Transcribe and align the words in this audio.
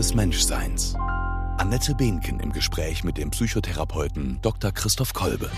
des 0.00 0.14
Menschseins. 0.14 0.94
Annette 1.58 1.94
Behnken 1.94 2.40
im 2.40 2.54
Gespräch 2.54 3.04
mit 3.04 3.18
dem 3.18 3.32
Psychotherapeuten 3.32 4.38
Dr. 4.40 4.72
Christoph 4.72 5.12
Kolbe. 5.12 5.50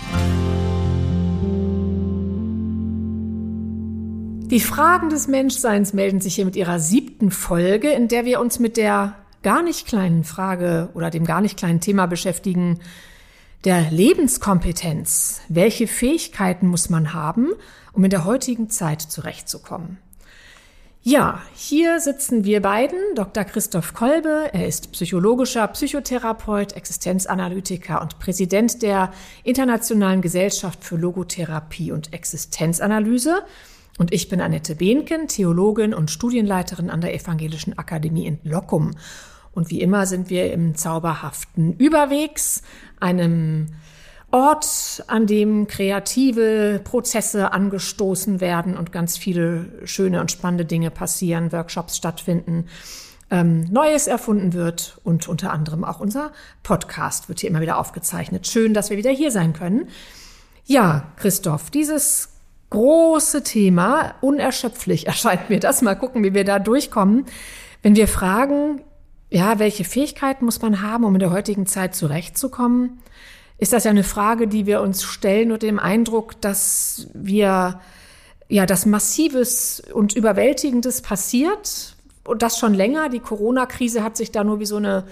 Die 4.49 4.59
Fragen 4.59 5.07
des 5.09 5.29
Menschseins 5.29 5.93
melden 5.93 6.19
sich 6.19 6.35
hier 6.35 6.43
mit 6.43 6.57
ihrer 6.57 6.81
siebten 6.81 7.31
Folge, 7.31 7.89
in 7.91 8.09
der 8.09 8.25
wir 8.25 8.41
uns 8.41 8.59
mit 8.59 8.75
der 8.75 9.15
gar 9.43 9.63
nicht 9.63 9.87
kleinen 9.87 10.25
Frage 10.25 10.89
oder 10.93 11.09
dem 11.09 11.23
gar 11.23 11.39
nicht 11.39 11.55
kleinen 11.55 11.79
Thema 11.79 12.07
beschäftigen, 12.07 12.81
der 13.63 13.91
Lebenskompetenz. 13.91 15.39
Welche 15.47 15.87
Fähigkeiten 15.87 16.67
muss 16.67 16.89
man 16.89 17.13
haben, 17.13 17.53
um 17.93 18.03
in 18.03 18.09
der 18.09 18.25
heutigen 18.25 18.69
Zeit 18.69 19.01
zurechtzukommen? 19.01 19.99
Ja, 21.05 21.41
hier 21.53 21.99
sitzen 21.99 22.45
wir 22.45 22.61
beiden, 22.61 22.97
Dr. 23.15 23.43
Christoph 23.43 23.93
Kolbe, 23.93 24.49
er 24.53 24.65
ist 24.65 24.93
psychologischer 24.93 25.67
Psychotherapeut, 25.67 26.77
Existenzanalytiker 26.77 28.01
und 28.01 28.19
Präsident 28.19 28.81
der 28.81 29.11
Internationalen 29.43 30.21
Gesellschaft 30.21 30.81
für 30.81 30.95
Logotherapie 30.95 31.91
und 31.91 32.13
Existenzanalyse. 32.13 33.43
Und 33.97 34.13
ich 34.13 34.29
bin 34.29 34.39
Annette 34.39 34.75
Behnken, 34.75 35.27
Theologin 35.27 35.93
und 35.93 36.09
Studienleiterin 36.09 36.89
an 36.89 37.01
der 37.01 37.13
Evangelischen 37.13 37.77
Akademie 37.77 38.25
in 38.25 38.39
Lockum. 38.45 38.91
Und 39.51 39.69
wie 39.71 39.81
immer 39.81 40.05
sind 40.05 40.29
wir 40.29 40.53
im 40.53 40.75
zauberhaften 40.75 41.73
Überwegs, 41.73 42.61
einem 43.01 43.67
Ort, 44.33 45.03
an 45.05 45.27
dem 45.27 45.67
kreative 45.67 46.81
Prozesse 46.83 47.53
angestoßen 47.53 48.41
werden 48.41 48.75
und 48.75 48.91
ganz 48.91 49.15
viele 49.15 49.67
schöne 49.85 50.19
und 50.21 50.31
spannende 50.31 50.65
Dinge 50.65 50.89
passieren, 50.89 51.51
Workshops 51.51 51.97
stattfinden, 51.97 52.65
ähm, 53.29 53.65
Neues 53.69 54.07
erfunden 54.07 54.53
wird 54.53 54.99
und 55.03 55.27
unter 55.27 55.53
anderem 55.53 55.83
auch 55.83 55.99
unser 55.99 56.31
Podcast 56.63 57.29
wird 57.29 57.41
hier 57.41 57.49
immer 57.51 57.61
wieder 57.61 57.77
aufgezeichnet. 57.77 58.47
Schön, 58.47 58.73
dass 58.73 58.89
wir 58.89 58.97
wieder 58.97 59.11
hier 59.11 59.29
sein 59.29 59.53
können. 59.53 59.87
Ja, 60.65 61.11
Christoph, 61.17 61.69
dieses 61.69 62.29
große 62.71 63.43
Thema, 63.43 64.15
unerschöpflich 64.21 65.05
erscheint 65.07 65.51
mir 65.51 65.59
das. 65.59 65.83
Mal 65.83 65.93
gucken, 65.93 66.23
wie 66.23 66.33
wir 66.33 66.43
da 66.43 66.57
durchkommen. 66.57 67.25
Wenn 67.83 67.95
wir 67.95 68.07
fragen, 68.07 68.81
ja, 69.29 69.59
welche 69.59 69.83
Fähigkeiten 69.83 70.43
muss 70.43 70.59
man 70.59 70.81
haben, 70.81 71.03
um 71.03 71.13
in 71.13 71.19
der 71.19 71.29
heutigen 71.29 71.67
Zeit 71.67 71.93
zurechtzukommen? 71.93 72.99
Ist 73.57 73.73
das 73.73 73.83
ja 73.83 73.91
eine 73.91 74.03
Frage, 74.03 74.47
die 74.47 74.65
wir 74.65 74.81
uns 74.81 75.03
stellen 75.03 75.51
und 75.51 75.63
dem 75.63 75.79
Eindruck, 75.79 76.39
dass 76.41 77.07
wir 77.13 77.79
ja, 78.49 78.65
dass 78.65 78.85
Massives 78.85 79.81
und 79.93 80.15
Überwältigendes 80.15 81.01
passiert 81.01 81.95
und 82.23 82.41
das 82.41 82.59
schon 82.59 82.73
länger. 82.73 83.09
Die 83.09 83.19
Corona-Krise 83.19 84.03
hat 84.03 84.17
sich 84.17 84.31
da 84.31 84.43
nur 84.43 84.59
wie 84.59 84.65
so 84.65 84.77
eine 84.77 85.05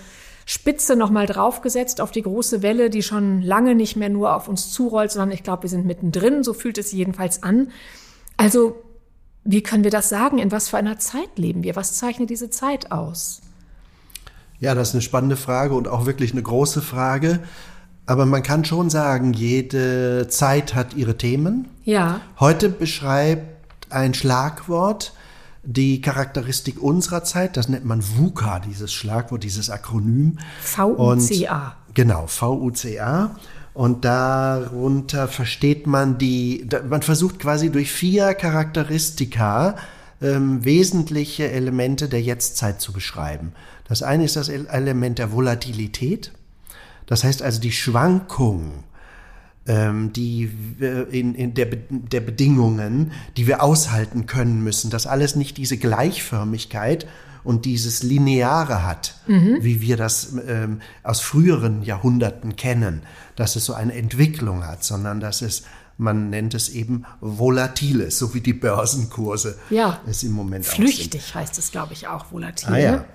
Spitze 0.45 0.95
nochmal 0.95 1.27
draufgesetzt 1.27 2.01
auf 2.01 2.11
die 2.11 2.21
große 2.23 2.61
Welle, 2.61 2.89
die 2.89 3.03
schon 3.03 3.41
lange 3.41 3.73
nicht 3.73 3.95
mehr 3.95 4.09
nur 4.09 4.35
auf 4.35 4.47
uns 4.47 4.71
zurollt, 4.71 5.11
sondern 5.11 5.31
ich 5.31 5.43
glaube, 5.43 5.63
wir 5.63 5.69
sind 5.69 5.85
mittendrin. 5.85 6.43
So 6.43 6.53
fühlt 6.53 6.77
es 6.77 6.91
jedenfalls 6.91 7.41
an. 7.41 7.71
Also, 8.37 8.75
wie 9.43 9.63
können 9.63 9.83
wir 9.83 9.91
das 9.91 10.09
sagen? 10.09 10.37
In 10.37 10.51
was 10.51 10.69
für 10.69 10.77
einer 10.77 10.99
Zeit 10.99 11.37
leben 11.37 11.63
wir? 11.63 11.75
Was 11.75 11.93
zeichnet 11.93 12.29
diese 12.29 12.49
Zeit 12.49 12.91
aus? 12.91 13.41
Ja, 14.59 14.75
das 14.75 14.89
ist 14.89 14.95
eine 14.95 15.01
spannende 15.01 15.37
Frage 15.37 15.73
und 15.73 15.87
auch 15.87 16.05
wirklich 16.05 16.33
eine 16.33 16.43
große 16.43 16.81
Frage. 16.81 17.39
Aber 18.05 18.25
man 18.25 18.43
kann 18.43 18.65
schon 18.65 18.89
sagen, 18.89 19.33
jede 19.33 20.27
Zeit 20.29 20.75
hat 20.75 20.95
ihre 20.95 21.17
Themen. 21.17 21.69
Ja. 21.83 22.21
Heute 22.39 22.69
beschreibt 22.69 23.91
ein 23.91 24.13
Schlagwort 24.13 25.13
die 25.63 26.01
Charakteristik 26.01 26.81
unserer 26.81 27.23
Zeit. 27.23 27.57
Das 27.57 27.69
nennt 27.69 27.85
man 27.85 28.01
VUCA, 28.01 28.59
dieses 28.59 28.91
Schlagwort, 28.91 29.43
dieses 29.43 29.69
Akronym. 29.69 30.39
V-U-C-A. 30.61 31.75
Genau, 31.93 32.27
V-U-C-A. 32.27 33.35
Und 33.73 34.03
darunter 34.03 35.27
versteht 35.27 35.87
man 35.87 36.17
die, 36.17 36.67
man 36.89 37.01
versucht 37.01 37.39
quasi 37.39 37.69
durch 37.69 37.91
vier 37.91 38.33
Charakteristika 38.33 39.75
ähm, 40.21 40.65
wesentliche 40.65 41.49
Elemente 41.49 42.09
der 42.09 42.21
Jetztzeit 42.21 42.81
zu 42.81 42.91
beschreiben. 42.91 43.53
Das 43.87 44.03
eine 44.03 44.25
ist 44.25 44.35
das 44.35 44.49
Element 44.49 45.19
der 45.19 45.31
Volatilität. 45.31 46.31
Das 47.11 47.25
heißt 47.25 47.41
also 47.41 47.59
die 47.59 47.73
Schwankung, 47.73 48.85
ähm, 49.67 50.13
die 50.13 50.49
in, 50.79 51.35
in 51.35 51.53
der, 51.53 51.65
der 51.65 52.21
Bedingungen, 52.21 53.11
die 53.35 53.47
wir 53.47 53.61
aushalten 53.61 54.27
können 54.27 54.63
müssen, 54.63 54.89
dass 54.89 55.07
alles 55.07 55.35
nicht 55.35 55.57
diese 55.57 55.75
Gleichförmigkeit 55.75 57.05
und 57.43 57.65
dieses 57.65 58.01
Lineare 58.01 58.85
hat, 58.85 59.15
mhm. 59.27 59.57
wie 59.59 59.81
wir 59.81 59.97
das 59.97 60.35
ähm, 60.47 60.79
aus 61.03 61.19
früheren 61.19 61.83
Jahrhunderten 61.83 62.55
kennen, 62.55 63.01
dass 63.35 63.57
es 63.57 63.65
so 63.65 63.73
eine 63.73 63.93
Entwicklung 63.93 64.65
hat, 64.65 64.85
sondern 64.85 65.19
dass 65.19 65.41
es 65.41 65.63
man 65.97 66.29
nennt 66.29 66.53
es 66.53 66.69
eben 66.69 67.03
volatiles, 67.19 68.19
so 68.19 68.33
wie 68.33 68.39
die 68.39 68.53
Börsenkurse 68.53 69.59
ja. 69.69 69.99
es 70.07 70.23
im 70.23 70.31
Moment 70.31 70.65
Flüchtig 70.65 71.35
heißt 71.35 71.59
es, 71.59 71.71
glaube 71.71 71.91
ich, 71.91 72.07
auch 72.07 72.31
volatil. 72.31 72.73
Ah, 72.73 72.77
ja. 72.77 73.05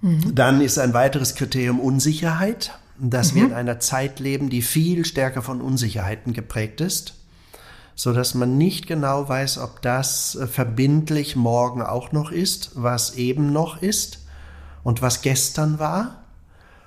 Mhm. 0.00 0.32
Dann 0.32 0.60
ist 0.60 0.78
ein 0.78 0.94
weiteres 0.94 1.34
Kriterium 1.34 1.80
Unsicherheit 1.80 2.70
dass 2.98 3.32
mhm. 3.32 3.36
wir 3.36 3.44
in 3.46 3.52
einer 3.52 3.80
Zeit 3.80 4.20
leben, 4.20 4.50
die 4.50 4.62
viel 4.62 5.04
stärker 5.04 5.42
von 5.42 5.60
Unsicherheiten 5.60 6.32
geprägt 6.32 6.80
ist, 6.80 7.14
so 7.94 8.12
dass 8.12 8.34
man 8.34 8.56
nicht 8.56 8.86
genau 8.86 9.28
weiß, 9.28 9.58
ob 9.58 9.82
das 9.82 10.34
äh, 10.36 10.46
verbindlich 10.46 11.36
morgen 11.36 11.82
auch 11.82 12.12
noch 12.12 12.30
ist, 12.30 12.70
was 12.74 13.14
eben 13.14 13.52
noch 13.52 13.80
ist 13.82 14.26
und 14.82 15.02
was 15.02 15.22
gestern 15.22 15.78
war. 15.78 16.24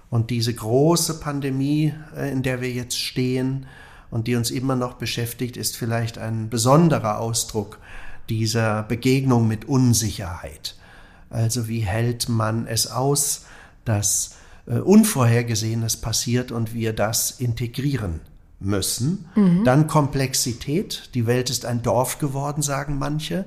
Und 0.10 0.30
diese 0.30 0.54
große 0.54 1.20
Pandemie, 1.20 1.94
äh, 2.16 2.32
in 2.32 2.44
der 2.44 2.62
wir 2.62 2.72
jetzt 2.72 3.00
stehen 3.00 3.66
und 4.12 4.28
die 4.28 4.36
uns 4.36 4.52
immer 4.52 4.76
noch 4.76 4.94
beschäftigt, 4.94 5.58
ist 5.58 5.78
vielleicht 5.78 6.18
ein 6.18 6.50
besonderer 6.50 7.20
Ausdruck 7.20 7.80
dieser 8.30 8.84
Begegnung 8.84 9.48
mit 9.48 9.66
Unsicherheit. 9.66 10.76
Also 11.30 11.68
wie 11.68 11.82
hält 11.82 12.30
man 12.30 12.68
es 12.68 12.88
aus, 12.88 13.46
dass 13.84 14.36
äh, 14.68 14.80
Unvorhergesehenes 14.80 15.98
passiert 15.98 16.52
und 16.52 16.74
wir 16.74 16.94
das 16.94 17.32
integrieren 17.32 18.22
müssen. 18.60 19.26
Mhm. 19.36 19.64
Dann 19.64 19.88
Komplexität. 19.88 21.10
Die 21.14 21.28
Welt 21.28 21.50
ist 21.50 21.66
ein 21.66 21.82
Dorf 21.82 22.20
geworden, 22.20 22.62
sagen 22.62 22.98
manche. 22.98 23.46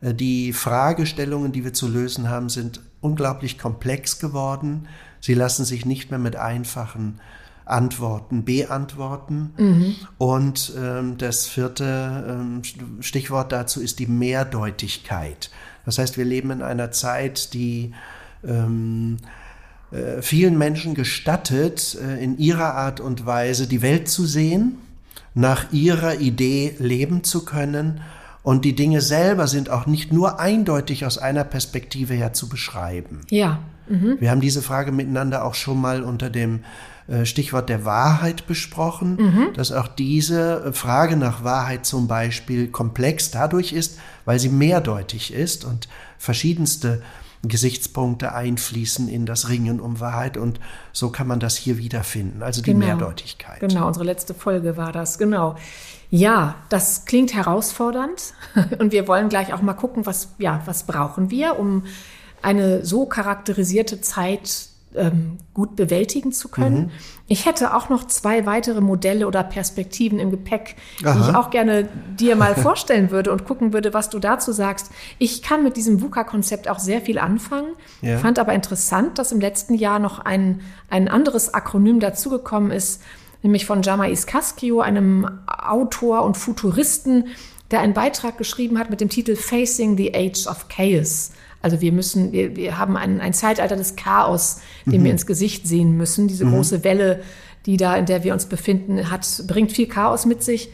Äh, 0.00 0.14
die 0.14 0.52
Fragestellungen, 0.52 1.52
die 1.52 1.64
wir 1.64 1.72
zu 1.72 1.88
lösen 1.88 2.28
haben, 2.28 2.48
sind 2.48 2.80
unglaublich 3.00 3.58
komplex 3.58 4.18
geworden. 4.18 4.88
Sie 5.20 5.34
lassen 5.34 5.64
sich 5.64 5.84
nicht 5.84 6.10
mehr 6.10 6.18
mit 6.18 6.36
einfachen 6.36 7.20
Antworten 7.64 8.44
beantworten. 8.44 9.54
Mhm. 9.56 9.94
Und 10.18 10.72
ähm, 10.78 11.16
das 11.16 11.46
vierte 11.46 12.26
ähm, 12.28 12.62
Stichwort 13.00 13.52
dazu 13.52 13.80
ist 13.80 13.98
die 13.98 14.06
Mehrdeutigkeit. 14.06 15.50
Das 15.86 15.98
heißt, 15.98 16.16
wir 16.16 16.24
leben 16.24 16.50
in 16.50 16.62
einer 16.62 16.90
Zeit, 16.92 17.54
die 17.54 17.92
ähm, 18.46 19.16
äh, 19.94 20.22
vielen 20.22 20.58
Menschen 20.58 20.94
gestattet, 20.94 21.96
äh, 22.02 22.22
in 22.22 22.36
ihrer 22.38 22.74
Art 22.74 23.00
und 23.00 23.26
Weise 23.26 23.68
die 23.68 23.80
Welt 23.80 24.08
zu 24.08 24.26
sehen, 24.26 24.78
nach 25.34 25.72
ihrer 25.72 26.16
Idee 26.20 26.74
leben 26.78 27.22
zu 27.22 27.44
können 27.44 28.00
und 28.42 28.64
die 28.64 28.74
Dinge 28.74 29.00
selber 29.00 29.46
sind 29.46 29.70
auch 29.70 29.86
nicht 29.86 30.12
nur 30.12 30.38
eindeutig 30.38 31.06
aus 31.06 31.16
einer 31.18 31.44
Perspektive 31.44 32.12
her 32.14 32.32
zu 32.32 32.48
beschreiben. 32.48 33.20
Ja. 33.30 33.60
Mhm. 33.88 34.16
Wir 34.20 34.30
haben 34.30 34.40
diese 34.40 34.62
Frage 34.62 34.92
miteinander 34.92 35.44
auch 35.44 35.54
schon 35.54 35.80
mal 35.80 36.02
unter 36.02 36.28
dem 36.28 36.60
äh, 37.06 37.24
Stichwort 37.24 37.68
der 37.68 37.84
Wahrheit 37.84 38.46
besprochen, 38.46 39.16
mhm. 39.16 39.52
dass 39.54 39.72
auch 39.72 39.88
diese 39.88 40.72
Frage 40.72 41.16
nach 41.16 41.44
Wahrheit 41.44 41.86
zum 41.86 42.08
Beispiel 42.08 42.68
komplex 42.68 43.30
dadurch 43.30 43.72
ist, 43.72 43.98
weil 44.24 44.38
sie 44.38 44.48
mehrdeutig 44.48 45.32
ist 45.32 45.64
und 45.64 45.88
verschiedenste 46.18 47.02
Gesichtspunkte 47.48 48.34
einfließen 48.34 49.08
in 49.08 49.26
das 49.26 49.48
Ringen 49.48 49.80
um 49.80 50.00
Wahrheit 50.00 50.36
und 50.36 50.60
so 50.92 51.10
kann 51.10 51.26
man 51.26 51.40
das 51.40 51.56
hier 51.56 51.78
wiederfinden, 51.78 52.42
also 52.42 52.62
die 52.62 52.72
genau. 52.72 52.86
Mehrdeutigkeit. 52.86 53.60
Genau, 53.60 53.86
unsere 53.86 54.04
letzte 54.04 54.34
Folge 54.34 54.76
war 54.76 54.92
das, 54.92 55.18
genau. 55.18 55.56
Ja, 56.10 56.56
das 56.68 57.04
klingt 57.06 57.34
herausfordernd 57.34 58.34
und 58.78 58.92
wir 58.92 59.08
wollen 59.08 59.28
gleich 59.28 59.52
auch 59.52 59.62
mal 59.62 59.74
gucken, 59.74 60.06
was, 60.06 60.34
ja, 60.38 60.62
was 60.66 60.84
brauchen 60.84 61.30
wir, 61.30 61.58
um 61.58 61.84
eine 62.42 62.84
so 62.84 63.06
charakterisierte 63.06 64.00
Zeit 64.00 64.68
ähm, 64.96 65.38
gut 65.52 65.76
bewältigen 65.76 66.32
zu 66.32 66.48
können. 66.48 66.84
Mhm. 66.84 66.90
Ich 67.26 67.46
hätte 67.46 67.74
auch 67.74 67.88
noch 67.88 68.06
zwei 68.06 68.46
weitere 68.46 68.80
Modelle 68.80 69.26
oder 69.26 69.42
Perspektiven 69.42 70.18
im 70.18 70.30
Gepäck, 70.30 70.76
Aha. 71.04 71.14
die 71.14 71.20
ich 71.20 71.36
auch 71.36 71.50
gerne 71.50 71.88
dir 72.18 72.36
mal 72.36 72.54
vorstellen 72.56 73.10
würde 73.10 73.32
und 73.32 73.44
gucken 73.44 73.72
würde, 73.72 73.94
was 73.94 74.10
du 74.10 74.18
dazu 74.18 74.52
sagst. 74.52 74.90
Ich 75.18 75.42
kann 75.42 75.62
mit 75.62 75.76
diesem 75.76 76.00
VUCA-Konzept 76.00 76.68
auch 76.68 76.78
sehr 76.78 77.00
viel 77.00 77.18
anfangen, 77.18 77.72
ja. 78.02 78.18
fand 78.18 78.38
aber 78.38 78.52
interessant, 78.52 79.18
dass 79.18 79.32
im 79.32 79.40
letzten 79.40 79.74
Jahr 79.74 79.98
noch 79.98 80.18
ein, 80.18 80.60
ein 80.90 81.08
anderes 81.08 81.54
Akronym 81.54 82.00
dazugekommen 82.00 82.70
ist, 82.70 83.02
nämlich 83.42 83.66
von 83.66 83.82
Jamais 83.82 84.26
Cascio, 84.26 84.80
einem 84.80 85.28
Autor 85.46 86.22
und 86.22 86.36
Futuristen, 86.36 87.28
der 87.70 87.80
einen 87.80 87.94
Beitrag 87.94 88.38
geschrieben 88.38 88.78
hat 88.78 88.90
mit 88.90 89.00
dem 89.00 89.08
Titel 89.08 89.36
Facing 89.36 89.96
the 89.96 90.14
Age 90.14 90.46
of 90.46 90.68
Chaos 90.68 91.32
Also 91.64 91.80
wir 91.80 91.92
müssen, 91.92 92.32
wir, 92.32 92.56
wir 92.56 92.76
haben 92.76 92.94
ein, 92.98 93.22
ein 93.22 93.32
Zeitalter 93.32 93.74
des 93.74 93.96
Chaos, 93.96 94.60
dem 94.84 95.00
mhm. 95.00 95.04
wir 95.04 95.10
ins 95.12 95.24
Gesicht 95.24 95.66
sehen 95.66 95.96
müssen. 95.96 96.28
Diese 96.28 96.44
mhm. 96.44 96.50
große 96.56 96.84
Welle, 96.84 97.22
die 97.64 97.78
da, 97.78 97.96
in 97.96 98.04
der 98.04 98.22
wir 98.22 98.34
uns 98.34 98.44
befinden, 98.44 99.10
hat, 99.10 99.26
bringt 99.46 99.72
viel 99.72 99.88
Chaos 99.88 100.26
mit 100.26 100.42
sich. 100.42 100.68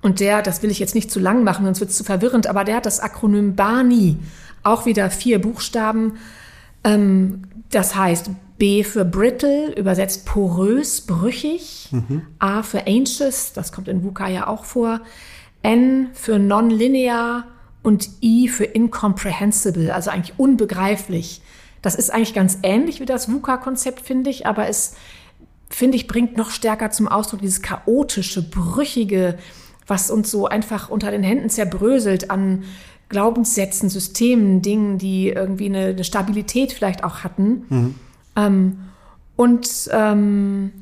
Und 0.00 0.18
der, 0.20 0.40
das 0.40 0.62
will 0.62 0.70
ich 0.70 0.78
jetzt 0.78 0.94
nicht 0.94 1.10
zu 1.10 1.20
lang 1.20 1.44
machen, 1.44 1.66
sonst 1.66 1.80
wird 1.80 1.90
es 1.90 1.96
zu 1.98 2.04
verwirrend, 2.04 2.46
aber 2.46 2.64
der 2.64 2.76
hat 2.76 2.86
das 2.86 3.00
Akronym 3.00 3.54
BANI, 3.54 4.16
auch 4.62 4.86
wieder 4.86 5.10
vier 5.10 5.42
Buchstaben. 5.42 6.14
Ähm, 6.84 7.42
das 7.70 7.94
heißt 7.94 8.30
B 8.56 8.82
für 8.82 9.04
brittle, 9.04 9.74
übersetzt 9.76 10.24
porös, 10.24 11.02
brüchig. 11.02 11.90
Mhm. 11.90 12.22
A 12.38 12.62
für 12.62 12.86
anxious, 12.86 13.52
das 13.52 13.72
kommt 13.72 13.88
in 13.88 14.02
VUCA 14.02 14.28
ja 14.28 14.46
auch 14.46 14.64
vor. 14.64 15.02
N 15.62 16.08
für 16.14 16.38
nonlinear 16.38 17.44
und 17.82 18.08
I 18.22 18.48
für 18.48 18.64
incomprehensible, 18.64 19.92
also 19.92 20.10
eigentlich 20.10 20.38
unbegreiflich. 20.38 21.42
Das 21.82 21.94
ist 21.96 22.12
eigentlich 22.12 22.34
ganz 22.34 22.58
ähnlich 22.62 23.00
wie 23.00 23.06
das 23.06 23.30
VUCA-Konzept, 23.30 24.00
finde 24.00 24.30
ich, 24.30 24.46
aber 24.46 24.68
es, 24.68 24.94
finde 25.68 25.96
ich, 25.96 26.06
bringt 26.06 26.36
noch 26.36 26.50
stärker 26.50 26.90
zum 26.90 27.08
Ausdruck 27.08 27.40
dieses 27.40 27.60
chaotische, 27.60 28.42
brüchige, 28.42 29.38
was 29.86 30.10
uns 30.10 30.30
so 30.30 30.46
einfach 30.46 30.90
unter 30.90 31.10
den 31.10 31.24
Händen 31.24 31.50
zerbröselt 31.50 32.30
an 32.30 32.62
Glaubenssätzen, 33.08 33.90
Systemen, 33.90 34.62
Dingen, 34.62 34.98
die 34.98 35.28
irgendwie 35.28 35.66
eine, 35.66 35.86
eine 35.86 36.04
Stabilität 36.04 36.72
vielleicht 36.72 37.04
auch 37.04 37.24
hatten. 37.24 37.66
Mhm. 37.68 37.94
Ähm, 38.36 38.78
und 39.36 39.90
ähm, 39.92 40.72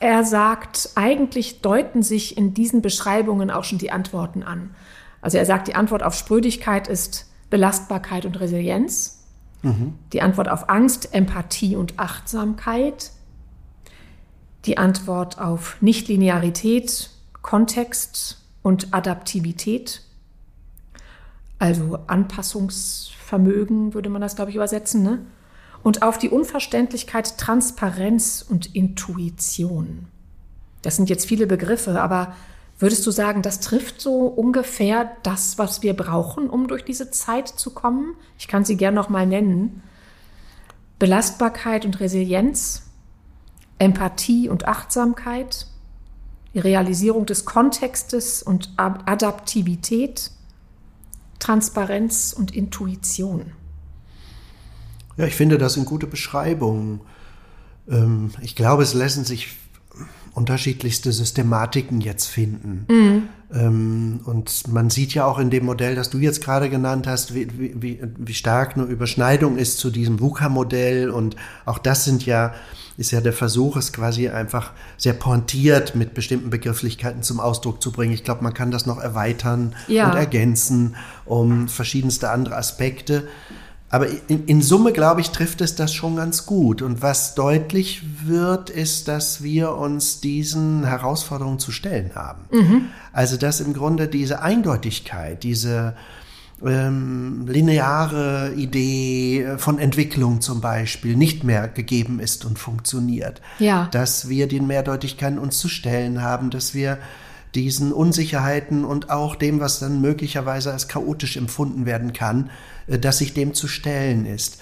er 0.00 0.24
sagt, 0.24 0.90
eigentlich 0.96 1.60
deuten 1.60 2.02
sich 2.02 2.36
in 2.36 2.54
diesen 2.54 2.82
Beschreibungen 2.82 3.50
auch 3.52 3.62
schon 3.62 3.78
die 3.78 3.92
Antworten 3.92 4.42
an. 4.42 4.74
Also 5.22 5.38
er 5.38 5.46
sagt, 5.46 5.68
die 5.68 5.74
Antwort 5.74 6.02
auf 6.02 6.14
Sprödigkeit 6.14 6.88
ist 6.88 7.30
Belastbarkeit 7.48 8.26
und 8.26 8.38
Resilienz. 8.40 9.22
Mhm. 9.62 9.94
Die 10.12 10.20
Antwort 10.20 10.48
auf 10.48 10.68
Angst, 10.68 11.14
Empathie 11.14 11.76
und 11.76 11.98
Achtsamkeit. 11.98 13.12
Die 14.66 14.76
Antwort 14.76 15.40
auf 15.40 15.76
Nichtlinearität, 15.80 17.10
Kontext 17.40 18.42
und 18.62 18.92
Adaptivität. 18.92 20.02
Also 21.58 22.00
Anpassungsvermögen 22.08 23.94
würde 23.94 24.08
man 24.08 24.20
das, 24.20 24.34
glaube 24.34 24.50
ich, 24.50 24.56
übersetzen. 24.56 25.02
Ne? 25.02 25.24
Und 25.84 26.02
auf 26.02 26.18
die 26.18 26.28
Unverständlichkeit, 26.28 27.38
Transparenz 27.38 28.44
und 28.48 28.74
Intuition. 28.74 30.06
Das 30.82 30.96
sind 30.96 31.08
jetzt 31.08 31.26
viele 31.26 31.46
Begriffe, 31.46 32.00
aber 32.00 32.34
würdest 32.82 33.06
du 33.06 33.12
sagen, 33.12 33.42
das 33.42 33.60
trifft 33.60 34.00
so 34.00 34.26
ungefähr 34.26 35.16
das, 35.22 35.56
was 35.56 35.82
wir 35.82 35.94
brauchen, 35.94 36.50
um 36.50 36.66
durch 36.66 36.84
diese 36.84 37.10
Zeit 37.10 37.48
zu 37.48 37.70
kommen? 37.70 38.16
Ich 38.38 38.48
kann 38.48 38.64
sie 38.64 38.76
gern 38.76 38.94
noch 38.94 39.08
mal 39.08 39.26
nennen. 39.26 39.82
Belastbarkeit 40.98 41.84
und 41.84 42.00
Resilienz, 42.00 42.82
Empathie 43.78 44.48
und 44.48 44.66
Achtsamkeit, 44.66 45.66
die 46.54 46.58
Realisierung 46.58 47.24
des 47.24 47.44
Kontextes 47.44 48.42
und 48.42 48.70
Adaptivität, 48.76 50.32
Transparenz 51.38 52.34
und 52.36 52.54
Intuition. 52.54 53.52
Ja, 55.16 55.26
ich 55.26 55.34
finde, 55.34 55.58
das 55.58 55.74
sind 55.74 55.86
gute 55.86 56.06
Beschreibungen. 56.06 57.00
Ähm, 57.88 58.30
ich 58.40 58.56
glaube, 58.56 58.82
es 58.82 58.94
lassen 58.94 59.24
sich 59.24 59.56
unterschiedlichste 60.34 61.12
Systematiken 61.12 62.00
jetzt 62.00 62.26
finden. 62.26 62.86
Mhm. 62.88 63.22
Ähm, 63.54 64.20
und 64.24 64.68
man 64.68 64.88
sieht 64.88 65.12
ja 65.12 65.26
auch 65.26 65.38
in 65.38 65.50
dem 65.50 65.66
Modell, 65.66 65.94
das 65.94 66.10
du 66.10 66.18
jetzt 66.18 66.42
gerade 66.42 66.70
genannt 66.70 67.06
hast, 67.06 67.34
wie, 67.34 67.48
wie, 67.58 68.00
wie 68.16 68.34
stark 68.34 68.76
eine 68.76 68.84
Überschneidung 68.84 69.58
ist 69.58 69.78
zu 69.78 69.90
diesem 69.90 70.20
VUCA-Modell. 70.20 71.10
Und 71.10 71.36
auch 71.66 71.78
das 71.78 72.04
sind 72.04 72.24
ja, 72.24 72.54
ist 72.96 73.10
ja 73.10 73.20
der 73.20 73.34
Versuch, 73.34 73.76
es 73.76 73.92
quasi 73.92 74.28
einfach 74.30 74.72
sehr 74.96 75.12
pointiert 75.12 75.94
mit 75.94 76.14
bestimmten 76.14 76.48
Begrifflichkeiten 76.48 77.22
zum 77.22 77.38
Ausdruck 77.38 77.82
zu 77.82 77.92
bringen. 77.92 78.14
Ich 78.14 78.24
glaube, 78.24 78.42
man 78.42 78.54
kann 78.54 78.70
das 78.70 78.86
noch 78.86 78.98
erweitern 78.98 79.74
ja. 79.86 80.10
und 80.10 80.16
ergänzen 80.16 80.96
um 81.26 81.68
verschiedenste 81.68 82.30
andere 82.30 82.56
Aspekte. 82.56 83.28
Aber 83.92 84.06
in, 84.26 84.46
in, 84.46 84.62
Summe, 84.62 84.92
glaube 84.92 85.20
ich, 85.20 85.32
trifft 85.32 85.60
es 85.60 85.74
das 85.74 85.92
schon 85.92 86.16
ganz 86.16 86.46
gut. 86.46 86.80
Und 86.80 87.02
was 87.02 87.34
deutlich 87.34 88.02
wird, 88.24 88.70
ist, 88.70 89.06
dass 89.06 89.42
wir 89.42 89.76
uns 89.76 90.22
diesen 90.22 90.86
Herausforderungen 90.86 91.58
zu 91.58 91.72
stellen 91.72 92.12
haben. 92.14 92.40
Mhm. 92.50 92.84
Also, 93.12 93.36
dass 93.36 93.60
im 93.60 93.74
Grunde 93.74 94.08
diese 94.08 94.40
Eindeutigkeit, 94.40 95.42
diese 95.42 95.94
ähm, 96.64 97.46
lineare 97.46 98.54
Idee 98.56 99.56
von 99.58 99.78
Entwicklung 99.78 100.40
zum 100.40 100.62
Beispiel 100.62 101.14
nicht 101.14 101.44
mehr 101.44 101.68
gegeben 101.68 102.18
ist 102.18 102.46
und 102.46 102.58
funktioniert. 102.58 103.42
Ja. 103.58 103.88
Dass 103.92 104.26
wir 104.26 104.48
den 104.48 104.66
Mehrdeutigkeiten 104.66 105.38
uns 105.38 105.58
zu 105.58 105.68
stellen 105.68 106.22
haben, 106.22 106.48
dass 106.48 106.72
wir 106.72 106.96
diesen 107.54 107.92
Unsicherheiten 107.92 108.86
und 108.86 109.10
auch 109.10 109.36
dem, 109.36 109.60
was 109.60 109.80
dann 109.80 110.00
möglicherweise 110.00 110.72
als 110.72 110.88
chaotisch 110.88 111.36
empfunden 111.36 111.84
werden 111.84 112.14
kann, 112.14 112.48
dass 112.86 113.18
sich 113.18 113.34
dem 113.34 113.54
zu 113.54 113.68
stellen 113.68 114.26
ist. 114.26 114.58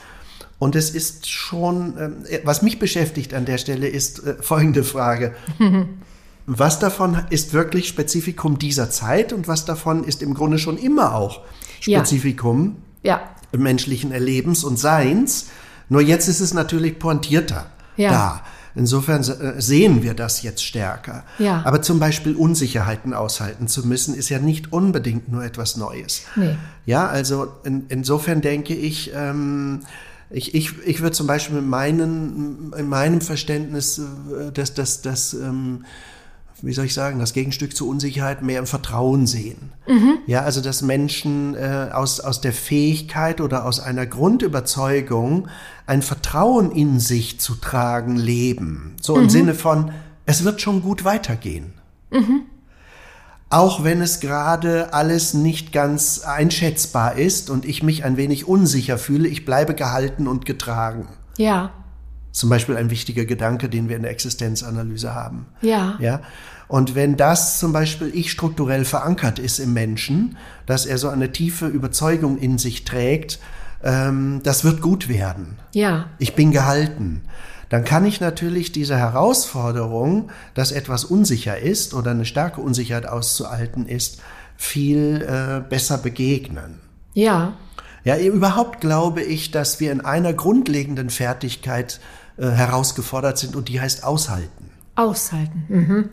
Und 0.59 0.77
es 0.77 0.91
ist 0.91 1.29
schon, 1.29 1.97
äh, 2.27 2.41
was 2.45 2.63
mich 2.63 2.79
beschäftigt 2.79 3.35
an 3.35 3.47
der 3.47 3.59
Stelle, 3.59 3.89
ist 3.89 4.25
äh, 4.25 4.35
folgende 4.41 4.85
Frage. 4.85 5.35
Was 6.53 6.81
davon 6.81 7.23
ist 7.31 7.53
wirklich 7.53 7.87
Spezifikum 7.87 8.59
dieser 8.59 8.91
Zeit 8.91 9.33
und 9.33 9.47
was 9.47 9.67
davon 9.67 10.03
ist 10.03 10.21
im 10.21 10.35
Grunde 10.35 10.59
schon 10.59 10.79
immer 10.79 11.15
auch 11.15 11.43
Spezifikum 11.79 12.79
ja. 13.05 13.21
Ja. 13.53 13.59
menschlichen 13.59 14.11
Erlebens 14.11 14.65
und 14.65 14.77
Seins? 14.77 15.47
Nur 15.89 16.01
jetzt 16.01 16.27
ist 16.27 16.41
es 16.41 16.53
natürlich 16.53 16.99
pointierter 16.99 17.67
ja. 17.97 18.11
da. 18.11 18.45
Insofern 18.75 19.23
äh, 19.23 19.61
sehen 19.61 20.03
wir 20.03 20.15
das 20.15 20.43
jetzt 20.43 20.65
stärker. 20.65 21.25
Ja. 21.39 21.63
Aber 21.65 21.83
zum 21.83 21.99
Beispiel 21.99 22.37
Unsicherheiten 22.37 23.15
aushalten 23.15 23.69
zu 23.69 23.87
müssen, 23.87 24.15
ist 24.15 24.29
ja 24.29 24.39
nicht 24.39 24.73
unbedingt 24.73 25.31
nur 25.31 25.45
etwas 25.45 25.77
Neues. 25.77 26.23
Nee. 26.37 26.57
Ja, 26.87 27.07
also 27.07 27.53
in, 27.65 27.87
insofern 27.89 28.41
denke 28.41 28.75
ich, 28.75 29.13
ähm, 29.15 29.81
ich, 30.31 30.55
ich, 30.55 30.73
ich 30.87 31.01
würde 31.01 31.13
zum 31.13 31.27
Beispiel 31.27 31.59
in, 31.59 31.69
meinen, 31.69 32.73
in 32.77 32.89
meinem 32.89 33.21
Verständnis, 33.21 33.99
äh, 33.99 34.53
dass 34.53 34.75
das, 34.75 35.03
das 35.03 35.35
ähm, 35.35 35.85
wie 36.63 36.73
soll 36.73 36.87
ich 36.87 36.95
sagen, 36.95 37.19
das 37.19 37.33
Gegenstück 37.33 37.77
zur 37.77 37.89
Unsicherheit 37.89 38.43
mehr 38.43 38.59
im 38.59 38.67
Vertrauen 38.67 39.27
sehen. 39.27 39.73
Mhm. 39.89 40.19
Ja, 40.27 40.43
also 40.43 40.61
dass 40.61 40.83
Menschen 40.83 41.55
äh, 41.55 41.89
aus, 41.93 42.21
aus 42.21 42.41
der 42.41 42.53
Fähigkeit 42.53 43.41
oder 43.41 43.65
aus 43.65 43.81
einer 43.81 44.07
Grundüberzeugung 44.07 45.49
ein 45.87 46.03
Vertrauen 46.03 46.71
in 46.73 47.01
sich 47.01 47.41
zu 47.41 47.55
tragen 47.55 48.17
leben. 48.17 48.97
So 49.01 49.17
im 49.17 49.25
mhm. 49.25 49.31
Sinne 49.31 49.55
von, 49.55 49.93
es 50.27 50.45
wird 50.45 50.61
schon 50.61 50.83
gut 50.83 51.05
weitergehen. 51.05 51.75
Mhm. 52.11 52.43
Auch 53.49 53.83
wenn 53.83 54.01
es 54.01 54.21
gerade 54.21 54.93
alles 54.95 55.35
nicht 55.35 55.73
ganz 55.73 56.21
einschätzbar 56.21 57.17
ist 57.17 57.51
und 57.51 57.65
ich 57.65 57.83
mich 57.83 58.05
ein 58.05 58.17
wenig 58.17 58.47
unsicher 58.47 58.97
fühle, 58.97 59.27
ich 59.27 59.45
bleibe 59.45 59.75
gehalten 59.75 60.29
und 60.29 60.47
getragen. 60.47 61.09
Ja. 61.37 61.73
Zum 62.33 62.49
Beispiel 62.49 62.77
ein 62.77 62.91
wichtiger 62.91 63.25
Gedanke, 63.25 63.69
den 63.69 63.89
wir 63.89 63.97
in 63.97 64.03
der 64.03 64.11
Existenzanalyse 64.13 65.15
haben. 65.15 65.47
Ja. 65.63 65.97
Ja. 65.99 66.21
Und 66.69 66.95
wenn 66.95 67.17
das 67.17 67.59
zum 67.59 67.73
Beispiel 67.73 68.13
ich 68.15 68.31
strukturell 68.31 68.85
verankert 68.85 69.41
ist 69.41 69.59
im 69.59 69.73
Menschen, 69.73 70.37
dass 70.67 70.87
er 70.87 70.99
so 70.99 71.09
eine 71.09 71.33
tiefe 71.33 71.67
Überzeugung 71.67 72.39
in 72.39 72.59
sich 72.59 72.85
trägt, 72.85 73.41
ähm, 73.83 74.41
das 74.45 74.63
wird 74.63 74.81
gut 74.81 75.09
werden. 75.09 75.59
Ja. 75.73 76.07
Ich 76.19 76.37
bin 76.37 76.53
gehalten. 76.53 77.23
Dann 77.71 77.85
kann 77.85 78.05
ich 78.05 78.21
natürlich 78.21 78.73
diese 78.73 78.97
Herausforderung, 78.97 80.31
dass 80.55 80.73
etwas 80.73 81.05
unsicher 81.05 81.59
ist 81.59 81.95
oder 81.95 82.11
eine 82.11 82.25
starke 82.25 82.61
Unsicherheit 82.61 83.07
auszuhalten 83.07 83.87
ist, 83.87 84.21
viel 84.57 85.23
äh, 85.23 85.69
besser 85.69 85.99
begegnen. 85.99 86.81
Ja. 87.15 87.55
Ja, 88.05 88.19
überhaupt 88.19 88.81
glaube 88.81 89.23
ich, 89.23 89.51
dass 89.51 89.79
wir 89.79 89.93
in 89.93 90.01
einer 90.01 90.33
grundlegenden 90.33 91.11
Fertigkeit 91.11 92.01
äh, 92.41 92.51
herausgefordert 92.51 93.39
sind 93.39 93.55
und 93.55 93.69
die 93.69 93.81
heißt 93.81 94.03
aushalten. 94.03 94.71
Aushalten. 94.95 95.65
Mhm. 95.69 96.05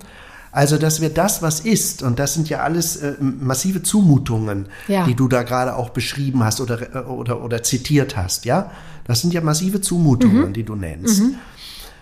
Also, 0.52 0.78
dass 0.78 1.02
wir 1.02 1.10
das, 1.10 1.42
was 1.42 1.60
ist, 1.60 2.04
und 2.04 2.20
das 2.20 2.34
sind 2.34 2.50
ja 2.50 2.62
alles 2.62 2.96
äh, 2.98 3.14
massive 3.20 3.84
Zumutungen, 3.84 4.66
ja. 4.88 5.06
die 5.06 5.14
du 5.14 5.28
da 5.28 5.44
gerade 5.44 5.76
auch 5.76 5.90
beschrieben 5.90 6.44
hast 6.44 6.62
oder, 6.62 6.96
äh, 6.96 7.00
oder, 7.00 7.44
oder 7.44 7.64
zitiert 7.64 8.18
hast, 8.18 8.46
ja? 8.46 8.72
Das 9.04 9.22
sind 9.22 9.34
ja 9.34 9.42
massive 9.42 9.82
Zumutungen, 9.82 10.50
mhm. 10.50 10.54
die 10.54 10.64
du 10.64 10.76
nennst. 10.76 11.22
Mhm. 11.22 11.36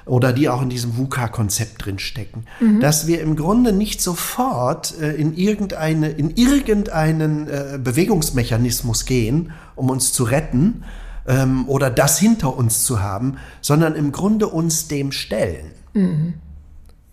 Oder 0.05 0.33
die 0.33 0.49
auch 0.49 0.61
in 0.61 0.69
diesem 0.69 0.97
VUCA-Konzept 0.97 1.85
drinstecken. 1.85 2.45
Mhm. 2.59 2.79
Dass 2.79 3.07
wir 3.07 3.21
im 3.21 3.35
Grunde 3.35 3.73
nicht 3.73 4.01
sofort 4.01 4.99
äh, 5.01 5.13
in, 5.13 5.35
irgendeine, 5.35 6.09
in 6.09 6.31
irgendeinen 6.31 7.47
äh, 7.47 7.79
Bewegungsmechanismus 7.83 9.05
gehen, 9.05 9.51
um 9.75 9.89
uns 9.89 10.13
zu 10.13 10.23
retten 10.23 10.83
ähm, 11.27 11.67
oder 11.67 11.89
das 11.89 12.19
hinter 12.19 12.55
uns 12.55 12.83
zu 12.83 13.01
haben, 13.01 13.37
sondern 13.61 13.95
im 13.95 14.11
Grunde 14.11 14.47
uns 14.47 14.87
dem 14.87 15.11
stellen. 15.11 15.71
Mhm. 15.93 16.33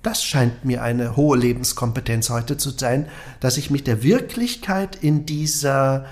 Das 0.02 0.24
scheint 0.24 0.64
mir 0.64 0.82
eine 0.82 1.14
hohe 1.16 1.38
Lebenskompetenz 1.38 2.28
heute 2.30 2.56
zu 2.56 2.70
sein, 2.70 3.06
dass 3.40 3.56
ich 3.56 3.70
mich 3.70 3.84
der 3.84 4.02
Wirklichkeit 4.02 4.96
in 4.96 5.26
dieser 5.26 6.06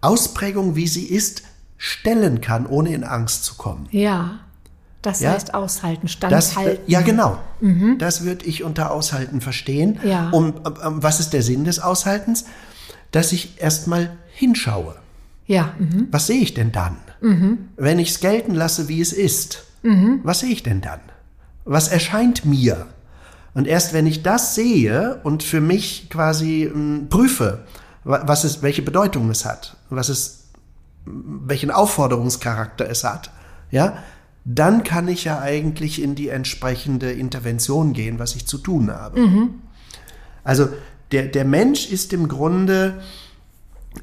Ausprägung, 0.00 0.76
wie 0.76 0.88
sie 0.88 1.04
ist, 1.04 1.42
stellen 1.76 2.40
kann, 2.40 2.66
ohne 2.66 2.94
in 2.94 3.04
Angst 3.04 3.44
zu 3.44 3.54
kommen. 3.56 3.86
Ja. 3.90 4.38
Das 5.02 5.20
Ja? 5.20 5.32
heißt 5.32 5.52
aushalten, 5.52 6.02
Das, 6.06 6.12
standhalten. 6.12 6.82
ja, 6.86 7.02
genau. 7.02 7.36
Das 7.98 8.24
würde 8.24 8.46
ich 8.46 8.64
unter 8.64 8.90
Aushalten 8.90 9.42
verstehen. 9.42 9.98
Ja. 10.02 10.30
Und 10.30 10.56
ähm, 10.66 11.02
was 11.02 11.20
ist 11.20 11.34
der 11.34 11.42
Sinn 11.42 11.64
des 11.64 11.78
Aushaltens? 11.78 12.46
Dass 13.10 13.32
ich 13.32 13.60
erstmal 13.60 14.16
hinschaue. 14.32 14.96
Ja, 15.46 15.74
mhm. 15.78 16.08
Was 16.10 16.26
sehe 16.26 16.40
ich 16.40 16.54
denn 16.54 16.72
dann? 16.72 16.96
Wenn 17.76 17.98
ich 17.98 18.10
es 18.10 18.20
gelten 18.20 18.54
lasse, 18.54 18.88
wie 18.88 19.00
es 19.00 19.12
ist, 19.12 19.64
was 20.22 20.40
sehe 20.40 20.50
ich 20.50 20.62
denn 20.62 20.80
dann? 20.80 21.00
Was 21.64 21.88
erscheint 21.88 22.44
mir? 22.44 22.86
Und 23.54 23.66
erst 23.66 23.92
wenn 23.92 24.06
ich 24.06 24.22
das 24.22 24.54
sehe 24.54 25.20
und 25.24 25.42
für 25.42 25.60
mich 25.60 26.08
quasi 26.10 26.64
ähm, 26.64 27.06
prüfe, 27.10 27.64
wa- 28.04 28.22
was 28.26 28.44
es, 28.44 28.62
welche 28.62 28.82
Bedeutung 28.82 29.30
es 29.30 29.44
hat, 29.44 29.76
was 29.90 30.08
es, 30.08 30.48
welchen 31.06 31.70
Aufforderungscharakter 31.70 32.88
es 32.88 33.04
hat, 33.04 33.30
ja, 33.70 34.02
dann 34.46 34.82
kann 34.84 35.08
ich 35.08 35.24
ja 35.24 35.38
eigentlich 35.40 36.02
in 36.02 36.14
die 36.14 36.28
entsprechende 36.28 37.12
Intervention 37.12 37.92
gehen, 37.92 38.18
was 38.18 38.34
ich 38.36 38.46
zu 38.46 38.58
tun 38.58 38.90
habe. 38.90 39.20
Also 40.44 40.68
der, 41.12 41.24
der 41.26 41.44
Mensch 41.44 41.90
ist 41.90 42.12
im 42.12 42.28
Grunde 42.28 43.00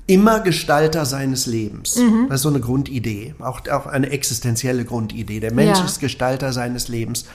immer 0.07 0.39
Gestalter 0.39 1.05
seines 1.05 1.45
Lebens. 1.45 1.99
Das 2.29 2.35
ist 2.37 2.41
so 2.43 2.49
eine 2.49 2.59
Grundidee, 2.59 3.35
auch, 3.39 3.67
auch 3.69 3.85
eine 3.87 4.09
existenzielle 4.09 4.85
Grundidee. 4.85 5.39
Der 5.39 5.53
Mensch 5.53 5.79
Ja. 5.79 5.85
ist 5.85 5.99
Gestalter 5.99 6.53
seines 6.53 6.87
Lebens. 6.87 7.25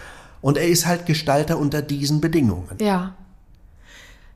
Und 0.42 0.56
er 0.58 0.68
ist 0.68 0.86
halt 0.86 1.06
Gestalter 1.06 1.58
unter 1.58 1.82
diesen 1.82 2.20
Bedingungen. 2.20 2.76
ja. 2.80 3.14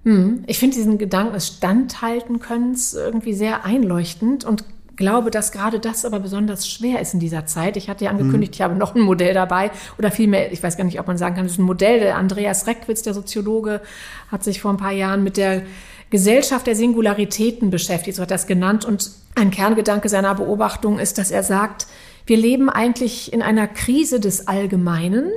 Hm. 0.02 0.44
Ich 0.46 0.58
finde 0.58 0.76
diesen 0.76 0.96
Gedanken 0.96 1.34
des 1.34 1.48
Standhaltenkönnens 1.48 2.94
irgendwie 2.94 3.34
sehr 3.34 3.66
einleuchtend 3.66 4.46
und 4.46 4.64
glaube, 5.00 5.32
dass 5.32 5.50
gerade 5.50 5.80
das 5.80 6.04
aber 6.04 6.20
besonders 6.20 6.68
schwer 6.68 7.00
ist 7.00 7.14
in 7.14 7.18
dieser 7.18 7.46
Zeit. 7.46 7.76
Ich 7.76 7.90
hatte 7.90 8.04
ja 8.04 8.12
angekündigt, 8.12 8.54
ich 8.54 8.62
habe 8.62 8.76
noch 8.76 8.94
ein 8.94 9.00
Modell 9.00 9.34
dabei 9.34 9.72
oder 9.98 10.12
vielmehr, 10.12 10.52
ich 10.52 10.62
weiß 10.62 10.76
gar 10.76 10.84
nicht, 10.84 11.00
ob 11.00 11.08
man 11.08 11.18
sagen 11.18 11.34
kann, 11.34 11.44
das 11.44 11.54
ist 11.54 11.58
ein 11.58 11.64
Modell. 11.64 11.98
Der 11.98 12.16
Andreas 12.16 12.68
Reckwitz, 12.68 13.02
der 13.02 13.14
Soziologe, 13.14 13.80
hat 14.30 14.44
sich 14.44 14.60
vor 14.60 14.70
ein 14.70 14.76
paar 14.76 14.92
Jahren 14.92 15.24
mit 15.24 15.36
der 15.36 15.62
Gesellschaft 16.10 16.68
der 16.68 16.76
Singularitäten 16.76 17.70
beschäftigt, 17.70 18.16
so 18.16 18.22
hat 18.22 18.30
er 18.30 18.36
das 18.36 18.46
genannt. 18.46 18.84
Und 18.84 19.10
ein 19.34 19.50
Kerngedanke 19.50 20.08
seiner 20.08 20.34
Beobachtung 20.36 21.00
ist, 21.00 21.18
dass 21.18 21.32
er 21.32 21.42
sagt, 21.42 21.86
wir 22.26 22.36
leben 22.36 22.68
eigentlich 22.68 23.32
in 23.32 23.42
einer 23.42 23.66
Krise 23.66 24.20
des 24.20 24.46
Allgemeinen 24.46 25.30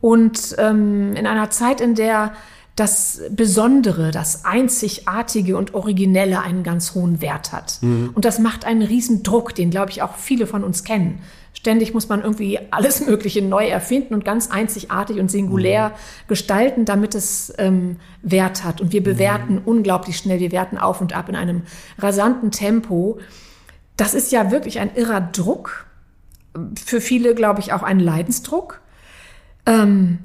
und 0.00 0.54
ähm, 0.58 1.16
in 1.16 1.26
einer 1.26 1.50
Zeit, 1.50 1.80
in 1.80 1.94
der 1.94 2.32
das 2.76 3.20
Besondere, 3.30 4.10
das 4.10 4.44
Einzigartige 4.44 5.56
und 5.56 5.74
Originelle 5.74 6.40
einen 6.40 6.62
ganz 6.62 6.94
hohen 6.94 7.20
Wert 7.20 7.52
hat. 7.52 7.78
Und 8.14 8.24
das 8.24 8.38
macht 8.38 8.64
einen 8.64 8.82
riesen 8.82 9.22
Druck, 9.22 9.54
den, 9.54 9.70
glaube 9.70 9.90
ich, 9.90 10.02
auch 10.02 10.14
viele 10.16 10.46
von 10.46 10.64
uns 10.64 10.84
kennen. 10.84 11.20
Ständig 11.52 11.92
muss 11.92 12.08
man 12.08 12.22
irgendwie 12.22 12.58
alles 12.70 13.04
Mögliche 13.06 13.42
neu 13.42 13.66
erfinden 13.66 14.14
und 14.14 14.24
ganz 14.24 14.50
einzigartig 14.50 15.18
und 15.18 15.30
singulär 15.30 15.92
gestalten, 16.28 16.84
damit 16.84 17.14
es 17.14 17.52
ähm, 17.58 17.96
Wert 18.22 18.64
hat. 18.64 18.80
Und 18.80 18.92
wir 18.92 19.02
bewerten 19.02 19.58
unglaublich 19.58 20.16
schnell, 20.16 20.40
wir 20.40 20.52
werten 20.52 20.78
auf 20.78 21.00
und 21.00 21.14
ab 21.14 21.28
in 21.28 21.36
einem 21.36 21.62
rasanten 21.98 22.50
Tempo. 22.50 23.18
Das 23.96 24.14
ist 24.14 24.32
ja 24.32 24.50
wirklich 24.50 24.78
ein 24.78 24.94
irrer 24.94 25.20
Druck. 25.20 25.86
Für 26.82 27.00
viele, 27.00 27.34
glaube 27.34 27.60
ich, 27.60 27.72
auch 27.72 27.82
ein 27.82 28.00
Leidensdruck. 28.00 28.80
Ähm, 29.66 30.20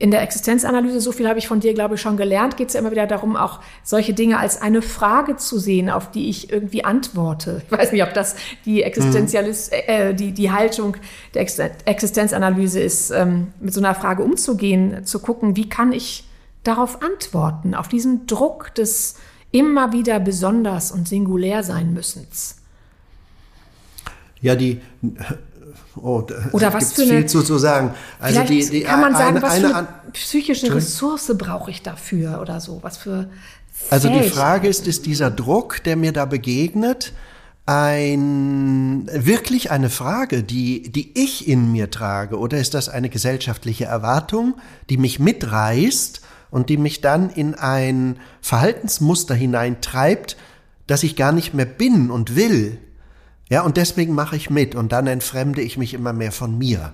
in 0.00 0.12
der 0.12 0.22
Existenzanalyse, 0.22 1.00
so 1.00 1.10
viel 1.10 1.28
habe 1.28 1.40
ich 1.40 1.48
von 1.48 1.58
dir, 1.58 1.74
glaube 1.74 1.96
ich, 1.96 2.00
schon 2.00 2.16
gelernt, 2.16 2.56
geht 2.56 2.68
es 2.68 2.74
ja 2.74 2.80
immer 2.80 2.92
wieder 2.92 3.08
darum, 3.08 3.34
auch 3.34 3.60
solche 3.82 4.14
Dinge 4.14 4.38
als 4.38 4.62
eine 4.62 4.80
Frage 4.80 5.36
zu 5.36 5.58
sehen, 5.58 5.90
auf 5.90 6.10
die 6.12 6.28
ich 6.28 6.52
irgendwie 6.52 6.84
antworte. 6.84 7.62
Ich 7.66 7.72
weiß 7.76 7.92
nicht, 7.92 8.04
ob 8.04 8.14
das 8.14 8.36
die 8.64 8.82
Existenzialist, 8.82 9.72
äh, 9.72 10.14
die, 10.14 10.32
die 10.32 10.52
Haltung 10.52 10.96
der 11.34 11.42
Ex 11.42 11.58
Existenzanalyse 11.58 12.80
ist, 12.80 13.10
ähm, 13.10 13.48
mit 13.60 13.74
so 13.74 13.80
einer 13.80 13.94
Frage 13.94 14.22
umzugehen, 14.22 15.04
zu 15.04 15.18
gucken, 15.18 15.56
wie 15.56 15.68
kann 15.68 15.92
ich 15.92 16.24
darauf 16.62 17.02
antworten, 17.02 17.74
auf 17.74 17.88
diesen 17.88 18.26
Druck 18.26 18.74
des 18.74 19.16
immer 19.50 19.92
wieder 19.92 20.20
besonders 20.20 20.92
und 20.92 21.08
singulär 21.08 21.62
sein 21.64 21.92
müssens. 21.92 22.56
Ja, 24.40 24.54
die. 24.54 24.80
Oh, 25.96 26.22
Oder 26.52 26.72
was 26.72 26.92
für 26.92 27.02
eine- 27.02 27.10
viel 27.10 27.26
zu, 27.26 27.42
zu 27.42 27.58
sagen. 27.58 27.92
Also 28.20 28.42
die, 28.44 28.68
die, 28.68 28.80
kann 28.82 29.00
man 29.00 29.14
sagen, 29.14 29.36
eine, 29.38 29.42
was 29.42 29.58
für 29.58 29.74
eine 29.74 29.88
psychische 30.12 30.74
Ressource 30.74 31.32
brauche 31.36 31.70
ich 31.70 31.82
dafür 31.82 32.40
oder 32.40 32.60
so, 32.60 32.78
was 32.82 32.98
für 32.98 33.28
Also 33.90 34.08
die. 34.08 34.28
Frage 34.28 34.68
ist, 34.68 34.86
ist 34.86 35.06
dieser 35.06 35.30
Druck, 35.30 35.82
der 35.84 35.96
mir 35.96 36.12
da 36.12 36.24
begegnet, 36.24 37.12
ein, 37.66 39.08
wirklich 39.12 39.70
eine 39.70 39.90
Frage, 39.90 40.42
die, 40.42 40.90
die 40.90 41.18
ich 41.20 41.48
in 41.48 41.70
mir 41.72 41.90
trage? 41.90 42.38
Oder 42.38 42.58
ist 42.58 42.74
das 42.74 42.88
eine 42.88 43.08
gesellschaftliche 43.08 43.84
Erwartung, 43.84 44.54
die 44.90 44.96
mich 44.96 45.18
mitreißt 45.18 46.20
und 46.50 46.68
die 46.70 46.76
mich 46.76 47.00
dann 47.00 47.28
in 47.30 47.54
ein 47.54 48.18
Verhaltensmuster 48.40 49.34
hineintreibt, 49.34 50.36
das 50.86 51.02
ich 51.02 51.16
gar 51.16 51.32
nicht 51.32 51.54
mehr 51.54 51.66
bin 51.66 52.10
und 52.10 52.36
will? 52.36 52.78
Ja, 53.50 53.62
und 53.62 53.76
deswegen 53.76 54.14
mache 54.14 54.36
ich 54.36 54.50
mit 54.50 54.74
und 54.74 54.92
dann 54.92 55.06
entfremde 55.06 55.62
ich 55.62 55.78
mich 55.78 55.94
immer 55.94 56.12
mehr 56.12 56.32
von 56.32 56.58
mir. 56.58 56.92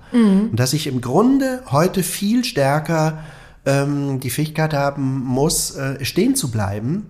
Und 0.51 0.57
dass 0.57 0.73
ich 0.73 0.87
im 0.87 1.01
Grunde 1.01 1.63
heute 1.71 2.03
viel 2.03 2.45
stärker 2.45 3.25
ähm, 3.67 4.21
die 4.21 4.31
Fähigkeit 4.31 4.73
haben 4.73 5.21
muss, 5.25 5.75
äh, 5.75 6.05
stehen 6.05 6.37
zu 6.37 6.51
bleiben, 6.51 7.07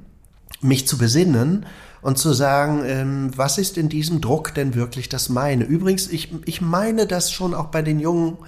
mich 0.60 0.86
zu 0.86 0.96
besinnen 0.96 1.66
und 2.00 2.16
zu 2.16 2.32
sagen, 2.32 2.82
ähm, 2.86 3.30
was 3.36 3.58
ist 3.58 3.76
in 3.76 3.88
diesem 3.88 4.20
Druck 4.20 4.54
denn 4.54 4.74
wirklich 4.74 5.08
das 5.08 5.28
meine? 5.28 5.64
Übrigens, 5.64 6.08
ich, 6.08 6.32
ich 6.46 6.60
meine 6.60 7.06
das 7.06 7.30
schon 7.30 7.54
auch 7.54 7.66
bei 7.66 7.82
den 7.82 8.00
jungen 8.00 8.38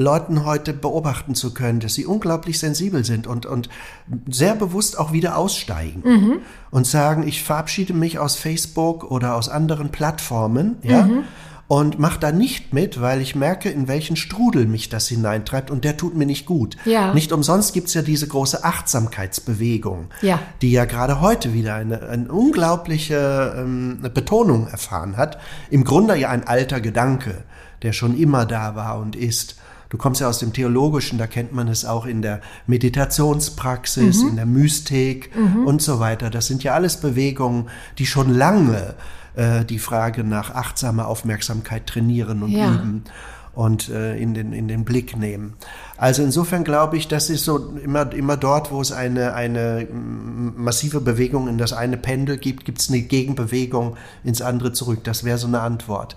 Leuten 0.00 0.46
heute 0.46 0.72
beobachten 0.72 1.34
zu 1.34 1.52
können, 1.52 1.80
dass 1.80 1.92
sie 1.94 2.06
unglaublich 2.06 2.58
sensibel 2.58 3.04
sind 3.04 3.26
und, 3.26 3.44
und 3.44 3.68
sehr 4.30 4.54
bewusst 4.54 4.98
auch 4.98 5.12
wieder 5.12 5.36
aussteigen 5.36 6.40
und 6.70 6.86
sagen, 6.86 7.26
ich 7.28 7.42
verabschiede 7.42 7.92
mich 7.92 8.18
aus 8.18 8.36
Facebook 8.36 9.10
oder 9.10 9.34
aus 9.36 9.48
anderen 9.50 9.90
Plattformen, 9.90 10.76
ja, 10.82 11.08
und 11.68 12.00
mache 12.00 12.18
da 12.18 12.32
nicht 12.32 12.72
mit, 12.72 13.00
weil 13.00 13.20
ich 13.20 13.36
merke, 13.36 13.68
in 13.70 13.86
welchen 13.86 14.16
Strudel 14.16 14.66
mich 14.66 14.88
das 14.88 15.06
hineintreibt 15.06 15.70
und 15.70 15.84
der 15.84 15.96
tut 15.96 16.16
mir 16.16 16.26
nicht 16.26 16.44
gut. 16.44 16.76
Ja. 16.84 17.14
Nicht 17.14 17.30
umsonst 17.30 17.72
gibt's 17.74 17.94
ja 17.94 18.02
diese 18.02 18.26
große 18.26 18.64
Achtsamkeitsbewegung, 18.64 20.06
Ja. 20.20 20.40
die 20.62 20.72
ja 20.72 20.84
gerade 20.84 21.20
heute 21.20 21.52
wieder 21.54 21.76
eine, 21.76 22.02
eine 22.08 22.32
unglaubliche 22.32 23.54
ähm, 23.56 24.00
Betonung 24.14 24.66
erfahren 24.66 25.16
hat. 25.16 25.38
Im 25.70 25.84
Grunde 25.84 26.16
ja 26.16 26.30
ein 26.30 26.44
alter 26.46 26.80
Gedanke, 26.80 27.44
der 27.82 27.92
schon 27.92 28.18
immer 28.18 28.46
da 28.46 28.74
war 28.74 28.98
und 28.98 29.14
ist. 29.14 29.54
Du 29.90 29.98
kommst 29.98 30.20
ja 30.20 30.28
aus 30.28 30.38
dem 30.38 30.52
Theologischen, 30.52 31.18
da 31.18 31.26
kennt 31.26 31.52
man 31.52 31.68
es 31.68 31.84
auch 31.84 32.06
in 32.06 32.22
der 32.22 32.40
Meditationspraxis, 32.66 34.22
in 34.22 34.36
der 34.36 34.46
Mystik 34.46 35.30
und 35.64 35.82
so 35.82 36.00
weiter. 36.00 36.30
Das 36.30 36.46
sind 36.46 36.62
ja 36.62 36.74
alles 36.74 36.96
Bewegungen, 36.98 37.68
die 37.98 38.06
schon 38.06 38.32
lange 38.32 38.94
äh, 39.34 39.64
die 39.64 39.78
Frage 39.78 40.24
nach 40.24 40.54
achtsamer 40.54 41.06
Aufmerksamkeit 41.08 41.86
trainieren 41.86 42.42
und 42.42 42.50
Ja. 42.50 42.72
üben 42.74 43.04
und 43.52 43.88
äh, 43.88 44.16
in, 44.16 44.32
den, 44.32 44.52
in 44.52 44.68
den 44.68 44.84
Blick 44.84 45.16
nehmen. 45.16 45.54
Also 45.96 46.22
insofern 46.22 46.62
glaube 46.62 46.96
ich, 46.96 47.08
das 47.08 47.28
ist 47.30 47.44
so 47.44 47.74
immer, 47.84 48.12
immer 48.12 48.36
dort, 48.36 48.70
wo 48.70 48.80
es 48.80 48.92
eine, 48.92 49.34
eine 49.34 49.88
massive 49.92 51.00
Bewegung 51.00 51.48
in 51.48 51.58
das 51.58 51.72
eine 51.72 51.96
Pendel 51.96 52.38
gibt, 52.38 52.64
gibt 52.64 52.80
es 52.80 52.88
eine 52.88 53.00
Gegenbewegung 53.00 53.96
ins 54.22 54.40
andere 54.40 54.72
zurück. 54.72 55.00
Das 55.02 55.24
wäre 55.24 55.36
so 55.36 55.48
eine 55.48 55.60
Antwort. 55.60 56.14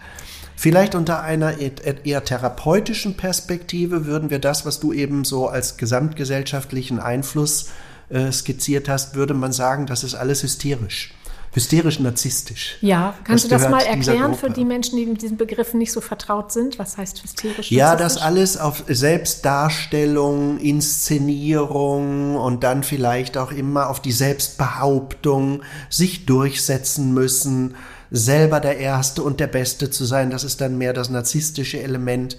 Vielleicht 0.55 0.95
unter 0.95 1.21
einer 1.21 1.55
eher 1.57 2.23
therapeutischen 2.23 3.17
Perspektive 3.17 4.05
würden 4.05 4.29
wir 4.29 4.39
das, 4.39 4.65
was 4.65 4.79
du 4.79 4.93
eben 4.93 5.25
so 5.25 5.47
als 5.47 5.77
gesamtgesellschaftlichen 5.77 6.99
Einfluss 6.99 7.69
äh, 8.09 8.31
skizziert 8.31 8.89
hast, 8.89 9.15
würde 9.15 9.33
man 9.33 9.51
sagen, 9.51 9.85
das 9.85 10.03
ist 10.03 10.15
alles 10.15 10.43
hysterisch. 10.43 11.13
Hysterisch 11.53 11.99
narzisstisch. 11.99 12.77
Ja, 12.81 13.13
kannst 13.23 13.45
du 13.45 13.49
das 13.49 13.69
mal 13.69 13.83
erklären 13.83 14.33
für 14.33 14.49
die 14.49 14.65
Menschen, 14.65 14.97
die 14.97 15.05
mit 15.05 15.21
diesen 15.21 15.37
Begriffen 15.37 15.77
nicht 15.77 15.91
so 15.91 16.01
vertraut 16.01 16.51
sind? 16.51 16.79
Was 16.79 16.97
heißt 16.97 17.21
hysterisch? 17.21 17.69
Ja, 17.69 17.95
das 17.95 18.17
alles 18.17 18.57
auf 18.57 18.83
Selbstdarstellung, 18.87 20.57
Inszenierung 20.57 22.37
und 22.37 22.63
dann 22.63 22.81
vielleicht 22.81 23.37
auch 23.37 23.51
immer 23.51 23.89
auf 23.89 24.01
die 24.01 24.11
Selbstbehauptung, 24.11 25.61
sich 25.91 26.25
durchsetzen 26.25 27.13
müssen, 27.13 27.75
selber 28.13 28.61
der 28.61 28.77
Erste 28.77 29.23
und 29.23 29.41
der 29.41 29.47
Beste 29.47 29.89
zu 29.89 30.05
sein. 30.05 30.29
Das 30.29 30.45
ist 30.45 30.61
dann 30.61 30.77
mehr 30.77 30.93
das 30.93 31.09
narzisstische 31.09 31.81
Element. 31.81 32.37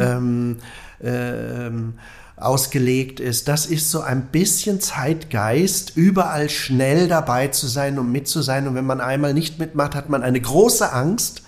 Ähm, 0.00 0.56
ähm, 1.02 1.94
ausgelegt 2.40 3.20
ist. 3.20 3.48
Das 3.48 3.66
ist 3.66 3.90
so 3.90 4.00
ein 4.00 4.26
bisschen 4.26 4.80
Zeitgeist, 4.80 5.92
überall 5.94 6.48
schnell 6.48 7.06
dabei 7.06 7.48
zu 7.48 7.66
sein 7.66 7.98
und 7.98 8.10
mit 8.10 8.28
zu 8.28 8.42
sein. 8.42 8.66
Und 8.66 8.74
wenn 8.74 8.86
man 8.86 9.00
einmal 9.00 9.34
nicht 9.34 9.58
mitmacht, 9.58 9.94
hat 9.94 10.08
man 10.08 10.22
eine 10.22 10.40
große 10.40 10.90
Angst, 10.92 11.42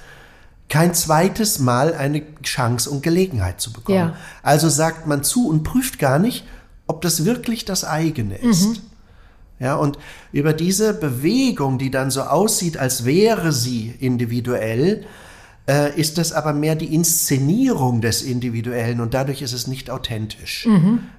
kein 0.68 0.94
zweites 0.94 1.58
Mal 1.58 1.94
eine 1.94 2.22
Chance 2.42 2.90
und 2.90 3.02
Gelegenheit 3.02 3.60
zu 3.60 3.72
bekommen. 3.72 3.98
Ja. 3.98 4.16
Also 4.42 4.68
sagt 4.68 5.06
man 5.06 5.22
zu 5.24 5.48
und 5.48 5.64
prüft 5.64 5.98
gar 5.98 6.18
nicht, 6.18 6.46
ob 6.86 7.00
das 7.02 7.24
wirklich 7.24 7.64
das 7.64 7.84
eigene 7.84 8.36
ist. 8.36 8.80
Ja, 9.62 9.76
und 9.76 9.96
über 10.32 10.52
diese 10.52 10.92
Bewegung, 10.92 11.78
die 11.78 11.90
dann 11.92 12.10
so 12.10 12.22
aussieht, 12.22 12.76
als 12.78 13.04
wäre 13.04 13.52
sie 13.52 13.94
individuell, 14.00 15.04
äh, 15.68 15.96
ist 15.98 16.18
das 16.18 16.32
aber 16.32 16.52
mehr 16.52 16.74
die 16.74 16.92
Inszenierung 16.92 18.00
des 18.00 18.22
Individuellen 18.22 18.98
und 19.00 19.14
dadurch 19.14 19.42
ist 19.42 19.52
es 19.52 19.68
nicht 19.68 19.90
authentisch. 19.90 20.66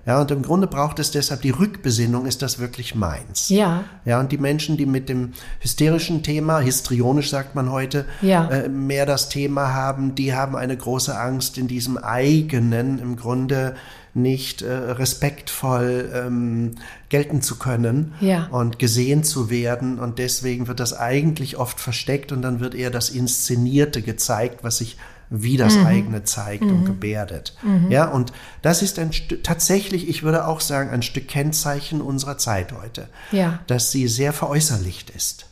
Ja, 0.06 0.20
und 0.20 0.30
im 0.32 0.42
Grunde 0.42 0.68
braucht 0.68 1.00
es 1.00 1.12
deshalb 1.12 1.42
die 1.44 1.52
Rückbesinnung, 1.52 2.26
ist 2.26 2.42
das 2.42 2.60
wirklich 2.60 2.94
meins? 2.94 3.48
Ja. 3.48 3.86
Ja, 4.04 4.20
und 4.20 4.34
die 4.34 4.38
Menschen, 4.38 4.76
die 4.76 4.86
mit 4.86 5.08
dem 5.08 5.32
hysterischen 5.62 6.24
Thema, 6.24 6.60
histrionisch 6.60 7.30
sagt 7.30 7.56
man 7.56 7.72
heute, 7.72 8.04
Ja. 8.22 8.50
äh, 8.50 8.68
mehr 8.68 9.06
das 9.06 9.30
Thema 9.30 9.74
haben, 9.74 10.16
die 10.16 10.34
haben 10.34 10.58
eine 10.58 10.76
große 10.76 11.18
Angst 11.18 11.58
in 11.58 11.70
diesem 11.70 11.98
eigenen, 11.98 13.00
im 13.00 13.16
Grunde 13.16 13.76
nicht 14.16 14.62
äh, 14.62 14.72
respektvoll 14.72 16.12
ähm, 16.14 16.76
gelten 17.10 17.42
zu 17.42 17.58
können 17.58 18.14
Ja. 18.20 18.48
und 18.52 18.78
gesehen 18.80 19.24
zu 19.24 19.50
werden. 19.50 20.00
Und 20.00 20.20
deswegen 20.20 20.68
wird 20.68 20.80
das 20.80 20.94
eigentlich 20.94 21.58
oft 21.58 21.80
versteckt 21.80 22.32
und 22.32 22.42
dann 22.42 22.60
wird 22.60 22.76
eher 22.76 22.92
das 22.92 23.10
Inszenierte 23.10 24.02
gezeigt, 24.02 24.64
was 24.64 24.78
sich 24.78 24.98
wie 25.36 25.58
das 25.58 25.78
Mhm. 25.78 25.86
eigene 25.88 26.24
zeigt 26.26 26.62
und 26.64 26.86
gebärdet. 26.86 27.56
Ja, 27.90 28.06
und 28.06 28.34
das 28.62 28.84
ist 28.84 29.00
ein 29.00 29.14
Stück, 29.14 29.44
tatsächlich, 29.44 30.08
ich 30.08 30.22
würde 30.22 30.46
auch 30.46 30.60
sagen, 30.62 30.92
ein 30.92 31.02
Stück 31.02 31.28
Kennzeichen 31.28 32.02
unserer 32.02 32.38
Zeit 32.38 32.72
heute. 32.72 33.08
Ja. 33.32 33.60
Dass 33.66 33.90
sie 33.90 34.08
sehr 34.08 34.32
veräußerlicht 34.32 35.10
ist. 35.10 35.48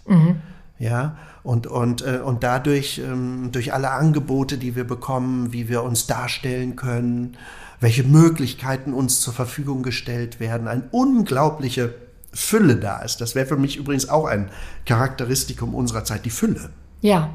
Ja, 0.77 1.17
und, 1.41 1.65
und, 1.65 2.03
äh, 2.05 2.19
und 2.23 2.43
dadurch, 2.43 2.99
ähm, 2.99 3.49
durch 3.51 3.73
alle 3.73 3.89
Angebote, 3.89 4.59
die 4.59 4.75
wir 4.75 4.83
bekommen, 4.83 5.51
wie 5.51 5.67
wir 5.67 5.81
uns 5.81 6.05
darstellen 6.05 6.75
können, 6.75 7.37
welche 7.81 8.03
Möglichkeiten 8.03 8.93
uns 8.93 9.19
zur 9.19 9.33
Verfügung 9.33 9.83
gestellt 9.83 10.39
werden, 10.39 10.67
eine 10.67 10.83
unglaubliche 10.91 11.93
Fülle 12.31 12.77
da 12.77 12.99
ist. 12.99 13.19
Das 13.19 13.35
wäre 13.35 13.47
für 13.47 13.57
mich 13.57 13.75
übrigens 13.75 14.07
auch 14.07 14.25
ein 14.25 14.49
Charakteristikum 14.85 15.75
unserer 15.75 16.05
Zeit, 16.05 16.23
die 16.23 16.29
Fülle. 16.29 16.69
Ja. 17.01 17.31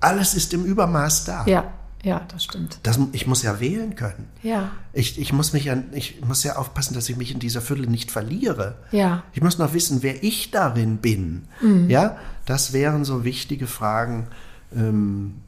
Alles 0.00 0.32
ist 0.32 0.54
im 0.54 0.64
Übermaß 0.64 1.24
da. 1.24 1.44
Ja. 1.46 1.74
Ja, 2.02 2.22
das 2.28 2.44
stimmt. 2.44 2.78
Das, 2.84 2.98
ich 3.12 3.26
muss 3.26 3.42
ja 3.42 3.60
wählen 3.60 3.94
können. 3.94 4.28
Ja. 4.42 4.70
Ich, 4.94 5.20
ich, 5.20 5.34
muss 5.34 5.52
mich 5.52 5.66
ja, 5.66 5.76
ich 5.92 6.22
muss 6.24 6.42
ja 6.44 6.56
aufpassen, 6.56 6.94
dass 6.94 7.10
ich 7.10 7.16
mich 7.18 7.30
in 7.30 7.40
dieser 7.40 7.60
Fülle 7.60 7.86
nicht 7.86 8.10
verliere. 8.10 8.78
Ja. 8.90 9.22
Ich 9.34 9.42
muss 9.42 9.58
noch 9.58 9.74
wissen, 9.74 10.02
wer 10.02 10.22
ich 10.24 10.50
darin 10.50 10.96
bin. 10.96 11.42
Mhm. 11.60 11.90
Ja, 11.90 12.16
das 12.46 12.72
wären 12.72 13.04
so 13.04 13.24
wichtige 13.24 13.66
Fragen, 13.66 14.28
ähm, 14.74 15.42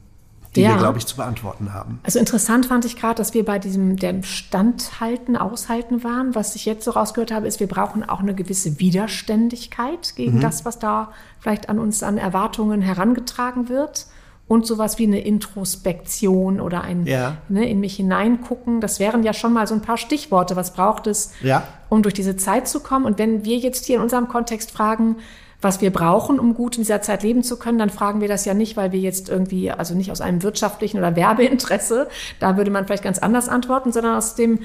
die 0.55 0.61
Ja. 0.61 0.69
wir, 0.71 0.77
glaube 0.77 0.97
ich, 0.99 1.05
zu 1.07 1.15
beantworten 1.15 1.73
haben. 1.73 1.99
Also 2.03 2.19
interessant 2.19 2.67
fand 2.67 2.85
ich 2.85 2.95
gerade, 2.95 3.15
dass 3.15 3.33
wir 3.33 3.43
bei 3.43 3.57
diesem 3.59 3.97
dem 3.97 4.23
Standhalten, 4.23 5.35
Aushalten 5.35 6.03
waren. 6.03 6.35
Was 6.35 6.55
ich 6.55 6.65
jetzt 6.65 6.85
so 6.85 6.91
rausgehört 6.91 7.31
habe, 7.31 7.47
ist, 7.47 7.59
wir 7.59 7.67
brauchen 7.67 8.07
auch 8.07 8.19
eine 8.19 8.35
gewisse 8.35 8.79
Widerständigkeit 8.79 10.13
Mhm. 10.13 10.15
gegen 10.15 10.39
das, 10.41 10.65
was 10.65 10.79
da 10.79 11.11
vielleicht 11.39 11.69
an 11.69 11.79
uns 11.79 12.03
an 12.03 12.17
Erwartungen 12.17 12.81
herangetragen 12.81 13.69
wird. 13.69 14.07
Und 14.45 14.67
sowas 14.67 14.99
wie 14.99 15.07
eine 15.07 15.21
Introspektion 15.21 16.59
oder 16.59 16.81
ein 16.81 17.05
Ja. 17.05 17.37
ne, 17.49 17.67
in 17.67 17.79
mich 17.79 17.95
hineingucken. 17.95 18.81
Das 18.81 18.99
wären 18.99 19.23
ja 19.23 19.33
schon 19.33 19.53
mal 19.53 19.65
so 19.67 19.73
ein 19.73 19.81
paar 19.81 19.97
Stichworte. 19.97 20.55
Was 20.57 20.73
braucht 20.73 21.07
es, 21.07 21.31
Ja. 21.41 21.63
um 21.89 22.03
durch 22.03 22.13
diese 22.13 22.35
Zeit 22.35 22.67
zu 22.67 22.81
kommen? 22.81 23.05
Und 23.05 23.17
wenn 23.17 23.45
wir 23.45 23.57
jetzt 23.57 23.85
hier 23.85 23.95
in 23.97 24.01
unserem 24.01 24.27
Kontext 24.27 24.71
fragen, 24.71 25.15
was 25.63 25.81
wir 25.81 25.91
brauchen, 25.91 26.39
um 26.39 26.53
gut 26.53 26.77
in 26.77 26.83
dieser 26.83 27.01
Zeit 27.01 27.23
leben 27.23 27.43
zu 27.43 27.57
können, 27.57 27.77
dann 27.77 27.89
fragen 27.89 28.21
wir 28.21 28.27
das 28.27 28.45
ja 28.45 28.53
nicht, 28.53 28.77
weil 28.77 28.91
wir 28.91 28.99
jetzt 28.99 29.29
irgendwie, 29.29 29.71
also 29.71 29.95
nicht 29.95 30.11
aus 30.11 30.21
einem 30.21 30.43
wirtschaftlichen 30.43 30.97
oder 30.97 31.15
Werbeinteresse, 31.15 32.07
da 32.39 32.57
würde 32.57 32.71
man 32.71 32.85
vielleicht 32.85 33.03
ganz 33.03 33.19
anders 33.19 33.49
antworten, 33.49 33.91
sondern 33.91 34.15
aus 34.15 34.35
dem 34.35 34.59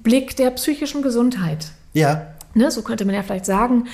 Blick 0.00 0.36
der 0.36 0.50
psychischen 0.50 1.02
Gesundheit. 1.02 1.68
Ja, 1.92 2.32
Ne, 2.54 2.70
so 2.70 2.82
könnte 2.82 3.04
man 3.04 3.14
ja 3.14 3.22
vielleicht 3.22 3.46
sagen. 3.46 3.88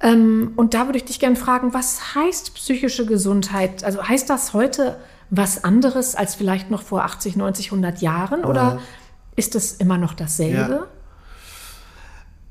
Ähm, 0.00 0.52
und 0.56 0.74
da 0.74 0.86
würde 0.86 0.98
ich 0.98 1.04
dich 1.04 1.20
gerne 1.20 1.36
fragen, 1.36 1.72
was 1.72 2.14
heißt 2.14 2.54
psychische 2.54 3.06
Gesundheit? 3.06 3.84
Also 3.84 4.06
heißt 4.06 4.28
das 4.28 4.52
heute 4.52 4.96
was 5.30 5.64
anderes 5.64 6.14
als 6.14 6.34
vielleicht 6.34 6.70
noch 6.70 6.82
vor 6.82 7.04
80, 7.04 7.36
90, 7.36 7.66
100 7.66 8.02
Jahren? 8.02 8.44
Oder 8.44 8.80
ist 9.36 9.54
es 9.54 9.72
immer 9.72 9.96
noch 9.96 10.14
dasselbe? 10.14 10.72
Ja. 10.72 10.86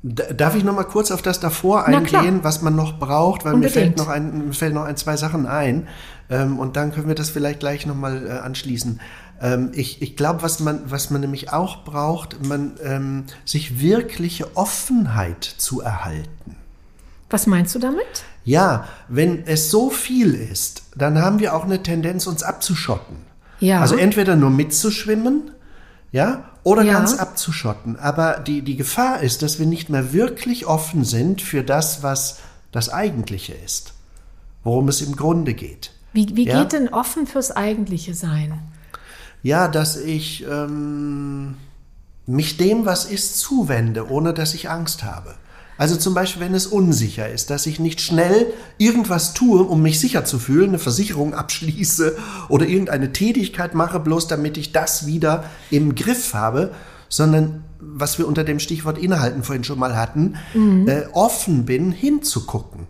Darf 0.04 0.56
ich 0.56 0.64
noch 0.64 0.74
mal 0.74 0.82
kurz 0.82 1.12
auf 1.12 1.22
das 1.22 1.38
davor 1.38 1.84
eingehen, 1.84 2.40
was 2.42 2.60
man 2.60 2.74
noch 2.74 2.98
braucht, 2.98 3.44
weil 3.44 3.54
mir 3.54 3.68
fällt 3.68 3.96
noch 3.96 4.08
ein, 4.08 4.48
mir 4.48 4.52
fällt 4.52 4.74
noch 4.74 4.82
ein, 4.82 4.96
zwei 4.96 5.16
Sachen 5.16 5.46
ein 5.46 5.86
ähm, 6.28 6.58
und 6.58 6.76
dann 6.76 6.92
können 6.92 7.06
wir 7.06 7.14
das 7.14 7.30
vielleicht 7.30 7.60
gleich 7.60 7.86
noch 7.86 7.94
mal 7.94 8.26
äh, 8.26 8.30
anschließen. 8.30 9.00
Ähm, 9.40 9.70
ich 9.74 10.02
ich 10.02 10.16
glaube, 10.16 10.42
was 10.42 10.58
man, 10.58 10.80
was 10.86 11.10
man 11.10 11.20
nämlich 11.20 11.52
auch 11.52 11.84
braucht, 11.84 12.44
man 12.44 12.72
ähm, 12.82 13.24
sich 13.44 13.80
wirkliche 13.80 14.56
Offenheit 14.56 15.44
zu 15.44 15.80
erhalten. 15.82 16.56
Was 17.30 17.46
meinst 17.46 17.74
du 17.74 17.78
damit? 17.78 18.24
Ja, 18.44 18.88
wenn 19.08 19.46
es 19.46 19.70
so 19.70 19.88
viel 19.88 20.34
ist, 20.34 20.82
dann 20.96 21.20
haben 21.22 21.38
wir 21.38 21.54
auch 21.54 21.64
eine 21.64 21.82
Tendenz, 21.82 22.26
uns 22.26 22.42
abzuschotten. 22.42 23.16
Ja. 23.60 23.80
Also 23.80 23.96
entweder 23.96 24.34
nur 24.34 24.50
mitzuschwimmen, 24.50 25.52
ja, 26.10 26.50
oder 26.64 26.82
Ja. 26.82 26.94
ganz 26.94 27.14
abzuschotten. 27.14 27.98
Aber 27.98 28.38
die, 28.38 28.62
die 28.62 28.76
Gefahr 28.76 29.20
ist, 29.20 29.42
dass 29.42 29.58
wir 29.58 29.66
nicht 29.66 29.88
mehr 29.88 30.12
wirklich 30.12 30.66
offen 30.66 31.04
sind 31.04 31.42
für 31.42 31.62
das, 31.62 32.02
was 32.02 32.38
das 32.70 32.88
Eigentliche 32.88 33.54
ist, 33.54 33.92
worum 34.64 34.88
es 34.88 35.00
im 35.02 35.16
Grunde 35.16 35.54
geht. 35.54 35.92
Wie, 36.12 36.34
wie 36.36 36.46
Ja. 36.46 36.60
geht 36.62 36.72
denn 36.72 36.88
offen 36.88 37.26
fürs 37.26 37.50
eigentliche 37.50 38.14
Sein? 38.14 38.60
Ja, 39.42 39.66
dass 39.66 39.96
ich 39.96 40.44
ähm, 40.48 41.56
mich 42.26 42.56
dem, 42.58 42.84
was 42.86 43.06
ist, 43.06 43.38
zuwende, 43.40 44.08
ohne 44.10 44.32
dass 44.32 44.54
ich 44.54 44.70
Angst 44.70 45.02
habe. 45.02 45.34
Also 45.78 45.96
zum 45.96 46.14
Beispiel, 46.14 46.42
wenn 46.42 46.54
es 46.54 46.66
unsicher 46.66 47.28
ist, 47.28 47.50
dass 47.50 47.66
ich 47.66 47.80
nicht 47.80 48.00
schnell 48.00 48.52
irgendwas 48.78 49.34
tue, 49.34 49.62
um 49.62 49.82
mich 49.82 49.98
sicher 49.98 50.24
zu 50.24 50.38
fühlen, 50.38 50.68
eine 50.70 50.78
Versicherung 50.78 51.34
abschließe 51.42 52.16
oder 52.48 52.66
irgendeine 52.66 53.12
Tätigkeit 53.12 53.74
mache, 53.74 53.98
bloß 53.98 54.26
damit 54.28 54.56
ich 54.58 54.72
das 54.72 55.06
wieder 55.06 55.44
im 55.70 55.94
Griff 55.94 56.34
habe, 56.34 56.72
sondern 57.08 57.64
was 57.80 58.18
wir 58.18 58.28
unter 58.28 58.44
dem 58.44 58.58
Stichwort 58.60 58.96
Innehalten 58.98 59.42
vorhin 59.42 59.64
schon 59.64 59.78
mal 59.78 59.96
hatten, 59.96 60.36
äh, 60.86 61.02
offen 61.12 61.64
bin, 61.64 61.90
hinzugucken. 61.90 62.86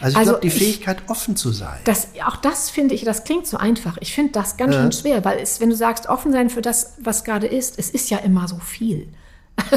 Also 0.00 0.12
ich 0.12 0.18
Also 0.18 0.30
glaube, 0.32 0.42
die 0.42 0.48
ich- 0.48 0.54
Fähigkeit, 0.62 0.98
offen 1.08 1.34
zu 1.36 1.50
sein. 1.50 1.78
Das, 1.84 2.08
auch 2.26 2.36
das 2.36 2.68
finde 2.68 2.94
ich, 2.94 3.04
das 3.04 3.24
klingt 3.24 3.46
so 3.46 3.56
einfach. 3.56 3.96
Ich 4.00 4.12
finde 4.14 4.32
das 4.32 4.56
ganz 4.58 4.74
schön 4.74 4.92
schwer, 4.92 5.24
weil 5.24 5.38
es, 5.38 5.60
wenn 5.60 5.70
du 5.70 5.76
sagst, 5.76 6.08
offen 6.08 6.30
sein 6.32 6.50
für 6.50 6.60
das, 6.60 6.94
was 7.02 7.24
gerade 7.24 7.46
ist, 7.46 7.78
es 7.78 7.88
ist 7.90 8.10
ja 8.10 8.18
immer 8.18 8.46
so 8.48 8.58
viel. 8.58 9.08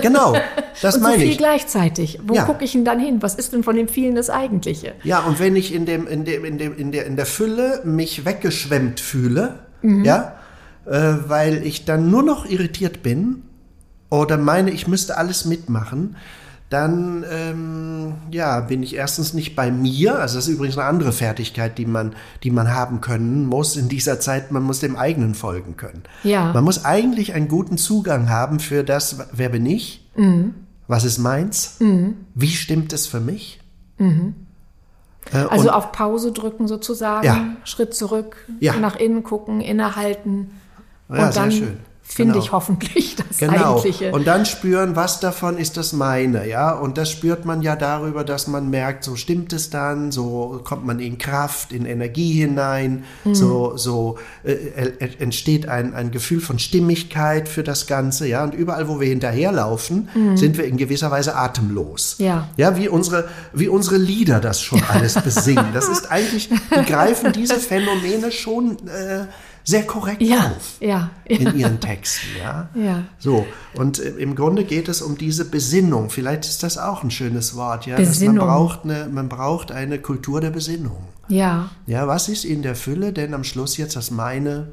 Genau, 0.02 0.36
das 0.82 0.96
Und 0.98 1.02
so 1.04 1.08
meine 1.10 1.22
viel 1.22 1.32
ich. 1.32 1.38
gleichzeitig. 1.38 2.20
Wo 2.24 2.34
Ja. 2.36 2.44
gucke 2.46 2.64
ich 2.66 2.72
denn 2.74 2.86
dann 2.86 3.00
hin? 3.00 3.22
Was 3.22 3.36
ist 3.36 3.54
denn 3.54 3.64
von 3.64 3.76
dem 3.76 3.88
vielen 3.88 4.16
das 4.16 4.30
Eigentliche? 4.30 4.94
Ja, 5.04 5.20
und 5.20 5.40
wenn 5.40 5.56
ich 5.56 5.74
in 5.74 5.86
dem, 5.86 6.08
in 6.08 6.26
dem, 6.26 6.46
in 6.46 6.58
dem, 6.58 6.76
in 6.78 6.92
der, 6.92 7.06
in 7.06 7.16
der 7.16 7.26
Fülle 7.26 7.82
mich 7.84 8.26
weggeschwemmt 8.26 9.00
fühle, 9.00 9.60
Mhm. 9.84 10.04
ja, 10.06 10.34
äh, 10.86 11.14
weil 11.28 11.66
ich 11.66 11.86
dann 11.86 12.10
nur 12.10 12.24
noch 12.24 12.46
irritiert 12.50 13.04
bin 13.04 13.44
oder 14.10 14.38
meine, 14.38 14.72
ich 14.72 14.88
müsste 14.88 15.18
alles 15.18 15.46
mitmachen, 15.46 16.16
dann 16.70 17.24
ähm, 17.32 18.14
ja, 18.32 18.60
bin 18.60 18.84
ich 18.84 18.96
erstens 18.96 19.34
nicht 19.34 19.56
bei 19.56 19.72
mir. 19.72 20.20
Also 20.20 20.36
das 20.36 20.48
ist 20.48 20.54
übrigens 20.54 20.78
eine 20.78 20.88
andere 20.88 21.14
Fertigkeit, 21.14 21.78
die 21.78 21.86
man, 21.86 22.14
die 22.44 22.52
man 22.52 22.74
haben 22.74 23.00
können 23.00 23.46
muss 23.46 23.78
in 23.78 23.88
dieser 23.88 24.20
Zeit. 24.20 24.52
Man 24.52 24.64
muss 24.64 24.80
dem 24.80 24.98
eigenen 24.98 25.34
folgen 25.34 25.78
können. 25.78 26.04
Ja. 26.24 26.52
Man 26.52 26.64
muss 26.66 26.84
eigentlich 26.84 27.34
einen 27.34 27.48
guten 27.48 27.78
Zugang 27.78 28.30
haben 28.30 28.60
für 28.60 28.84
das, 28.84 29.18
wer 29.32 29.50
bin 29.50 29.66
ich, 29.66 30.04
Mhm. 30.18 30.56
was 30.88 31.04
ist 31.06 31.20
meins, 31.20 31.78
wie 32.36 32.50
stimmt 32.50 32.92
es 32.92 33.08
für 33.08 33.20
mich. 33.22 33.62
Äh, 34.00 35.38
Also 35.50 35.70
auf 35.72 35.92
Pause 35.92 36.32
drücken 36.32 36.68
sozusagen, 36.68 37.26
Ja. 37.26 37.46
Schritt 37.64 37.94
zurück, 37.94 38.38
Ja. 38.60 38.76
nach 38.78 38.96
innen 38.98 39.24
gucken, 39.24 39.62
innehalten. 39.62 40.52
Ja, 41.10 41.28
und 41.28 41.34
sehr 41.34 41.44
dann 41.44 41.52
schön. 41.52 41.78
Finde 42.10 42.34
Genau. 42.34 42.46
ich 42.46 42.52
hoffentlich 42.54 43.16
das 43.18 43.38
Genau. 43.38 43.74
Eigentliche. 43.76 44.12
Und 44.12 44.26
dann 44.26 44.46
spüren, 44.46 44.96
was 44.96 45.20
davon 45.20 45.58
ist 45.58 45.76
das 45.78 45.92
meine, 45.94 46.48
ja. 46.48 46.72
Und 46.72 46.98
das 46.98 47.12
spürt 47.12 47.46
man 47.46 47.62
ja 47.62 47.76
darüber, 47.76 48.24
dass 48.24 48.48
man 48.48 48.70
merkt, 48.70 49.04
so 49.04 49.16
stimmt 49.16 49.52
es 49.54 49.70
dann, 49.70 50.12
so 50.12 50.62
kommt 50.64 50.86
man 50.86 51.00
in 51.00 51.18
Kraft, 51.18 51.72
in 51.74 51.86
Energie 51.86 52.32
hinein, 52.34 53.04
Mhm. 53.26 53.36
so, 53.36 53.76
so 53.78 54.18
äh, 54.44 54.54
äh, 54.54 55.10
entsteht 55.20 55.68
ein, 55.68 55.94
ein 55.94 56.10
Gefühl 56.12 56.40
von 56.40 56.58
Stimmigkeit 56.60 57.50
für 57.50 57.64
das 57.64 57.86
Ganze, 57.88 58.28
ja. 58.28 58.44
Und 58.44 58.56
überall, 58.56 58.88
wo 58.88 59.00
wir 59.00 59.08
hinterherlaufen, 59.10 60.08
sind 60.36 60.58
wir 60.58 60.66
in 60.66 60.78
gewisser 60.78 61.12
Weise 61.12 61.36
atemlos. 61.36 62.16
Ja. 62.20 62.48
Ja, 62.58 62.78
wie 62.78 62.88
unsere, 62.90 63.28
wie 63.54 63.68
unsere 63.68 63.98
Lieder 63.98 64.40
das 64.40 64.62
schon 64.62 64.82
alles 64.90 65.16
besingen. 65.22 65.68
Das 65.74 65.88
ist 65.90 66.10
eigentlich, 66.10 66.50
die 66.50 66.86
greifen 66.86 67.34
diese 67.34 67.56
Phänomene 67.60 68.32
schon 68.32 68.78
äh, 68.88 69.26
sehr 69.68 69.86
korrekt 69.86 70.22
ja, 70.22 70.54
auf 70.56 70.78
ja, 70.80 71.10
in 71.26 71.58
ihren 71.58 71.82
Texten, 71.82 72.28
ja. 72.40 72.70
Ja. 72.74 73.04
So, 73.20 73.46
und 73.74 74.00
äh, 74.00 74.12
im 74.12 74.34
Grunde 74.34 74.64
geht 74.64 74.88
es 74.88 75.02
um 75.02 75.18
diese 75.18 75.44
Besinnung. 75.44 76.10
Vielleicht 76.10 76.46
ist 76.46 76.64
das 76.64 76.78
auch 76.78 77.04
ein 77.04 77.12
schönes 77.12 77.54
Wort, 77.54 77.86
ja. 77.86 77.98
Besinnung. 77.98 78.38
man 78.38 78.48
braucht 78.48 78.84
eine, 78.86 79.10
man 79.12 79.28
braucht 79.28 79.74
eine 79.74 80.00
Kultur 80.00 80.40
der 80.40 80.52
Besinnung. 80.52 81.10
ja. 81.28 81.70
Ja, 81.86 82.08
was 82.08 82.30
ist 82.30 82.46
in 82.46 82.62
der 82.62 82.76
Fülle 82.76 83.12
denn 83.12 83.34
am 83.34 83.44
Schluss 83.44 83.76
jetzt 83.76 83.98
das 83.98 84.10
meine, 84.10 84.70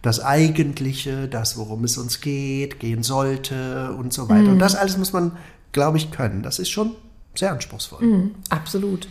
das 0.00 0.20
Eigentliche, 0.20 1.28
das, 1.28 1.58
worum 1.58 1.84
es 1.84 1.98
uns 1.98 2.22
geht, 2.22 2.80
gehen 2.80 3.02
sollte 3.02 3.94
und 3.98 4.14
so 4.14 4.30
weiter. 4.30 4.50
Und 4.52 4.58
das 4.58 4.74
alles 4.74 4.96
muss 4.96 5.12
man, 5.12 5.32
glaube 5.72 5.98
ich, 5.98 6.10
können. 6.10 6.42
Das 6.42 6.58
ist 6.58 6.70
schon 6.70 6.92
sehr 7.34 7.52
anspruchsvoll. 7.52 8.02
Mhm. 8.02 8.30
Absolut. 8.48 9.06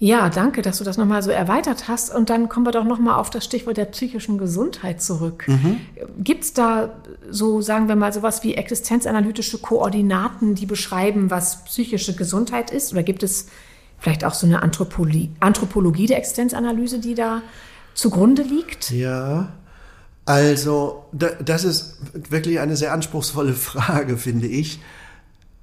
Ja, 0.00 0.28
danke, 0.28 0.60
dass 0.60 0.78
du 0.78 0.84
das 0.84 0.96
nochmal 0.96 1.22
so 1.22 1.30
erweitert 1.30 1.88
hast. 1.88 2.14
Und 2.14 2.28
dann 2.28 2.48
kommen 2.48 2.66
wir 2.66 2.72
doch 2.72 2.84
nochmal 2.84 3.18
auf 3.18 3.30
das 3.30 3.44
Stichwort 3.44 3.76
der 3.76 3.84
psychischen 3.86 4.38
Gesundheit 4.38 5.00
zurück. 5.00 5.44
Mhm. 5.46 5.80
Gibt 6.18 6.44
es 6.44 6.52
da 6.52 6.96
so, 7.30 7.60
sagen 7.60 7.88
wir 7.88 7.96
mal, 7.96 8.12
sowas 8.12 8.42
wie 8.42 8.54
existenzanalytische 8.54 9.58
Koordinaten, 9.58 10.54
die 10.54 10.66
beschreiben, 10.66 11.30
was 11.30 11.64
psychische 11.64 12.14
Gesundheit 12.16 12.70
ist? 12.70 12.92
Oder 12.92 13.02
gibt 13.02 13.22
es 13.22 13.46
vielleicht 13.98 14.24
auch 14.24 14.34
so 14.34 14.46
eine 14.46 14.62
Anthropologie, 14.62 15.30
Anthropologie 15.40 16.06
der 16.06 16.18
Existenzanalyse, 16.18 16.98
die 16.98 17.14
da 17.14 17.42
zugrunde 17.94 18.42
liegt? 18.42 18.90
Ja, 18.90 19.52
also 20.26 21.04
das 21.12 21.64
ist 21.64 21.98
wirklich 22.30 22.58
eine 22.58 22.76
sehr 22.76 22.92
anspruchsvolle 22.92 23.52
Frage, 23.54 24.16
finde 24.16 24.48
ich. 24.48 24.80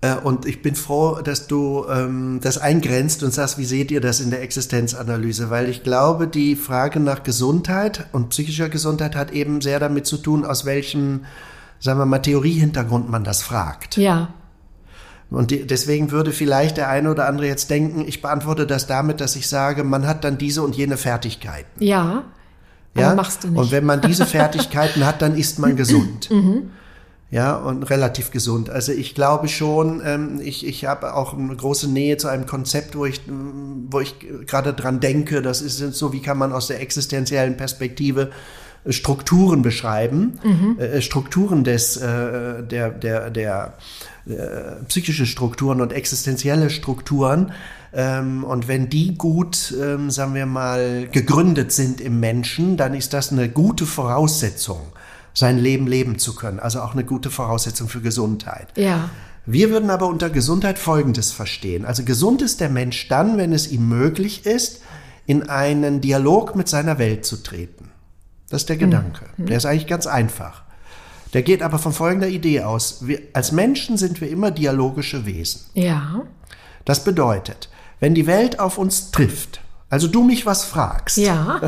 Äh, 0.01 0.15
und 0.15 0.45
ich 0.45 0.61
bin 0.61 0.75
froh, 0.75 1.19
dass 1.23 1.47
du 1.47 1.85
ähm, 1.87 2.39
das 2.41 2.57
eingrenzt 2.57 3.23
und 3.23 3.33
sagst, 3.33 3.57
wie 3.57 3.65
seht 3.65 3.91
ihr 3.91 4.01
das 4.01 4.19
in 4.19 4.31
der 4.31 4.41
Existenzanalyse? 4.41 5.49
Weil 5.49 5.69
ich 5.69 5.83
glaube, 5.83 6.27
die 6.27 6.55
Frage 6.55 6.99
nach 6.99 7.23
Gesundheit 7.23 8.07
und 8.11 8.29
psychischer 8.29 8.69
Gesundheit 8.69 9.15
hat 9.15 9.31
eben 9.31 9.61
sehr 9.61 9.79
damit 9.79 10.07
zu 10.07 10.17
tun, 10.17 10.43
aus 10.43 10.65
welchem, 10.65 11.25
sagen 11.79 11.99
wir 11.99 12.05
mal, 12.05 12.19
Theoriehintergrund 12.19 13.09
man 13.09 13.23
das 13.23 13.43
fragt. 13.43 13.97
Ja. 13.97 14.33
Und 15.29 15.51
deswegen 15.69 16.11
würde 16.11 16.33
vielleicht 16.33 16.75
der 16.75 16.89
eine 16.89 17.09
oder 17.09 17.27
andere 17.27 17.47
jetzt 17.47 17.69
denken, 17.69 18.03
ich 18.05 18.21
beantworte 18.21 18.67
das 18.67 18.85
damit, 18.85 19.21
dass 19.21 19.37
ich 19.37 19.47
sage, 19.47 19.85
man 19.85 20.05
hat 20.05 20.25
dann 20.25 20.37
diese 20.37 20.61
und 20.61 20.75
jene 20.75 20.97
Fertigkeiten. 20.97 21.81
Ja. 21.81 22.23
Ja. 22.97 23.15
Machst 23.15 23.45
du 23.45 23.47
nicht. 23.47 23.57
Und 23.57 23.71
wenn 23.71 23.85
man 23.85 24.01
diese 24.01 24.25
Fertigkeiten 24.25 25.05
hat, 25.05 25.21
dann 25.21 25.35
ist 25.37 25.59
man 25.59 25.77
gesund. 25.77 26.29
mhm 26.31 26.71
ja, 27.31 27.55
und 27.55 27.83
relativ 27.83 28.29
gesund. 28.31 28.69
Also 28.69 28.91
ich 28.91 29.15
glaube 29.15 29.47
schon, 29.47 30.01
ähm, 30.05 30.41
ich, 30.43 30.67
ich 30.67 30.85
habe 30.85 31.13
auch 31.15 31.33
eine 31.33 31.55
große 31.55 31.89
Nähe 31.89 32.17
zu 32.17 32.27
einem 32.27 32.45
Konzept, 32.45 32.95
wo 32.97 33.05
ich, 33.05 33.21
wo 33.27 34.01
ich 34.01 34.15
gerade 34.45 34.73
dran 34.73 34.99
denke, 34.99 35.41
das 35.41 35.61
ist 35.61 35.77
so, 35.77 36.11
wie 36.11 36.21
kann 36.21 36.37
man 36.37 36.51
aus 36.51 36.67
der 36.67 36.81
existenziellen 36.81 37.55
Perspektive 37.55 38.31
Strukturen 38.85 39.61
beschreiben, 39.61 40.39
mhm. 40.43 40.77
äh, 40.77 41.01
Strukturen 41.01 41.63
des, 41.63 41.95
äh, 41.97 42.63
der, 42.63 42.89
der, 42.89 43.29
der 43.29 43.77
äh, 44.25 44.83
psychische 44.89 45.25
Strukturen 45.25 45.79
und 45.79 45.93
existenzielle 45.93 46.69
Strukturen. 46.69 47.53
Ähm, 47.93 48.43
und 48.43 48.67
wenn 48.67 48.89
die 48.89 49.15
gut, 49.15 49.73
ähm, 49.81 50.11
sagen 50.11 50.33
wir 50.33 50.45
mal, 50.47 51.07
gegründet 51.11 51.71
sind 51.71 52.01
im 52.01 52.19
Menschen, 52.19 52.75
dann 52.75 52.93
ist 52.93 53.13
das 53.13 53.31
eine 53.31 53.47
gute 53.47 53.85
Voraussetzung 53.85 54.81
sein 55.33 55.57
Leben 55.57 55.87
leben 55.87 56.19
zu 56.19 56.35
können. 56.35 56.59
Also 56.59 56.81
auch 56.81 56.93
eine 56.93 57.03
gute 57.03 57.29
Voraussetzung 57.29 57.87
für 57.87 58.01
Gesundheit. 58.01 58.67
Ja. 58.75 59.09
Wir 59.45 59.69
würden 59.69 59.89
aber 59.89 60.07
unter 60.07 60.29
Gesundheit 60.29 60.77
Folgendes 60.77 61.31
verstehen. 61.31 61.85
Also 61.85 62.03
gesund 62.03 62.41
ist 62.41 62.59
der 62.59 62.69
Mensch 62.69 63.07
dann, 63.07 63.37
wenn 63.37 63.53
es 63.53 63.71
ihm 63.71 63.87
möglich 63.89 64.45
ist, 64.45 64.81
in 65.25 65.49
einen 65.49 66.01
Dialog 66.01 66.55
mit 66.55 66.67
seiner 66.67 66.99
Welt 66.99 67.25
zu 67.25 67.37
treten. 67.37 67.89
Das 68.49 68.63
ist 68.63 68.69
der 68.69 68.77
Gedanke. 68.77 69.25
Mhm. 69.37 69.45
Der 69.47 69.57
ist 69.57 69.65
eigentlich 69.65 69.87
ganz 69.87 70.05
einfach. 70.05 70.63
Der 71.33 71.41
geht 71.41 71.63
aber 71.63 71.79
von 71.79 71.93
folgender 71.93 72.27
Idee 72.27 72.61
aus. 72.61 73.07
Wir, 73.07 73.19
als 73.33 73.51
Menschen 73.51 73.97
sind 73.97 74.19
wir 74.19 74.29
immer 74.29 74.51
dialogische 74.51 75.25
Wesen. 75.25 75.61
Ja. 75.73 76.23
Das 76.83 77.03
bedeutet, 77.03 77.69
wenn 77.99 78.13
die 78.13 78.27
Welt 78.27 78.59
auf 78.59 78.77
uns 78.77 79.11
trifft, 79.11 79.61
also 79.89 80.07
du 80.07 80.23
mich 80.23 80.45
was 80.45 80.63
fragst, 80.65 81.17
ja. 81.17 81.61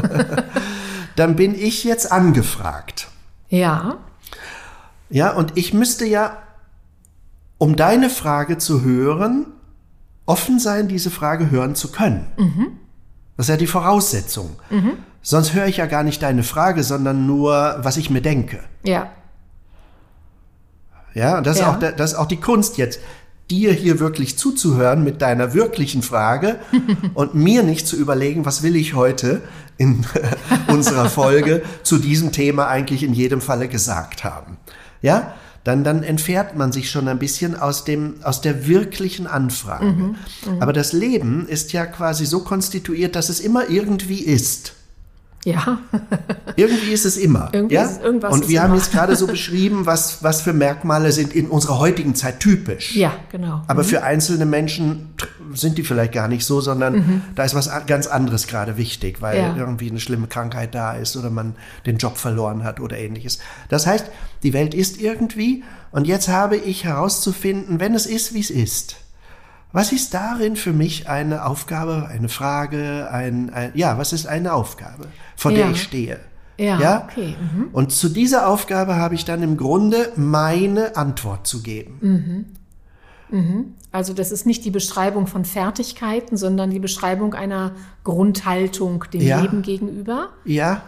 dann 1.15 1.35
bin 1.35 1.55
ich 1.55 1.83
jetzt 1.83 2.11
angefragt. 2.11 3.07
Ja. 3.53 3.97
Ja, 5.11 5.31
und 5.33 5.55
ich 5.55 5.75
müsste 5.75 6.05
ja, 6.05 6.39
um 7.59 7.75
deine 7.75 8.09
Frage 8.09 8.57
zu 8.57 8.81
hören, 8.81 9.45
offen 10.25 10.57
sein, 10.57 10.87
diese 10.87 11.11
Frage 11.11 11.51
hören 11.51 11.75
zu 11.75 11.91
können. 11.91 12.25
Mhm. 12.37 12.79
Das 13.37 13.45
ist 13.45 13.49
ja 13.51 13.57
die 13.57 13.67
Voraussetzung. 13.67 14.55
Mhm. 14.71 14.93
Sonst 15.21 15.53
höre 15.53 15.67
ich 15.67 15.77
ja 15.77 15.85
gar 15.85 16.01
nicht 16.01 16.23
deine 16.23 16.41
Frage, 16.41 16.83
sondern 16.83 17.27
nur, 17.27 17.77
was 17.77 17.97
ich 17.97 18.09
mir 18.09 18.21
denke. 18.21 18.59
Ja. 18.83 19.11
Ja, 21.13 21.37
und 21.37 21.45
das, 21.45 21.59
ja. 21.59 21.69
Ist, 21.69 21.75
auch, 21.75 21.95
das 21.95 22.11
ist 22.13 22.17
auch 22.17 22.25
die 22.25 22.39
Kunst 22.39 22.77
jetzt 22.77 22.99
dir 23.49 23.73
hier 23.73 23.99
wirklich 23.99 24.37
zuzuhören 24.37 25.03
mit 25.03 25.21
deiner 25.21 25.53
wirklichen 25.53 26.01
Frage 26.01 26.59
und 27.13 27.35
mir 27.35 27.63
nicht 27.63 27.87
zu 27.87 27.95
überlegen, 27.95 28.45
was 28.45 28.63
will 28.63 28.75
ich 28.75 28.93
heute 28.93 29.41
in 29.77 30.05
unserer 30.67 31.09
Folge 31.09 31.61
zu 31.83 31.97
diesem 31.97 32.31
Thema 32.31 32.67
eigentlich 32.67 33.03
in 33.03 33.13
jedem 33.13 33.41
Falle 33.41 33.67
gesagt 33.67 34.23
haben. 34.23 34.57
Ja? 35.01 35.33
Dann, 35.63 35.85
dann 35.85 36.03
entfernt 36.03 36.57
man 36.57 36.73
sich 36.73 36.91
schon 36.91 37.07
ein 37.07 37.19
bisschen 37.19 37.55
aus 37.55 37.85
dem, 37.85 38.15
aus 38.23 38.41
der 38.41 38.67
wirklichen 38.67 39.27
Anfrage. 39.27 39.85
Mhm, 39.85 40.15
mh. 40.45 40.61
Aber 40.61 40.73
das 40.73 40.91
Leben 40.91 41.47
ist 41.47 41.71
ja 41.71 41.85
quasi 41.85 42.25
so 42.25 42.41
konstituiert, 42.41 43.15
dass 43.15 43.29
es 43.29 43.39
immer 43.39 43.69
irgendwie 43.69 44.19
ist. 44.19 44.73
Ja. 45.45 45.79
Irgendwie 46.55 46.91
ist 46.91 47.05
es 47.05 47.17
immer. 47.17 47.49
Irgendwie 47.51 47.75
ja? 47.75 47.89
Irgendwas 48.01 48.33
Und 48.33 48.47
wir 48.47 48.61
haben 48.61 48.75
jetzt 48.75 48.91
gerade 48.91 49.15
so 49.15 49.27
beschrieben, 49.33 49.85
was, 49.85 50.23
was 50.23 50.41
für 50.41 50.53
Merkmale 50.53 51.11
sind 51.11 51.33
in 51.33 51.47
unserer 51.47 51.79
heutigen 51.79 52.15
Zeit 52.15 52.39
typisch. 52.39 52.95
Ja, 52.95 53.13
genau. 53.31 53.61
Aber 53.67 53.83
mhm. 53.83 53.87
für 53.87 54.03
einzelne 54.03 54.45
Menschen 54.45 55.13
sind 55.53 55.77
die 55.77 55.83
vielleicht 55.83 56.13
gar 56.13 56.27
nicht 56.27 56.45
so, 56.45 56.61
sondern 56.61 56.95
mhm. 56.95 57.21
da 57.35 57.43
ist 57.43 57.55
was 57.55 57.69
ganz 57.87 58.07
anderes 58.07 58.47
gerade 58.47 58.77
wichtig, 58.77 59.21
weil 59.21 59.37
ja. 59.37 59.55
irgendwie 59.55 59.89
eine 59.89 59.99
schlimme 59.99 60.27
Krankheit 60.27 60.73
da 60.73 60.93
ist 60.93 61.15
oder 61.17 61.29
man 61.29 61.55
den 61.85 61.97
Job 61.97 62.17
verloren 62.17 62.63
hat 62.63 62.79
oder 62.79 62.97
ähnliches. 62.97 63.39
Das 63.69 63.85
heißt, 63.85 64.05
die 64.43 64.53
Welt 64.53 64.73
ist 64.73 64.99
irgendwie 64.99 65.63
und 65.91 66.07
jetzt 66.07 66.27
habe 66.27 66.55
ich 66.55 66.85
herauszufinden, 66.85 67.79
wenn 67.79 67.93
es 67.93 68.05
ist, 68.05 68.33
wie 68.33 68.39
es 68.39 68.49
ist 68.49 69.02
was 69.73 69.91
ist 69.91 70.13
darin 70.13 70.55
für 70.55 70.71
mich 70.71 71.09
eine 71.09 71.45
Aufgabe, 71.45 72.07
eine 72.09 72.29
Frage, 72.29 73.09
ein, 73.11 73.49
ein 73.49 73.71
ja, 73.73 73.97
was 73.97 74.13
ist 74.13 74.27
eine 74.27 74.53
Aufgabe, 74.53 75.07
vor 75.35 75.51
ja. 75.51 75.57
der 75.57 75.71
ich 75.71 75.81
stehe? 75.81 76.19
Ja, 76.57 76.79
ja? 76.79 77.07
okay. 77.09 77.35
Mhm. 77.39 77.69
Und 77.73 77.91
zu 77.91 78.07
dieser 78.09 78.47
Aufgabe 78.47 78.95
habe 78.95 79.15
ich 79.15 79.25
dann 79.25 79.41
im 79.41 79.57
Grunde 79.57 80.11
meine 80.15 80.95
Antwort 80.95 81.47
zu 81.47 81.63
geben. 81.63 81.97
Mhm. 82.01 82.45
Mhm. 83.39 83.73
Also 83.91 84.13
das 84.13 84.31
ist 84.31 84.45
nicht 84.45 84.63
die 84.63 84.71
Beschreibung 84.71 85.25
von 85.25 85.43
Fertigkeiten, 85.43 86.37
sondern 86.37 86.69
die 86.69 86.79
Beschreibung 86.79 87.33
einer 87.33 87.71
Grundhaltung 88.03 89.05
dem 89.11 89.21
ja. 89.21 89.41
Leben 89.41 89.63
gegenüber. 89.63 90.29
Ja. 90.45 90.83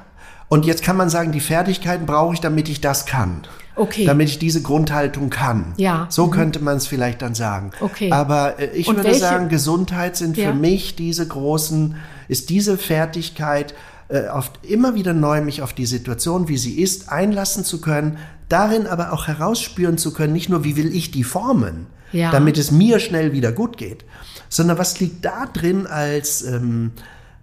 Und 0.47 0.65
jetzt 0.65 0.83
kann 0.83 0.95
man 0.95 1.09
sagen, 1.09 1.31
die 1.31 1.39
Fertigkeiten 1.39 2.05
brauche 2.05 2.35
ich, 2.35 2.41
damit 2.41 2.69
ich 2.69 2.81
das 2.81 3.07
kann. 3.07 3.41
Okay. 3.75 4.05
Damit 4.05 4.29
ich 4.29 4.39
diese 4.39 4.61
Grundhaltung 4.61 5.29
kann. 5.29 5.73
Ja. 5.77 6.07
So 6.09 6.27
mhm. 6.27 6.31
könnte 6.31 6.59
man 6.59 6.77
es 6.77 6.87
vielleicht 6.87 7.21
dann 7.21 7.35
sagen. 7.35 7.71
Okay. 7.81 8.11
Aber 8.11 8.59
äh, 8.59 8.67
ich 8.67 8.87
Und 8.87 8.95
würde 8.97 9.09
welche? 9.09 9.19
sagen, 9.19 9.49
Gesundheit 9.49 10.15
sind 10.15 10.37
ja. 10.37 10.49
für 10.49 10.55
mich 10.55 10.95
diese 10.95 11.27
großen, 11.27 11.95
ist 12.27 12.49
diese 12.49 12.77
Fertigkeit, 12.77 13.73
äh, 14.07 14.27
oft 14.27 14.65
immer 14.65 14.95
wieder 14.95 15.13
neu 15.13 15.41
mich 15.41 15.61
auf 15.61 15.73
die 15.73 15.85
Situation, 15.85 16.47
wie 16.47 16.57
sie 16.57 16.79
ist, 16.79 17.09
einlassen 17.09 17.63
zu 17.63 17.81
können, 17.81 18.17
darin 18.49 18.87
aber 18.87 19.11
auch 19.11 19.27
herausspüren 19.27 19.97
zu 19.97 20.13
können, 20.13 20.33
nicht 20.33 20.49
nur, 20.49 20.63
wie 20.63 20.75
will 20.77 20.95
ich 20.95 21.11
die 21.11 21.23
formen, 21.23 21.87
ja. 22.11 22.31
damit 22.31 22.57
es 22.57 22.71
mir 22.71 22.99
schnell 22.99 23.33
wieder 23.33 23.51
gut 23.51 23.77
geht, 23.77 24.05
sondern 24.47 24.77
was 24.77 24.99
liegt 24.99 25.25
da 25.25 25.47
drin 25.47 25.87
als, 25.87 26.43
ähm, 26.43 26.91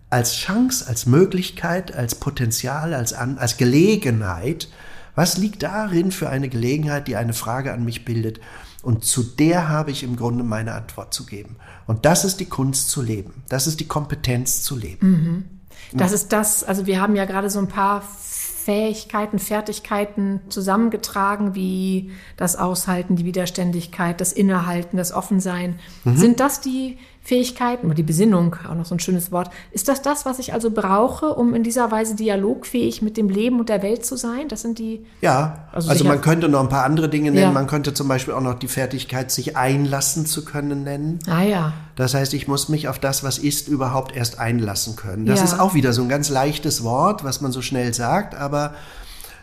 als 0.09 0.37
Chance, 0.37 0.87
als 0.89 1.07
Möglichkeit, 1.07 1.95
als 1.95 2.15
Potenzial, 2.15 2.95
als, 2.95 3.13
an, 3.13 3.39
als 3.39 3.57
Gelegenheit, 3.57 4.69
was 5.15 5.37
liegt 5.39 5.63
darin 5.63 6.11
für 6.13 6.31
eine 6.31 6.49
Gelegenheit, 6.49 7.09
die 7.09 7.17
eine 7.17 7.35
Frage 7.35 7.73
an 7.73 7.85
mich 7.85 8.05
bildet? 8.05 8.41
Und 8.83 9.05
zu 9.05 9.23
der 9.23 9.69
habe 9.69 9.91
ich 9.91 10.03
im 10.03 10.17
Grunde 10.17 10.43
meine 10.43 10.73
Antwort 10.73 11.15
zu 11.15 11.25
geben. 11.25 11.57
Und 11.87 12.05
das 12.05 12.25
ist 12.25 12.41
die 12.41 12.47
Kunst 12.47 12.91
zu 12.91 13.03
leben. 13.03 13.45
Das 13.49 13.67
ist 13.67 13.81
die 13.81 13.87
Kompetenz 13.87 14.63
zu 14.63 14.77
leben. 14.77 15.09
Mhm. 15.11 15.45
Das 15.93 16.13
ist 16.13 16.33
das, 16.33 16.65
also 16.65 16.87
wir 16.87 17.01
haben 17.01 17.17
ja 17.17 17.25
gerade 17.25 17.51
so 17.51 17.59
ein 17.59 17.69
paar 17.69 18.03
Fähigkeiten, 18.03 19.39
Fertigkeiten 19.39 20.41
zusammengetragen, 20.49 21.55
wie 21.55 22.13
das 22.37 22.57
Aushalten, 22.57 23.17
die 23.17 23.25
Widerständigkeit, 23.25 24.21
das 24.21 24.33
Innehalten, 24.33 24.97
das 24.97 25.13
Offensein. 25.13 25.79
Mhm. 26.05 26.17
Sind 26.17 26.41
das 26.41 26.61
die 26.61 26.99
Fähigkeiten 27.25 27.87
oder 27.87 27.95
die 27.95 28.03
Besinnung, 28.03 28.57
auch 28.69 28.75
noch 28.75 28.85
so 28.85 28.97
ein 28.97 29.01
schönes 29.01 29.31
Wort. 29.31 29.51
Ist 29.71 29.87
das 29.87 30.03
das, 30.03 30.27
was 30.27 30.41
ich 30.41 30.53
also 30.53 30.73
brauche, 30.73 31.35
um 31.35 31.55
in 31.55 31.63
dieser 31.63 31.93
Weise 31.93 32.17
dialogfähig 32.17 33.01
mit 33.01 33.17
dem 33.17 33.29
Leben 33.29 33.61
und 33.61 33.69
der 33.69 33.83
Welt 33.83 34.05
zu 34.05 34.17
sein? 34.17 34.49
Das 34.49 34.63
sind 34.63 34.81
die. 34.81 35.07
Ja, 35.21 35.69
also, 35.71 35.89
also 35.89 36.05
man 36.05 36.21
könnte 36.21 36.49
noch 36.49 36.61
ein 36.61 36.69
paar 36.69 36.85
andere 36.85 37.09
Dinge 37.09 37.31
nennen. 37.31 37.43
Ja. 37.45 37.53
Man 37.53 37.69
könnte 37.69 37.95
zum 37.95 38.09
Beispiel 38.09 38.35
auch 38.35 38.41
noch 38.41 38.59
die 38.59 38.67
Fertigkeit, 38.67 39.31
sich 39.31 39.57
einlassen 39.57 40.27
zu 40.27 40.45
können, 40.45 40.83
nennen. 40.83 41.21
Ah 41.29 41.43
ja. 41.43 41.73
Das 41.95 42.15
heißt, 42.15 42.35
ich 42.35 42.49
muss 42.49 42.69
mich 42.69 42.89
auf 42.89 42.99
das, 42.99 43.23
was 43.23 43.39
ist, 43.39 43.69
überhaupt 43.69 44.17
erst 44.17 44.41
einlassen 44.41 44.97
können. 44.97 45.25
Das 45.25 45.39
ja. 45.39 45.45
ist 45.45 45.61
auch 45.61 45.75
wieder 45.75 45.93
so 45.93 46.03
ein 46.03 46.09
ganz 46.09 46.29
leichtes 46.29 46.83
Wort, 46.83 47.23
was 47.23 47.41
man 47.41 47.53
so 47.53 47.63
schnell 47.63 47.95
sagt, 47.95 48.35
aber 48.35 48.75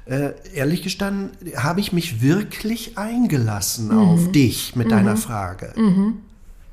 äh, 0.05 0.31
ehrlich 0.53 0.83
gestanden, 0.83 1.31
habe 1.55 1.79
ich 1.79 1.93
mich 1.93 2.21
wirklich 2.21 2.97
eingelassen 2.97 3.87
mhm. 3.89 3.99
auf 3.99 4.31
dich 4.31 4.75
mit 4.75 4.87
mhm. 4.87 4.91
deiner 4.91 5.15
Frage. 5.15 5.71
Mhm. 5.77 6.17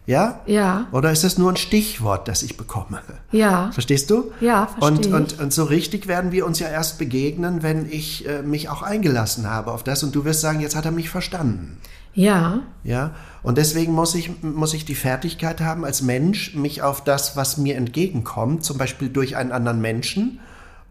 Ja? 0.07 0.40
Ja. 0.47 0.87
Oder 0.92 1.11
ist 1.11 1.25
das 1.25 1.37
nur 1.37 1.51
ein 1.51 1.57
Stichwort, 1.57 2.29
das 2.29 2.42
ich 2.42 2.57
bekomme? 2.57 3.01
Ja. 3.33 3.71
Verstehst 3.73 4.09
du? 4.11 4.31
Ja, 4.40 4.69
verstehe 4.69 5.12
und, 5.14 5.33
und, 5.33 5.40
und 5.40 5.53
so 5.53 5.64
richtig 5.64 6.07
werden 6.07 6.31
wir 6.31 6.47
uns 6.47 6.61
ja 6.61 6.69
erst 6.69 6.99
begegnen, 6.99 7.62
wenn 7.62 7.90
ich 7.90 8.27
äh, 8.29 8.42
mich 8.42 8.69
auch 8.69 8.83
eingelassen 8.83 9.51
habe 9.51 9.73
auf 9.73 9.83
das 9.83 10.05
und 10.05 10.14
du 10.14 10.25
wirst 10.25 10.40
sagen, 10.40 10.61
jetzt 10.61 10.77
hat 10.77 10.85
er 10.85 10.92
mich 10.92 11.11
verstanden. 11.11 11.79
Ja. 12.14 12.61
Ja, 12.83 13.11
und 13.42 13.59
deswegen 13.59 13.92
muss 13.92 14.14
ich, 14.14 14.42
muss 14.42 14.73
ich 14.73 14.87
die 14.87 14.95
Fertigkeit 14.95 15.61
haben, 15.61 15.85
als 15.85 16.01
Mensch, 16.01 16.55
mich 16.55 16.83
auf 16.83 17.05
das, 17.05 17.37
was 17.37 17.59
mir 17.59 17.77
entgegenkommt, 17.77 18.64
zum 18.64 18.79
Beispiel 18.79 19.11
durch 19.11 19.37
einen 19.37 19.53
anderen 19.53 19.83
Menschen 19.83 20.40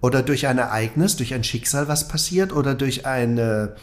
oder 0.01 0.21
durch 0.21 0.45
ein 0.45 0.59
Ereignis, 0.59 1.15
durch 1.15 1.33
ein 1.33 1.43
Schicksal, 1.43 1.87
was 1.87 2.07
passiert, 2.07 2.53
oder 2.53 2.75
durch 2.75 3.07
eine, 3.07 3.75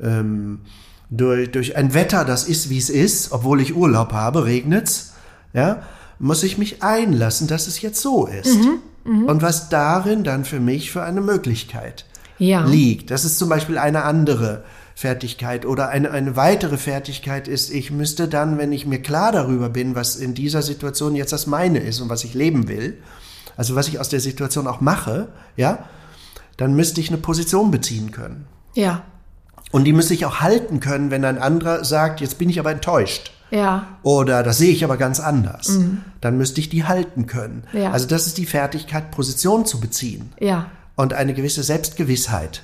ähm, 0.00 0.60
durch, 1.10 1.50
durch 1.50 1.76
ein 1.76 1.94
Wetter, 1.94 2.24
das 2.24 2.44
ist, 2.44 2.70
wie 2.70 2.78
es 2.78 2.90
ist, 2.90 3.32
obwohl 3.32 3.60
ich 3.60 3.74
Urlaub 3.74 4.12
habe, 4.12 4.44
regnet's, 4.44 5.12
ja, 5.52 5.82
muss 6.18 6.42
ich 6.42 6.58
mich 6.58 6.82
einlassen, 6.82 7.46
dass 7.46 7.66
es 7.66 7.80
jetzt 7.80 8.00
so 8.00 8.26
ist. 8.26 8.58
Und 9.04 9.40
was 9.40 9.68
darin 9.70 10.22
dann 10.24 10.44
für 10.44 10.60
mich 10.60 10.90
für 10.90 11.02
eine 11.02 11.22
Möglichkeit 11.22 12.04
Ja. 12.38 12.64
liegt. 12.66 13.10
Das 13.10 13.24
ist 13.24 13.38
zum 13.38 13.48
Beispiel 13.48 13.78
eine 13.78 14.02
andere 14.04 14.64
Fertigkeit 14.94 15.64
oder 15.64 15.88
eine, 15.88 16.10
eine 16.10 16.36
weitere 16.36 16.76
Fertigkeit 16.76 17.48
ist, 17.48 17.70
ich 17.70 17.90
müsste 17.90 18.28
dann, 18.28 18.58
wenn 18.58 18.72
ich 18.72 18.84
mir 18.84 19.00
klar 19.00 19.32
darüber 19.32 19.68
bin, 19.70 19.94
was 19.94 20.16
in 20.16 20.34
dieser 20.34 20.60
Situation 20.60 21.14
jetzt 21.14 21.32
das 21.32 21.46
meine 21.46 21.78
ist 21.78 22.00
und 22.00 22.08
was 22.10 22.24
ich 22.24 22.34
leben 22.34 22.68
will, 22.68 22.98
also 23.56 23.76
was 23.76 23.88
ich 23.88 23.98
aus 24.00 24.08
der 24.08 24.20
Situation 24.20 24.66
auch 24.66 24.80
mache, 24.80 25.28
ja, 25.56 25.84
dann 26.58 26.74
müsste 26.74 27.00
ich 27.00 27.08
eine 27.08 27.18
Position 27.18 27.70
beziehen 27.70 28.10
können. 28.10 28.44
Ja. 28.74 29.04
Und 29.70 29.84
die 29.84 29.92
müsste 29.92 30.14
ich 30.14 30.24
auch 30.24 30.40
halten 30.40 30.80
können, 30.80 31.10
wenn 31.10 31.24
ein 31.24 31.38
anderer 31.38 31.84
sagt, 31.84 32.20
jetzt 32.20 32.38
bin 32.38 32.48
ich 32.48 32.58
aber 32.58 32.70
enttäuscht. 32.70 33.32
Ja. 33.50 33.86
Oder 34.02 34.42
das 34.42 34.58
sehe 34.58 34.70
ich 34.72 34.84
aber 34.84 34.96
ganz 34.96 35.20
anders. 35.20 35.78
Dann 36.20 36.36
müsste 36.36 36.60
ich 36.60 36.68
die 36.68 36.84
halten 36.84 37.26
können. 37.26 37.64
Ja. 37.72 37.92
Also 37.92 38.06
das 38.06 38.26
ist 38.26 38.38
die 38.38 38.46
Fertigkeit, 38.46 39.10
Position 39.10 39.64
zu 39.66 39.80
beziehen 39.80 40.32
Ja. 40.38 40.66
und 40.96 41.14
eine 41.14 41.32
gewisse 41.34 41.62
Selbstgewissheit 41.62 42.62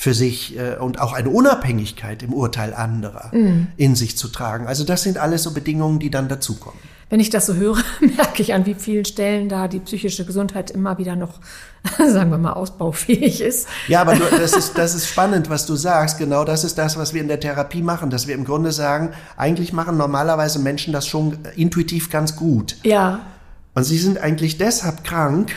für 0.00 0.14
sich 0.14 0.56
äh, 0.56 0.76
und 0.76 0.98
auch 0.98 1.12
eine 1.12 1.28
Unabhängigkeit 1.28 2.22
im 2.22 2.32
Urteil 2.32 2.72
anderer 2.72 3.30
in 3.76 3.94
sich 3.94 4.16
zu 4.16 4.28
tragen. 4.28 4.66
Also 4.66 4.82
das 4.82 5.02
sind 5.02 5.18
alles 5.18 5.42
so 5.42 5.52
Bedingungen, 5.52 5.98
die 5.98 6.08
dann 6.08 6.26
dazukommen. 6.26 6.80
Wenn 7.10 7.20
ich 7.20 7.28
das 7.28 7.44
so 7.44 7.54
höre, 7.54 7.76
merke 8.00 8.40
ich, 8.40 8.54
an 8.54 8.64
wie 8.64 8.72
vielen 8.72 9.04
Stellen 9.04 9.50
da 9.50 9.68
die 9.68 9.80
psychische 9.80 10.24
Gesundheit 10.24 10.70
immer 10.70 10.96
wieder 10.96 11.16
noch, 11.16 11.40
sagen 11.98 12.30
wir 12.30 12.38
mal, 12.38 12.54
ausbaufähig 12.54 13.42
ist. 13.42 13.68
Ja, 13.88 14.00
aber 14.00 14.14
du, 14.14 14.24
das, 14.38 14.54
ist, 14.54 14.72
das 14.78 14.94
ist 14.94 15.06
spannend, 15.06 15.50
was 15.50 15.66
du 15.66 15.76
sagst. 15.76 16.16
Genau 16.16 16.44
das 16.44 16.64
ist 16.64 16.78
das, 16.78 16.96
was 16.96 17.12
wir 17.12 17.20
in 17.20 17.28
der 17.28 17.40
Therapie 17.40 17.82
machen, 17.82 18.08
dass 18.08 18.26
wir 18.26 18.34
im 18.34 18.46
Grunde 18.46 18.72
sagen, 18.72 19.10
eigentlich 19.36 19.74
machen 19.74 19.98
normalerweise 19.98 20.60
Menschen 20.60 20.94
das 20.94 21.06
schon 21.06 21.36
intuitiv 21.56 22.08
ganz 22.08 22.36
gut. 22.36 22.76
Ja. 22.84 23.20
Und 23.74 23.84
sie 23.84 23.98
sind 23.98 24.16
eigentlich 24.16 24.56
deshalb 24.56 25.04
krank 25.04 25.52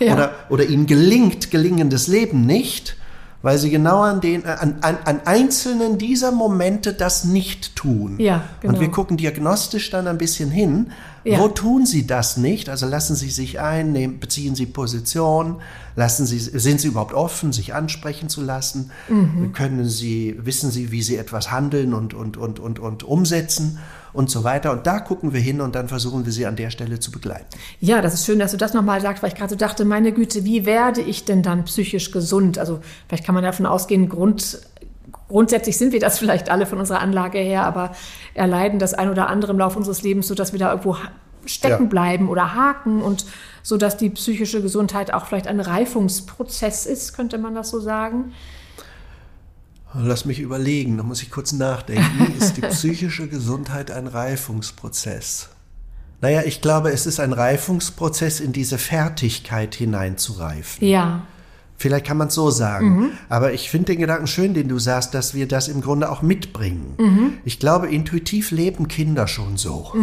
Ja. 0.00 0.14
oder, 0.14 0.32
oder 0.48 0.64
ihnen 0.64 0.86
gelingt 0.86 1.52
gelingendes 1.52 2.08
Leben 2.08 2.46
nicht, 2.46 2.96
weil 3.42 3.58
sie 3.58 3.70
genau 3.70 4.02
an, 4.02 4.20
den, 4.20 4.44
an, 4.44 4.76
an, 4.82 4.98
an 5.04 5.20
einzelnen 5.24 5.98
dieser 5.98 6.30
Momente 6.30 6.92
das 6.92 7.24
nicht 7.24 7.74
tun. 7.76 8.16
Ja, 8.18 8.42
genau. 8.60 8.74
Und 8.74 8.80
wir 8.80 8.90
gucken 8.90 9.16
diagnostisch 9.16 9.90
dann 9.90 10.06
ein 10.06 10.18
bisschen 10.18 10.50
hin, 10.50 10.92
Ja. 11.24 11.38
wo 11.38 11.48
tun 11.48 11.84
sie 11.84 12.06
das 12.06 12.36
nicht? 12.36 12.68
Also 12.68 12.86
lassen 12.86 13.14
sie 13.14 13.30
sich 13.30 13.60
ein, 13.60 13.92
nehmen, 13.92 14.20
beziehen 14.20 14.54
sie 14.54 14.66
Position, 14.66 15.56
lassen 15.96 16.24
sie, 16.24 16.38
sind 16.38 16.80
sie 16.80 16.88
überhaupt 16.88 17.12
offen, 17.12 17.52
sich 17.52 17.74
ansprechen 17.74 18.28
zu 18.28 18.40
lassen? 18.40 18.90
Mhm. 19.08 19.52
Können 19.52 19.88
sie, 19.88 20.36
wissen 20.38 20.70
sie, 20.70 20.90
wie 20.92 21.02
sie 21.02 21.16
etwas 21.16 21.50
handeln 21.50 21.92
und, 21.92 22.14
und, 22.14 22.36
und, 22.36 22.58
und, 22.58 22.78
und 22.78 23.02
umsetzen 23.02 23.78
und 24.12 24.30
so 24.30 24.44
weiter? 24.44 24.72
Und 24.72 24.86
da 24.86 24.98
gucken 24.98 25.34
wir 25.34 25.40
hin 25.40 25.60
und 25.60 25.74
dann 25.74 25.88
versuchen 25.88 26.24
wir 26.24 26.32
sie 26.32 26.46
an 26.46 26.56
der 26.56 26.70
Stelle 26.70 27.00
zu 27.00 27.10
begleiten. 27.10 27.46
Ja, 27.80 28.00
das 28.00 28.14
ist 28.14 28.24
schön, 28.24 28.38
dass 28.38 28.52
du 28.52 28.56
das 28.56 28.72
nochmal 28.72 29.02
sagst, 29.02 29.22
weil 29.22 29.30
ich 29.30 29.36
gerade 29.36 29.50
so 29.50 29.56
dachte, 29.56 29.84
meine 29.84 30.12
Güte, 30.12 30.44
wie 30.44 30.64
werde 30.64 31.02
ich 31.02 31.26
denn 31.26 31.42
dann 31.42 31.64
psychisch 31.64 32.12
gesund? 32.12 32.58
Also 32.58 32.80
vielleicht 33.08 33.24
kann 33.24 33.34
man 33.34 33.44
davon 33.44 33.66
ausgehen, 33.66 34.08
Grund, 34.08 34.58
grundsätzlich 35.30 35.78
sind 35.78 35.92
wir 35.92 36.00
das 36.00 36.18
vielleicht 36.18 36.50
alle 36.50 36.66
von 36.66 36.78
unserer 36.78 37.00
Anlage 37.00 37.38
her, 37.38 37.64
aber 37.64 37.92
erleiden 38.34 38.78
das 38.78 38.92
ein 38.92 39.08
oder 39.08 39.28
andere 39.28 39.52
im 39.52 39.58
Laufe 39.58 39.78
unseres 39.78 40.02
Lebens, 40.02 40.28
so 40.28 40.34
dass 40.34 40.52
wir 40.52 40.58
da 40.58 40.70
irgendwo 40.70 40.96
stecken 41.46 41.84
Ja. 41.84 41.88
bleiben 41.88 42.28
oder 42.28 42.54
haken 42.54 43.00
und 43.00 43.24
so 43.62 43.76
dass 43.76 43.96
die 43.96 44.10
psychische 44.10 44.60
Gesundheit 44.60 45.14
auch 45.14 45.26
vielleicht 45.26 45.46
ein 45.46 45.60
Reifungsprozess 45.60 46.84
ist, 46.84 47.14
könnte 47.14 47.38
man 47.38 47.54
das 47.54 47.70
so 47.70 47.80
sagen. 47.80 48.32
Lass 49.94 50.24
mich 50.24 50.38
überlegen, 50.38 50.96
da 50.98 51.02
muss 51.02 51.22
ich 51.22 51.30
kurz 51.30 51.52
nachdenken. 51.52 52.34
Ist 52.38 52.56
die 52.56 52.60
psychische 52.62 53.26
Gesundheit 53.28 53.90
ein 53.90 54.06
Reifungsprozess? 54.06 55.48
Naja, 56.20 56.42
ich 56.44 56.60
glaube, 56.60 56.92
es 56.92 57.06
ist 57.06 57.18
ein 57.18 57.32
Reifungsprozess, 57.32 58.40
in 58.40 58.52
diese 58.52 58.78
Fertigkeit 58.78 59.74
hineinzureifen. 59.74 60.86
Ja, 60.86 61.22
Vielleicht 61.80 62.06
kann 62.06 62.18
man 62.18 62.28
es 62.28 62.34
so 62.34 62.50
sagen. 62.50 63.12
Aber 63.30 63.54
ich 63.54 63.70
finde 63.70 63.92
den 63.92 64.00
Gedanken 64.00 64.26
schön, 64.26 64.52
den 64.52 64.68
du 64.68 64.78
sagst, 64.78 65.14
dass 65.14 65.32
wir 65.32 65.48
das 65.48 65.66
im 65.66 65.80
Grunde 65.80 66.10
auch 66.10 66.20
mitbringen. 66.20 67.38
Ich 67.46 67.58
glaube, 67.58 67.88
intuitiv 67.88 68.50
leben 68.50 68.86
Kinder 68.86 69.26
schon 69.26 69.56
so. 69.56 69.94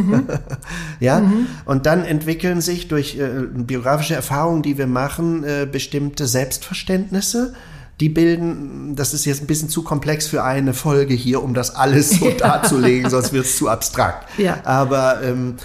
ja? 1.00 1.22
Und 1.66 1.86
dann 1.86 2.04
entwickeln 2.04 2.62
sich 2.62 2.88
durch 2.88 3.20
äh, 3.20 3.44
biografische 3.54 4.16
Erfahrungen, 4.16 4.63
die 4.63 4.80
wir 4.80 4.88
machen, 4.88 5.44
äh, 5.44 5.68
bestimmte 5.72 6.26
Selbstverständnisse. 6.26 7.54
Die 8.00 8.10
bilden, 8.10 8.96
das 8.96 9.13
ist 9.13 9.26
jetzt 9.26 9.44
ein 9.44 9.48
bisschen 9.48 9.70
zu 9.70 9.84
komplex 9.84 10.26
für 10.26 10.44
eine 10.44 10.74
Folge 10.74 11.13
hier, 11.13 11.44
um 11.44 11.54
das 11.54 11.76
alles 11.76 12.10
so 12.10 12.32
darzulegen, 12.40 13.12
sonst 13.12 13.34
wird 13.34 13.46
es 13.46 13.56
zu 13.56 13.70
abstrakt. 13.70 14.28
Ja. 14.40 14.58
Aber, 14.63 15.22
ähm, 15.22 15.58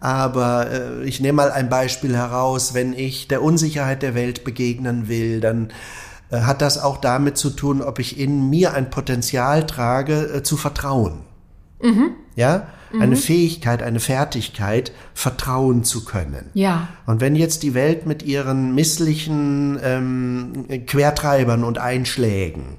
aber 0.00 0.70
äh, 0.70 1.04
ich 1.04 1.20
nehme 1.20 1.36
mal 1.36 1.50
ein 1.50 1.68
Beispiel 1.68 2.16
heraus, 2.16 2.74
wenn 2.74 2.92
ich 2.92 3.28
der 3.28 3.42
Unsicherheit 3.42 4.02
der 4.02 4.14
Welt 4.14 4.44
begegnen 4.44 5.08
will, 5.08 5.40
dann 5.40 5.70
äh, 6.30 6.40
hat 6.40 6.62
das 6.62 6.78
auch 6.78 6.98
damit 6.98 7.36
zu 7.36 7.50
tun, 7.50 7.82
ob 7.82 7.98
ich 7.98 8.18
in 8.18 8.48
mir 8.48 8.74
ein 8.74 8.90
Potenzial 8.90 9.66
trage, 9.66 10.34
äh, 10.34 10.42
zu 10.42 10.56
vertrauen. 10.56 11.20
Ja? 12.36 12.68
Eine 12.98 13.16
Fähigkeit, 13.16 13.82
eine 13.82 14.00
Fertigkeit, 14.00 14.92
vertrauen 15.12 15.84
zu 15.84 16.06
können. 16.06 16.48
ja, 16.54 16.88
Und 17.04 17.20
wenn 17.20 17.36
jetzt 17.36 17.62
die 17.62 17.74
Welt 17.74 18.06
mit 18.06 18.22
ihren 18.22 18.74
misslichen 18.74 19.78
ähm, 19.82 20.86
Quertreibern 20.86 21.64
und 21.64 21.76
Einschlägen 21.76 22.78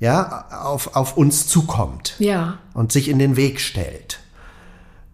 ja, 0.00 0.46
auf, 0.50 0.96
auf 0.96 1.18
uns 1.18 1.46
zukommt 1.48 2.14
ja, 2.18 2.58
und 2.72 2.92
sich 2.92 3.08
in 3.08 3.18
den 3.18 3.36
Weg 3.36 3.60
stellt, 3.60 4.21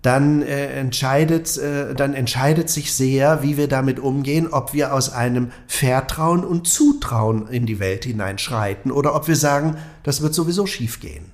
dann 0.03 0.43
äh, 0.43 0.67
entscheidet, 0.67 1.57
äh, 1.59 1.95
dann 1.95 2.15
entscheidet 2.15 2.71
sich 2.71 2.93
sehr, 2.93 3.43
wie 3.43 3.57
wir 3.57 3.69
damit 3.69 3.99
umgehen, 3.99 4.47
ob 4.49 4.73
wir 4.73 4.95
aus 4.95 5.13
einem 5.13 5.51
Vertrauen 5.67 6.45
und 6.45 6.69
Zutrauen 6.69 7.49
in 7.49 7.67
die 7.67 7.81
Welt 7.81 8.05
hineinschreiten 8.05 8.93
oder 8.93 9.15
ob 9.15 9.27
wir 9.27 9.37
sagen, 9.37 9.77
das 10.05 10.23
wird 10.23 10.35
sowieso 10.35 10.67
schiefgehen. 10.67 11.25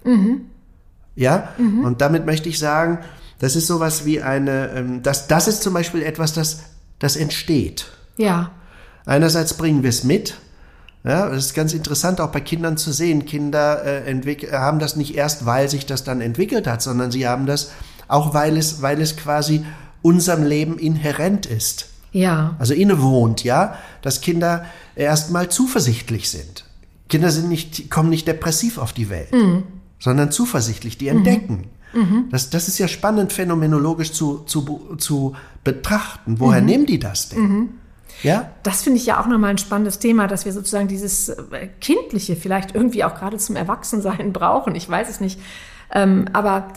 Ja, 1.14 1.50
und 1.84 2.00
damit 2.00 2.26
möchte 2.26 2.48
ich 2.48 2.58
sagen, 2.58 2.98
das 3.38 3.56
ist 3.56 3.66
sowas 3.66 4.04
wie 4.04 4.22
eine, 4.22 4.70
ähm, 4.70 5.02
das, 5.02 5.28
das 5.28 5.48
ist 5.48 5.62
zum 5.62 5.74
Beispiel 5.74 6.02
etwas, 6.02 6.32
das, 6.32 6.60
das 6.98 7.16
entsteht. 7.16 7.86
ja, 8.16 8.50
Einerseits 9.06 9.54
bringen 9.54 9.82
wir 9.82 9.90
es 9.90 10.04
mit. 10.04 10.38
Ja, 11.04 11.28
das 11.28 11.46
ist 11.46 11.54
ganz 11.54 11.74
interessant 11.74 12.20
auch 12.22 12.30
bei 12.30 12.40
Kindern 12.40 12.78
zu 12.78 12.90
sehen. 12.90 13.26
Kinder 13.26 13.84
äh, 13.84 14.50
haben 14.52 14.78
das 14.78 14.96
nicht 14.96 15.14
erst, 15.14 15.44
weil 15.44 15.68
sich 15.68 15.84
das 15.84 16.04
dann 16.04 16.22
entwickelt 16.22 16.66
hat, 16.66 16.80
sondern 16.80 17.10
sie 17.10 17.28
haben 17.28 17.44
das 17.44 17.72
auch, 18.08 18.34
weil 18.34 18.56
es, 18.56 18.82
weil 18.82 19.00
es 19.00 19.16
quasi 19.16 19.64
unserem 20.02 20.44
Leben 20.44 20.78
inhärent 20.78 21.46
ist. 21.46 21.88
ja, 22.12 22.54
Also 22.58 22.74
innewohnt, 22.74 23.44
ja, 23.44 23.76
dass 24.02 24.20
Kinder 24.20 24.66
erstmal 24.94 25.48
zuversichtlich 25.48 26.28
sind. 26.30 26.64
Kinder 27.08 27.30
sind 27.30 27.48
nicht, 27.48 27.90
kommen 27.90 28.10
nicht 28.10 28.26
depressiv 28.28 28.78
auf 28.78 28.92
die 28.92 29.10
Welt, 29.10 29.34
sondern 29.98 30.30
zuversichtlich, 30.30 30.98
die 30.98 31.08
entdecken. 31.08 31.64
Das, 32.30 32.50
das 32.50 32.66
ist 32.66 32.78
ja 32.78 32.88
spannend 32.88 33.32
phänomenologisch 33.32 34.12
zu, 34.12 34.38
zu, 34.46 34.96
zu 34.98 35.36
betrachten. 35.62 36.40
Woher 36.40 36.60
nehmen 36.60 36.86
die 36.86 36.98
das 36.98 37.28
denn? 37.28 37.68
Ja? 38.22 38.50
Das 38.62 38.82
finde 38.82 38.98
ich 38.98 39.06
ja 39.06 39.20
auch 39.20 39.26
nochmal 39.26 39.50
ein 39.50 39.58
spannendes 39.58 39.98
Thema, 39.98 40.26
dass 40.26 40.44
wir 40.44 40.52
sozusagen 40.52 40.88
dieses 40.88 41.28
äh, 41.28 41.68
Kindliche 41.80 42.36
vielleicht 42.36 42.74
irgendwie 42.74 43.04
auch 43.04 43.14
gerade 43.14 43.36
zum 43.38 43.54
Erwachsensein 43.54 44.32
brauchen. 44.32 44.74
Ich 44.74 44.88
weiß 44.88 45.08
es 45.08 45.20
nicht. 45.20 45.38
Ähm, 45.92 46.26
aber 46.32 46.68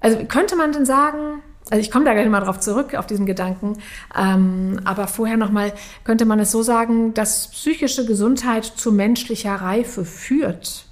also 0.00 0.24
könnte 0.24 0.56
man 0.56 0.72
denn 0.72 0.86
sagen, 0.86 1.42
also 1.70 1.80
ich 1.80 1.90
komme 1.90 2.04
da 2.04 2.14
gleich 2.14 2.28
mal 2.28 2.40
drauf 2.40 2.58
zurück, 2.58 2.94
auf 2.94 3.06
diesen 3.06 3.26
Gedanken, 3.26 3.78
ähm, 4.18 4.80
aber 4.84 5.06
vorher 5.06 5.36
nochmal, 5.36 5.72
könnte 6.04 6.24
man 6.24 6.40
es 6.40 6.50
so 6.50 6.62
sagen, 6.62 7.14
dass 7.14 7.48
psychische 7.48 8.06
Gesundheit 8.06 8.64
zu 8.64 8.92
menschlicher 8.92 9.54
Reife 9.54 10.04
führt? 10.04 10.86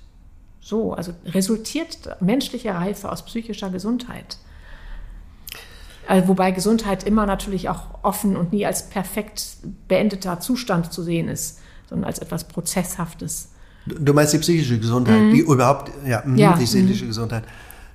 So, 0.61 0.92
also 0.92 1.12
resultiert 1.25 2.11
menschliche 2.21 2.75
Reife 2.75 3.11
aus 3.11 3.25
psychischer 3.25 3.71
Gesundheit? 3.71 4.38
Also 6.07 6.29
wobei 6.29 6.53
Gesundheit 6.53 7.05
immer 7.05 7.27
natürlich 7.27 7.68
auch 7.68 8.03
offen 8.03 8.37
und 8.37 8.53
nie 8.53 8.64
als 8.64 8.88
perfekt 8.88 9.59
beendeter 9.88 10.40
Zustand 10.40 10.92
zu 10.92 11.03
sehen 11.03 11.29
ist, 11.29 11.61
sondern 11.88 12.07
als 12.07 12.18
etwas 12.18 12.49
Prozesshaftes. 12.49 13.51
Du 13.87 14.12
meinst 14.12 14.33
die 14.33 14.38
psychische 14.38 14.79
Gesundheit, 14.79 15.33
die 15.33 15.40
überhaupt, 15.40 15.90
ja, 16.07 16.23
mhm, 16.25 16.37
Ja, 16.37 16.57
die 16.57 16.66
seelische 16.66 17.07
Gesundheit. 17.07 17.44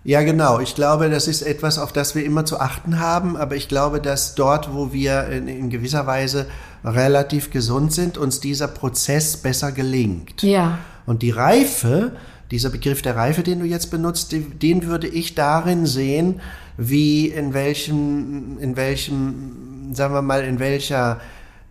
Ja, 0.05 0.21
genau. 0.21 0.59
Ich 0.59 0.75
glaube, 0.75 1.09
das 1.09 1.27
ist 1.27 1.41
etwas, 1.41 1.79
auf 1.79 1.93
das 1.93 2.13
wir 2.13 2.25
immer 2.25 2.45
zu 2.45 2.59
achten 2.59 2.99
haben. 2.99 3.37
Aber 3.37 3.55
ich 3.55 3.69
glaube, 3.69 4.01
dass 4.01 4.35
dort, 4.35 4.73
wo 4.73 4.91
wir 4.91 5.27
in, 5.27 5.47
in 5.47 5.69
gewisser 5.69 6.05
Weise 6.05 6.47
relativ 6.83 7.51
gesund 7.51 7.93
sind, 7.93 8.17
uns 8.17 8.41
dieser 8.41 8.67
Prozess 8.67 9.37
besser 9.37 9.71
gelingt. 9.71 10.43
Ja. 10.43 10.79
Und 11.05 11.21
die 11.21 11.31
Reife, 11.31 12.11
dieser 12.51 12.69
Begriff 12.69 13.01
der 13.01 13.15
Reife, 13.15 13.43
den 13.43 13.59
du 13.59 13.65
jetzt 13.65 13.91
benutzt, 13.91 14.33
den 14.33 14.85
würde 14.85 15.07
ich 15.07 15.35
darin 15.35 15.85
sehen, 15.85 16.41
wie 16.75 17.27
in 17.27 17.53
welchem, 17.53 18.57
in 18.59 18.75
welchem, 18.75 19.93
sagen 19.93 20.13
wir 20.13 20.21
mal, 20.21 20.43
in 20.43 20.59
welcher 20.59 21.21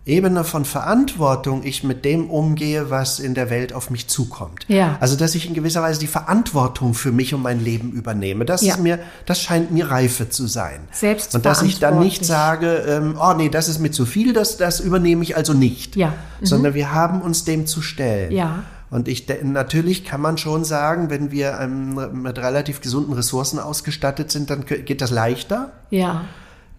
Ebene 0.05 0.43
von 0.43 0.65
Verantwortung 0.65 1.63
ich 1.63 1.85
mit 1.85 2.03
dem 2.03 2.29
umgehe, 2.29 2.89
was 2.89 3.19
in 3.19 3.35
der 3.35 3.49
Welt 3.49 3.71
auf 3.71 3.89
mich 3.89 4.09
zukommt. 4.09 4.65
Ja. 4.67 4.97
Also, 4.99 5.15
dass 5.15 5.33
ich 5.33 5.47
in 5.47 5.53
gewisser 5.53 5.81
Weise 5.81 5.99
die 6.01 6.07
Verantwortung 6.07 6.93
für 6.93 7.13
mich 7.13 7.33
und 7.33 7.41
mein 7.41 7.63
Leben 7.63 7.93
übernehme. 7.93 8.43
Das 8.43 8.61
Ja. 8.63 8.73
ist 8.73 8.81
mir, 8.81 8.99
das 9.25 9.39
scheint 9.39 9.71
mir 9.71 9.89
Reife 9.89 10.29
zu 10.29 10.45
sein. 10.45 10.81
Selbstverantwortlich. 10.91 11.35
Und 11.35 11.45
dass 11.45 11.61
ich 11.61 11.79
dann 11.79 11.99
nicht 11.99 12.25
sage, 12.25 12.83
ähm, 12.85 13.17
oh 13.17 13.33
nee, 13.33 13.47
das 13.47 13.69
ist 13.69 13.79
mir 13.79 13.91
zu 13.91 14.05
viel, 14.05 14.33
das, 14.33 14.57
das 14.57 14.81
übernehme 14.81 15.23
ich 15.23 15.37
also 15.37 15.53
nicht. 15.53 15.95
Ja. 15.95 16.09
Mhm. 16.41 16.45
Sondern 16.45 16.73
wir 16.73 16.91
haben 16.91 17.21
uns 17.21 17.45
dem 17.45 17.65
zu 17.65 17.81
stellen. 17.81 18.33
Ja. 18.33 18.63
Und 18.89 19.07
ich 19.07 19.25
natürlich 19.41 20.05
kann 20.05 20.21
man 20.21 20.37
schon 20.37 20.65
sagen, 20.65 21.09
wenn 21.09 21.31
wir 21.31 21.57
ähm, 21.61 22.21
mit 22.21 22.37
relativ 22.37 22.81
gesunden 22.81 23.13
Ressourcen 23.13 23.57
ausgestattet 23.57 24.31
sind, 24.31 24.49
dann 24.49 24.65
geht 24.65 25.01
das 25.01 25.09
leichter. 25.11 25.71
Ja. 25.89 26.25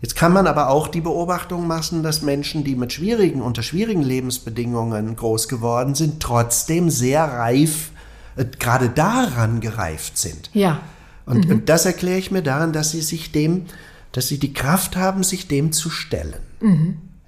Jetzt 0.00 0.16
kann 0.16 0.32
man 0.32 0.46
aber 0.46 0.68
auch 0.68 0.88
die 0.88 1.00
Beobachtung 1.00 1.66
machen, 1.66 2.02
dass 2.02 2.20
Menschen, 2.20 2.62
die 2.62 2.76
mit 2.76 2.92
schwierigen, 2.92 3.40
unter 3.40 3.62
schwierigen 3.62 4.02
Lebensbedingungen 4.02 5.16
groß 5.16 5.48
geworden 5.48 5.94
sind, 5.94 6.20
trotzdem 6.20 6.90
sehr 6.90 7.24
reif, 7.24 7.90
äh, 8.36 8.44
gerade 8.44 8.90
daran 8.90 9.60
gereift 9.60 10.18
sind. 10.18 10.50
Ja. 10.52 10.80
Und, 11.26 11.48
und 11.48 11.68
das 11.70 11.86
erkläre 11.86 12.18
ich 12.18 12.30
mir 12.30 12.42
daran, 12.42 12.74
dass 12.74 12.90
sie 12.90 13.00
sich 13.00 13.32
dem, 13.32 13.64
dass 14.12 14.28
sie 14.28 14.38
die 14.38 14.52
Kraft 14.52 14.96
haben, 14.96 15.22
sich 15.22 15.48
dem 15.48 15.72
zu 15.72 15.88
stellen. 15.88 16.42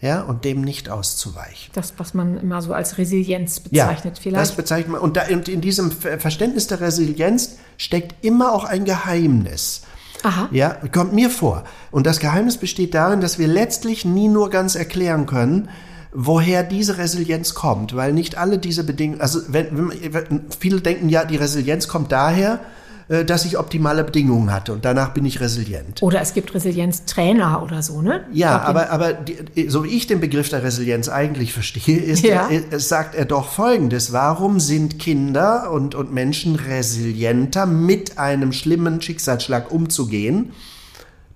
Ja, 0.01 0.23
und 0.23 0.45
dem 0.45 0.61
nicht 0.61 0.91
auszuweichen. 0.91 1.71
Das, 1.73 1.95
was 1.97 2.13
man 2.13 2.39
immer 2.39 2.61
so 2.61 2.75
als 2.75 2.99
Resilienz 2.99 3.61
bezeichnet, 3.61 4.13
das 4.17 4.19
vielleicht. 4.23 4.57
bezeichnet 4.57 4.93
man. 4.93 5.01
Und, 5.01 5.17
da, 5.17 5.23
und 5.31 5.49
in 5.49 5.63
diesem 5.63 5.91
Ver- 5.91 6.21
Verständnis 6.21 6.67
der 6.67 6.81
Resilienz 6.81 7.57
steckt 7.79 8.23
immer 8.25 8.53
auch 8.53 8.65
ein 8.65 8.85
Geheimnis. 8.85 9.83
Aha. 10.23 10.49
Ja, 10.51 10.77
kommt 10.93 11.13
mir 11.13 11.31
vor. 11.31 11.65
Und 11.91 12.07
das 12.07 12.21
Geheimnis 12.21 12.57
besteht 12.57 12.95
darin, 12.95 13.21
dass 13.21 13.39
wir 13.39 13.47
letztlich 13.47 14.05
nie 14.05 14.29
nur 14.29 14.51
ganz 14.51 14.75
erklären 14.75 15.27
können, 15.27 15.69
woher 16.13 16.63
diese 16.63 16.99
Resilienz 16.99 17.55
kommt, 17.55 17.95
weil 17.95 18.13
nicht 18.13 18.39
alle 18.39 18.59
diese 18.59 18.85
Bedingungen, 18.85 19.21
also 19.21 19.41
wenn, 19.49 19.91
wenn, 20.13 20.47
viele 20.59 20.81
denken 20.81 21.09
ja, 21.09 21.25
die 21.25 21.37
Resilienz 21.37 21.89
kommt 21.89 22.11
daher, 22.11 22.61
dass 23.09 23.45
ich 23.45 23.57
optimale 23.57 24.03
Bedingungen 24.03 24.53
hatte 24.53 24.73
und 24.73 24.85
danach 24.85 25.11
bin 25.15 25.25
ich 25.25 25.39
resilient. 25.41 26.03
Oder 26.03 26.21
es 26.21 26.35
gibt 26.35 26.53
Resilienztrainer 26.55 27.63
oder 27.63 27.81
so, 27.83 28.03
ne? 28.03 28.25
Ja, 28.33 28.61
aber, 28.63 28.91
aber 28.91 29.13
die, 29.13 29.69
so 29.69 29.85
wie 29.85 29.91
ich 29.91 30.09
den 30.09 30.19
Begriff 30.21 30.49
der 30.49 30.65
Resilienz 30.65 31.09
eigentlich 31.09 31.53
verstehe, 31.53 31.99
ist, 31.99 32.25
Ja. 32.25 32.49
er, 32.49 32.63
es 32.73 32.89
sagt 32.89 33.15
er 33.15 33.25
doch 33.25 33.51
Folgendes. 33.53 34.13
Warum 34.13 34.59
sind 34.59 34.99
Kinder 34.99 35.71
und, 35.71 35.95
und 35.95 36.13
Menschen 36.13 36.57
resilienter, 36.57 37.65
mit 37.67 38.19
einem 38.19 38.53
schlimmen 38.53 39.01
Schicksalsschlag 39.01 39.71
umzugehen, 39.71 40.51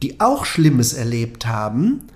die 0.02 0.18
auch 0.20 0.44
Schlimmes 0.46 0.92
erlebt 0.92 1.46
haben, 1.46 2.08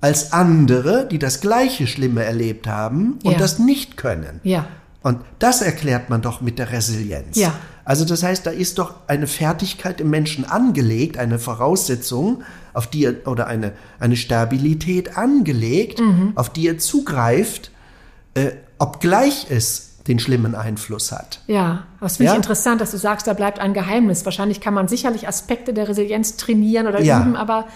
als 0.00 0.32
andere, 0.32 1.06
die 1.10 1.18
das 1.18 1.40
gleiche 1.42 1.86
Schlimme 1.86 2.24
erlebt 2.24 2.66
haben 2.66 3.18
und 3.24 3.32
Ja. 3.32 3.38
das 3.38 3.58
nicht 3.58 3.96
können? 3.98 4.40
Ja. 4.42 4.66
Und 5.02 5.18
das 5.38 5.60
erklärt 5.60 6.08
man 6.08 6.22
doch 6.22 6.40
mit 6.40 6.58
der 6.58 6.72
Resilienz. 6.72 7.36
Ja. 7.36 7.52
Also 7.86 8.04
das 8.04 8.22
heißt, 8.24 8.44
da 8.44 8.50
ist 8.50 8.78
doch 8.78 8.94
eine 9.06 9.26
Fertigkeit 9.28 10.00
im 10.00 10.10
Menschen 10.10 10.44
angelegt, 10.44 11.16
eine 11.18 11.38
Voraussetzung, 11.38 12.42
auf 12.74 12.88
die 12.88 13.04
er, 13.04 13.26
oder 13.28 13.46
eine, 13.46 13.72
eine 14.00 14.16
Stabilität 14.16 15.16
angelegt, 15.16 16.00
Mhm. 16.00 16.32
auf 16.34 16.50
die 16.50 16.66
er 16.68 16.78
zugreift, 16.78 17.70
äh, 18.34 18.50
obgleich 18.78 19.46
es 19.50 20.02
den 20.08 20.18
schlimmen 20.18 20.54
Einfluss 20.54 21.10
hat. 21.12 21.40
Ja, 21.46 21.84
es 22.00 22.16
finde 22.16 22.26
Ja? 22.26 22.32
ich 22.32 22.36
interessant, 22.38 22.80
dass 22.80 22.90
du 22.90 22.96
sagst, 22.98 23.26
da 23.26 23.32
bleibt 23.32 23.58
ein 23.60 23.72
Geheimnis. 23.72 24.24
Wahrscheinlich 24.24 24.60
kann 24.60 24.74
man 24.74 24.88
sicherlich 24.88 25.26
Aspekte 25.26 25.72
der 25.72 25.88
Resilienz 25.88 26.36
trainieren 26.36 26.86
oder 26.88 27.00
Ja. 27.00 27.20
üben, 27.20 27.34
aber 27.36 27.66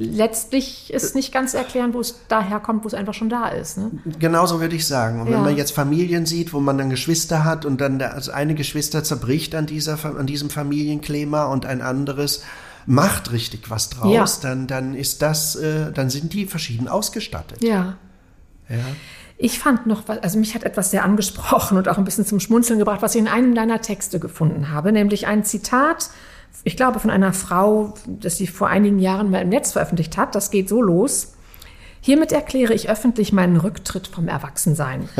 letztlich 0.00 0.92
ist 0.92 1.14
nicht 1.16 1.32
ganz 1.32 1.54
erklären, 1.54 1.92
wo 1.92 2.00
es 2.00 2.14
daher 2.28 2.60
kommt, 2.60 2.84
wo 2.84 2.88
es 2.88 2.94
einfach 2.94 3.14
schon 3.14 3.28
da 3.28 3.48
ist. 3.48 3.76
Ne? 3.78 3.90
Genauso 4.18 4.60
würde 4.60 4.76
ich 4.76 4.86
sagen. 4.86 5.20
Und 5.20 5.26
Ja. 5.28 5.34
wenn 5.34 5.42
man 5.44 5.56
jetzt 5.56 5.72
Familien 5.72 6.24
sieht, 6.24 6.52
wo 6.52 6.60
man 6.60 6.78
dann 6.78 6.88
Geschwister 6.88 7.44
hat 7.44 7.64
und 7.64 7.80
dann 7.80 7.98
der, 7.98 8.14
also 8.14 8.30
eine 8.30 8.54
Geschwister 8.54 9.02
zerbricht 9.02 9.54
an, 9.56 9.66
dieser, 9.66 9.98
an 10.04 10.26
diesem 10.26 10.50
Familienklima 10.50 11.46
und 11.46 11.66
ein 11.66 11.82
anderes 11.82 12.42
macht 12.86 13.32
richtig 13.32 13.68
was 13.70 13.90
draus, 13.90 14.12
Ja. 14.14 14.24
dann, 14.48 14.66
dann 14.68 14.94
ist 14.94 15.20
das, 15.20 15.56
äh, 15.56 15.92
dann 15.92 16.08
sind 16.10 16.32
die 16.32 16.46
verschieden 16.46 16.88
ausgestattet. 16.88 17.62
Ja. 17.62 17.96
Ja. 18.68 18.76
Ich 19.36 19.58
fand 19.58 19.86
noch, 19.86 20.06
was- 20.08 20.18
also 20.18 20.38
mich 20.38 20.54
hat 20.54 20.64
etwas 20.64 20.90
sehr 20.90 21.04
angesprochen 21.04 21.76
und 21.76 21.88
auch 21.88 21.98
ein 21.98 22.04
bisschen 22.04 22.24
zum 22.26 22.40
Schmunzeln 22.40 22.78
gebracht, 22.78 23.02
was 23.02 23.14
ich 23.14 23.20
in 23.20 23.28
einem 23.28 23.54
deiner 23.54 23.80
Texte 23.80 24.18
gefunden 24.20 24.70
habe, 24.70 24.90
nämlich 24.92 25.26
ein 25.26 25.44
Zitat, 25.44 26.10
ich 26.64 26.76
glaube 26.76 27.00
von 27.00 27.10
einer 27.10 27.32
Frau, 27.32 27.94
das 28.06 28.36
sie 28.36 28.46
vor 28.46 28.68
einigen 28.68 28.98
Jahren 28.98 29.30
mal 29.30 29.42
im 29.42 29.48
Netz 29.48 29.72
veröffentlicht 29.72 30.16
hat. 30.16 30.34
Das 30.34 30.50
geht 30.50 30.68
so 30.68 30.82
los. 30.82 31.32
Hiermit 32.00 32.30
erkläre 32.30 32.74
ich 32.74 32.88
öffentlich 32.88 33.32
meinen 33.32 33.56
Rücktritt 33.56 34.06
vom 34.06 34.28
Erwachsensein. 34.28 35.08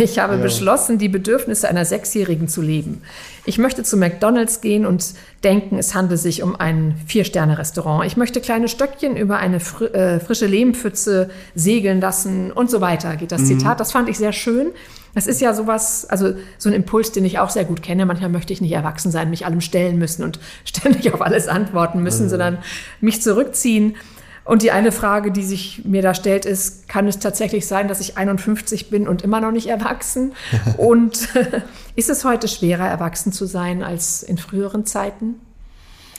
Ich 0.00 0.18
habe 0.18 0.36
beschlossen, 0.38 0.98
die 0.98 1.08
Bedürfnisse 1.08 1.68
einer 1.68 1.84
Sechsjährigen 1.84 2.48
zu 2.48 2.60
leben. 2.60 3.02
Ich 3.44 3.56
möchte 3.56 3.84
zu 3.84 3.96
McDonald's 3.96 4.60
gehen 4.60 4.84
und 4.84 5.14
denken, 5.44 5.78
es 5.78 5.94
handelt 5.94 6.20
sich 6.20 6.42
um 6.42 6.56
ein 6.56 7.00
Vier-Sterne-Restaurant. 7.06 8.04
Ich 8.04 8.16
möchte 8.16 8.40
kleine 8.40 8.66
Stöckchen 8.66 9.16
über 9.16 9.38
eine 9.38 9.60
fri 9.60 9.86
äh, 9.86 10.18
frische 10.18 10.46
Lehmpfütze 10.46 11.30
segeln 11.54 12.00
lassen 12.00 12.50
und 12.50 12.68
so 12.68 12.80
weiter, 12.80 13.14
geht 13.16 13.30
das 13.30 13.44
Zitat. 13.44 13.78
Das 13.78 13.92
fand 13.92 14.08
ich 14.08 14.18
sehr 14.18 14.32
schön. 14.32 14.72
Das 15.16 15.26
ist 15.26 15.40
ja 15.40 15.54
sowas, 15.54 16.04
also 16.04 16.34
so 16.58 16.68
ein 16.68 16.74
Impuls, 16.74 17.10
den 17.10 17.24
ich 17.24 17.38
auch 17.38 17.48
sehr 17.48 17.64
gut 17.64 17.82
kenne. 17.82 18.04
Manchmal 18.04 18.28
möchte 18.28 18.52
ich 18.52 18.60
nicht 18.60 18.72
erwachsen 18.72 19.10
sein, 19.10 19.30
mich 19.30 19.46
allem 19.46 19.62
stellen 19.62 19.96
müssen 19.98 20.22
und 20.22 20.38
ständig 20.66 21.10
auf 21.14 21.22
alles 21.22 21.48
antworten 21.48 22.02
müssen, 22.02 22.28
sondern 22.28 22.58
mich 23.00 23.22
zurückziehen. 23.22 23.96
Und 24.44 24.60
die 24.60 24.72
eine 24.72 24.92
Frage, 24.92 25.32
die 25.32 25.42
sich 25.42 25.86
mir 25.86 26.02
da 26.02 26.12
stellt, 26.12 26.44
ist, 26.44 26.86
kann 26.86 27.08
es 27.08 27.18
tatsächlich 27.18 27.66
sein, 27.66 27.88
dass 27.88 27.98
ich 28.00 28.18
51 28.18 28.90
bin 28.90 29.08
und 29.08 29.22
immer 29.22 29.40
noch 29.40 29.52
nicht 29.52 29.68
erwachsen? 29.68 30.34
und 30.76 31.30
ist 31.96 32.10
es 32.10 32.26
heute 32.26 32.46
schwerer, 32.46 32.86
erwachsen 32.86 33.32
zu 33.32 33.46
sein 33.46 33.82
als 33.82 34.22
in 34.22 34.36
früheren 34.36 34.84
Zeiten? 34.84 35.36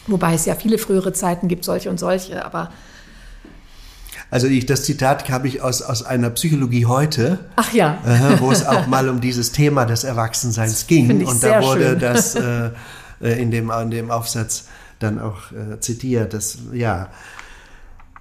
Wobei 0.07 0.33
es 0.33 0.47
ja 0.47 0.55
viele 0.55 0.79
frühere 0.79 1.13
Zeiten 1.13 1.47
gibt, 1.47 1.65
solche 1.65 1.91
und 1.91 1.99
solche, 1.99 2.43
aber 2.43 2.71
Also 4.29 4.47
ich, 4.47 4.65
das 4.65 4.83
Zitat 4.83 5.29
habe 5.29 5.47
ich 5.47 5.61
aus, 5.61 5.81
aus 5.81 6.03
einer 6.03 6.29
Psychologie 6.31 6.85
heute, 6.85 7.39
ach 7.55 7.71
ja, 7.73 7.97
äh, 8.05 8.39
wo 8.39 8.51
es 8.51 8.65
auch 8.65 8.87
mal 8.87 9.07
um 9.07 9.21
dieses 9.21 9.51
Thema 9.53 9.85
des 9.85 10.03
Erwachsenseins 10.03 10.87
ging. 10.87 11.25
Und 11.25 11.41
da 11.41 11.61
wurde 11.61 11.91
schön. 11.91 11.99
das 11.99 12.35
äh, 12.35 12.71
äh, 13.21 13.41
in, 13.41 13.51
dem, 13.51 13.71
in 13.71 13.91
dem 13.91 14.11
Aufsatz 14.11 14.65
dann 14.99 15.19
auch 15.19 15.51
äh, 15.51 15.79
zitiert. 15.79 16.33
Das, 16.33 16.57
ja. 16.73 17.09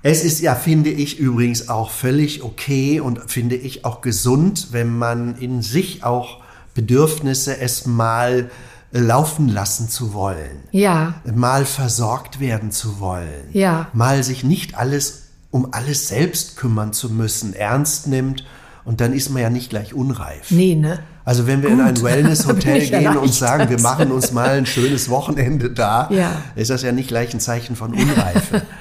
Es 0.03 0.23
ist 0.23 0.40
ja, 0.40 0.55
finde 0.55 0.90
ich, 0.90 1.19
übrigens 1.19 1.69
auch 1.69 1.90
völlig 1.90 2.42
okay 2.45 3.01
und 3.01 3.29
finde 3.29 3.57
ich 3.57 3.85
auch 3.85 4.01
gesund, 4.01 4.69
wenn 4.71 4.97
man 4.97 5.37
in 5.38 5.62
sich 5.62 6.05
auch 6.05 6.42
Bedürfnisse 6.75 7.59
es 7.59 7.87
mal 7.87 8.51
laufen 8.92 9.49
lassen 9.49 9.88
zu 9.88 10.14
wollen 10.14 10.62
ja, 10.71 11.14
mal 11.35 11.64
versorgt 11.64 12.38
werden 12.38 12.71
zu 12.71 13.01
wollen, 13.01 13.49
Ja. 13.53 13.88
mal 13.92 14.23
sich 14.23 14.45
nicht 14.45 14.77
alles 14.77 15.26
um 15.57 15.73
alles 15.73 16.09
selbst 16.09 16.57
kümmern 16.57 16.92
zu 16.92 17.09
müssen, 17.11 17.55
ernst 17.55 18.07
nimmt 18.07 18.45
und 18.85 19.01
dann 19.01 19.12
ist 19.14 19.31
man 19.31 19.40
ja 19.42 19.51
nicht 19.51 19.71
gleich 19.71 19.95
unreif. 19.95 20.51
nee, 20.51 20.75
ne? 20.75 20.99
Also 21.25 21.49
wenn 21.49 21.61
wir 21.62 21.71
in 21.71 21.81
ein 21.81 22.01
Wellness-Hotel 22.03 22.87
gehen 22.88 23.16
und 23.16 23.35
sagen, 23.35 23.69
wir 23.69 23.81
machen 23.81 24.12
uns 24.12 24.31
mal 24.33 24.51
ein 24.51 24.66
schönes 24.66 25.09
Wochenende 25.09 25.71
da, 25.71 26.09
Ja. 26.12 26.31
ist 26.55 26.71
das 26.71 26.83
ja 26.83 26.92
nicht 26.92 27.09
gleich 27.09 27.35
ein 27.35 27.40
Zeichen 27.40 27.75
von 27.75 27.92
Unreife. 27.95 28.62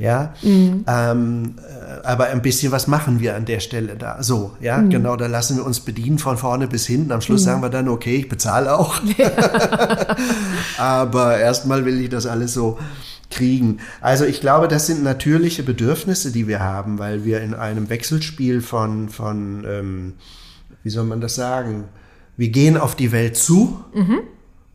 ja, 0.00 0.32
Mhm. 0.42 0.84
ähm, 0.88 1.54
äh, 1.58 2.06
aber 2.06 2.28
ein 2.28 2.40
bisschen 2.40 2.72
was 2.72 2.86
machen 2.86 3.20
wir 3.20 3.36
an 3.36 3.44
der 3.44 3.60
Stelle 3.60 3.96
da. 3.96 4.22
So, 4.22 4.52
ja, 4.60 4.78
Mhm. 4.78 4.88
genau, 4.90 5.14
da 5.16 5.26
lassen 5.26 5.58
wir 5.58 5.66
uns 5.66 5.80
bedienen 5.80 6.18
von 6.18 6.38
vorne 6.38 6.66
bis 6.68 6.86
hinten. 6.86 7.12
Am 7.12 7.20
Schluss 7.20 7.44
sagen 7.44 7.60
wir 7.62 7.68
dann, 7.68 7.86
okay, 7.88 8.16
ich 8.16 8.28
bezahle 8.28 8.76
auch. 8.78 9.00
aber 10.78 11.38
erstmal 11.38 11.84
will 11.84 12.00
ich 12.00 12.08
das 12.08 12.26
alles 12.26 12.54
so 12.54 12.78
kriegen. 13.30 13.78
Also 14.00 14.24
ich 14.24 14.40
glaube, 14.40 14.68
das 14.68 14.86
sind 14.86 15.02
natürliche 15.02 15.62
Bedürfnisse, 15.62 16.32
die 16.32 16.48
wir 16.48 16.60
haben, 16.60 16.98
weil 16.98 17.24
wir 17.24 17.40
in 17.42 17.54
einem 17.54 17.88
Wechselspiel 17.90 18.60
von, 18.60 19.08
von 19.08 19.64
ähm, 19.68 20.14
wie 20.82 20.90
soll 20.90 21.04
man 21.04 21.20
das 21.20 21.34
sagen? 21.34 21.84
Wir 22.36 22.48
gehen 22.48 22.76
auf 22.78 22.94
die 22.96 23.12
Welt 23.12 23.36
zu. 23.36 23.84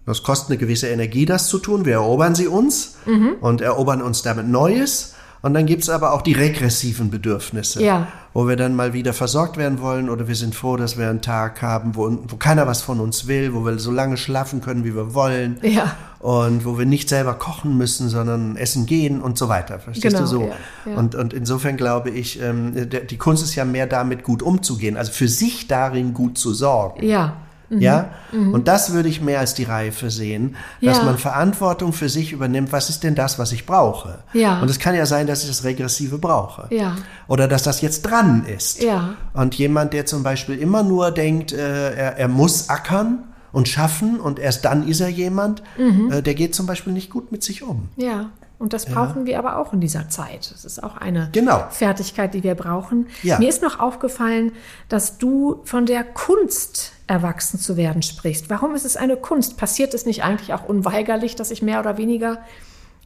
Das 0.05 0.21
kostet 0.21 0.51
eine 0.51 0.57
gewisse 0.59 0.87
Energie, 0.87 1.25
das 1.25 1.47
zu 1.47 1.57
tun. 1.57 1.83
Wir 1.85 1.93
erobern 1.93 2.35
sie 2.35 2.45
uns 2.47 2.95
und 3.41 3.61
erobern 3.61 4.03
uns 4.03 4.21
damit 4.21 4.47
Neues. 4.47 5.14
Und 5.45 5.53
dann 5.53 5.67
gibt's 5.67 5.89
aber 5.89 6.11
auch 6.13 6.23
die 6.23 6.33
regressiven 6.33 7.11
Bedürfnisse. 7.11 7.83
Ja. 7.83 8.07
wo 8.33 8.47
wir 8.47 8.55
dann 8.55 8.75
mal 8.75 8.93
wieder 8.93 9.13
versorgt 9.13 9.57
werden 9.57 9.79
wollen 9.79 10.09
oder 10.09 10.27
wir 10.27 10.33
sind 10.35 10.55
froh, 10.55 10.75
dass 10.75 10.97
wir 10.97 11.07
einen 11.07 11.21
Tag 11.21 11.61
haben, 11.61 11.95
wo, 11.95 12.17
wo 12.27 12.35
keiner 12.35 12.65
was 12.65 12.81
von 12.81 12.99
uns 12.99 13.27
will, 13.27 13.53
wo 13.53 13.63
wir 13.63 13.77
so 13.77 13.91
lange 13.91 14.17
schlafen 14.17 14.59
können, 14.59 14.83
wie 14.83 14.95
wir 14.95 15.13
wollen. 15.13 15.57
Ja. 15.61 15.95
Und 16.17 16.65
wo 16.65 16.79
wir 16.79 16.87
nicht 16.87 17.07
selber 17.09 17.35
kochen 17.35 17.77
müssen, 17.77 18.09
sondern 18.09 18.55
essen 18.57 18.87
gehen 18.87 19.21
und 19.21 19.37
so 19.37 19.47
weiter. 19.47 19.77
Verstehst 19.77 20.15
Genau, 20.15 20.21
du 20.21 20.25
so? 20.27 20.51
ja. 20.89 20.97
Und, 20.97 21.13
und 21.13 21.31
insofern 21.31 21.77
glaube 21.77 22.09
ich, 22.09 22.41
ähm, 22.41 22.73
die 23.09 23.17
Kunst 23.17 23.43
ist 23.43 23.53
ja 23.53 23.65
mehr 23.65 23.85
damit, 23.85 24.23
gut 24.23 24.41
umzugehen, 24.41 24.97
also 24.97 25.11
für 25.11 25.27
sich 25.27 25.67
darin 25.67 26.15
gut 26.15 26.39
zu 26.39 26.55
sorgen. 26.55 27.05
Ja. 27.05 27.33
Ja, 27.69 28.09
und 28.31 28.67
das 28.67 28.93
würde 28.93 29.09
ich 29.09 29.21
mehr 29.21 29.39
als 29.39 29.53
die 29.55 29.63
Reife 29.63 30.09
sehen, 30.11 30.55
dass 30.81 30.97
Ja. 30.97 31.03
man 31.03 31.17
Verantwortung 31.17 31.93
für 31.93 32.09
sich 32.09 32.31
übernimmt. 32.31 32.71
Was 32.71 32.89
ist 32.89 33.03
denn 33.03 33.15
das, 33.15 33.39
was 33.39 33.51
ich 33.51 33.65
brauche? 33.65 34.19
Ja. 34.33 34.61
Und 34.61 34.69
es 34.69 34.77
kann 34.79 34.93
ja 34.95 35.05
sein, 35.05 35.25
dass 35.27 35.41
ich 35.41 35.47
das 35.49 35.63
Regressive 35.63 36.17
brauche. 36.19 36.67
Ja. 36.73 36.95
Oder 37.27 37.47
dass 37.47 37.63
das 37.63 37.81
jetzt 37.81 38.03
dran 38.03 38.45
ist. 38.45 38.83
Ja. 38.83 39.15
Und 39.33 39.55
jemand, 39.55 39.93
der 39.93 40.05
zum 40.05 40.21
Beispiel 40.23 40.57
immer 40.59 40.83
nur 40.83 41.11
denkt, 41.11 41.53
äh, 41.53 41.93
er, 41.95 42.17
er 42.17 42.27
muss 42.27 42.69
ackern 42.69 43.23
und 43.51 43.67
schaffen 43.67 44.19
und 44.19 44.37
erst 44.37 44.65
dann 44.65 44.87
ist 44.87 44.99
er 44.99 45.09
jemand, 45.09 45.63
Mhm. 45.77 46.11
äh, 46.11 46.21
der 46.21 46.35
geht 46.35 46.53
zum 46.53 46.65
Beispiel 46.67 46.93
nicht 46.93 47.09
gut 47.09 47.31
mit 47.31 47.41
sich 47.43 47.63
um. 47.63 47.89
Ja. 47.95 48.29
Und 48.57 48.73
das 48.73 48.85
brauchen 48.85 49.25
wir 49.25 49.37
aber 49.37 49.57
auch 49.57 49.73
in 49.73 49.81
dieser 49.81 50.07
Zeit. 50.09 50.49
Das 50.53 50.63
ist 50.63 50.81
auch 50.81 50.95
eine 50.97 51.29
Genau. 51.33 51.65
Fertigkeit, 51.71 52.33
die 52.33 52.43
wir 52.43 52.55
brauchen. 52.55 53.07
Ja. 53.21 53.37
Mir 53.37 53.49
ist 53.49 53.61
noch 53.61 53.79
aufgefallen, 53.79 54.53
dass 54.87 55.17
du 55.17 55.61
von 55.65 55.85
der 55.85 56.03
Kunst 56.03 56.93
erwachsen 57.07 57.59
zu 57.59 57.75
werden 57.75 58.01
sprichst. 58.01 58.49
Warum 58.49 58.73
ist 58.73 58.85
es 58.85 58.95
eine 58.97 59.17
Kunst? 59.17 59.57
Passiert 59.57 59.93
es 59.93 60.05
nicht 60.05 60.23
eigentlich 60.23 60.53
auch 60.53 60.63
unweigerlich, 60.65 61.35
dass 61.35 61.51
ich 61.51 61.61
mehr 61.61 61.79
oder 61.81 61.97
weniger 61.97 62.39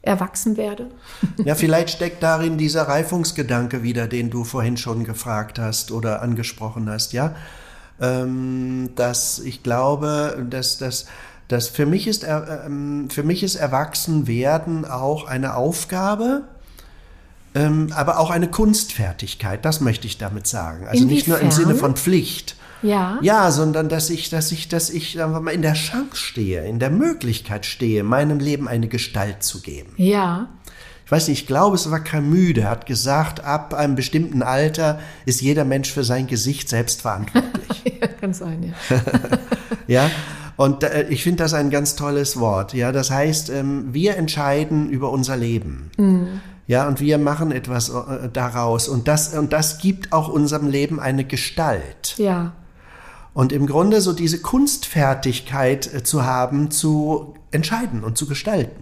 erwachsen 0.02 0.56
werde? 0.56 0.90
Ja, 1.44 1.54
vielleicht 1.54 1.90
steckt 1.90 2.22
darin 2.22 2.56
dieser 2.56 2.82
Reifungsgedanke 2.82 3.82
wieder, 3.82 4.06
den 4.06 4.30
du 4.30 4.44
vorhin 4.44 4.76
schon 4.76 5.04
gefragt 5.04 5.58
hast 5.58 5.90
oder 5.90 6.22
angesprochen 6.22 6.88
hast, 6.88 7.12
ja. 7.12 7.34
Ähm, 8.00 8.90
dass 8.94 9.38
ich 9.40 9.62
glaube, 9.62 10.46
dass 10.48 10.78
das 10.78 11.06
dass 11.50 11.68
für 11.68 11.84
mich 11.84 12.06
ist 12.06 12.24
ähm, 12.24 13.08
für 13.10 13.24
mich 13.24 13.42
ist 13.42 13.56
Erwachsenwerden 13.56 14.84
auch 14.84 15.26
eine 15.26 15.56
Aufgabe, 15.56 16.42
ähm, 17.54 17.92
aber 17.94 18.20
auch 18.20 18.30
eine 18.30 18.48
Kunstfertigkeit. 18.48 19.64
Das 19.64 19.80
möchte 19.80 20.06
ich 20.06 20.16
damit 20.16 20.46
sagen. 20.46 20.86
Also 20.86 21.04
nicht 21.04 21.26
nur 21.26 21.38
im 21.38 21.46
Inwiefern? 21.46 21.66
Sinne 21.66 21.78
von 21.78 21.96
Pflicht. 21.96 22.54
Ja. 22.82 23.18
Ja, 23.20 23.50
sondern 23.50 23.88
dass 23.88 24.10
ich, 24.10 24.30
dass 24.30 24.52
ich, 24.52 24.68
dass 24.68 24.90
ich 24.90 25.14
sagen 25.14 25.32
wir 25.32 25.40
mal, 25.40 25.50
in 25.50 25.62
der 25.62 25.74
Chance 25.74 26.16
stehe, 26.16 26.66
in 26.66 26.78
der 26.78 26.90
Möglichkeit 26.90 27.66
stehe, 27.66 28.04
meinem 28.04 28.38
Leben 28.38 28.68
eine 28.68 28.88
Gestalt 28.88 29.42
zu 29.42 29.60
geben. 29.60 29.92
Ja. 29.96 30.48
Ich 31.04 31.10
weiß 31.10 31.26
nicht, 31.26 31.40
ich 31.40 31.46
glaube, 31.48 31.74
es 31.74 31.90
war 31.90 31.98
Camus, 31.98 32.54
der 32.54 32.70
hat 32.70 32.86
gesagt, 32.86 33.44
ab 33.44 33.74
einem 33.74 33.96
bestimmten 33.96 34.42
Alter 34.42 35.00
ist 35.26 35.40
jeder 35.40 35.64
Mensch 35.64 35.90
für 35.90 36.04
sein 36.04 36.28
Gesicht 36.28 36.68
selbst 36.68 37.02
verantwortlich. 37.02 37.82
ja. 38.00 38.06
Kann 38.06 38.32
sein, 38.32 38.72
ja. 38.88 39.00
ja, 40.04 40.10
und 40.56 40.82
äh, 40.82 41.06
ich 41.08 41.22
finde 41.22 41.42
das 41.42 41.54
ein 41.54 41.70
ganz 41.70 41.96
tolles 41.96 42.38
Wort. 42.38 42.74
Ja, 42.74 42.92
das 42.92 43.10
heißt, 43.10 43.50
ähm, 43.50 43.92
wir 43.92 44.16
entscheiden 44.16 44.90
über 44.90 45.10
unser 45.10 45.36
Leben. 45.36 45.90
Ja, 46.66 46.86
und 46.86 47.00
wir 47.00 47.18
machen 47.18 47.50
etwas 47.50 47.88
äh, 47.88 48.28
daraus. 48.32 48.88
Und 48.88 49.08
das, 49.08 49.34
und 49.34 49.52
das 49.52 49.78
gibt 49.78 50.12
auch 50.12 50.28
unserem 50.28 50.68
Leben 50.68 51.00
eine 51.00 51.24
Gestalt. 51.24 52.14
Ja. 52.16 52.52
Und 53.32 53.52
im 53.52 53.66
Grunde 53.66 54.00
so 54.00 54.12
diese 54.12 54.40
Kunstfertigkeit 54.40 55.92
äh, 55.92 56.02
zu 56.04 56.24
haben, 56.24 56.70
zu 56.70 57.34
entscheiden 57.50 58.04
und 58.04 58.16
zu 58.16 58.26
gestalten. 58.26 58.80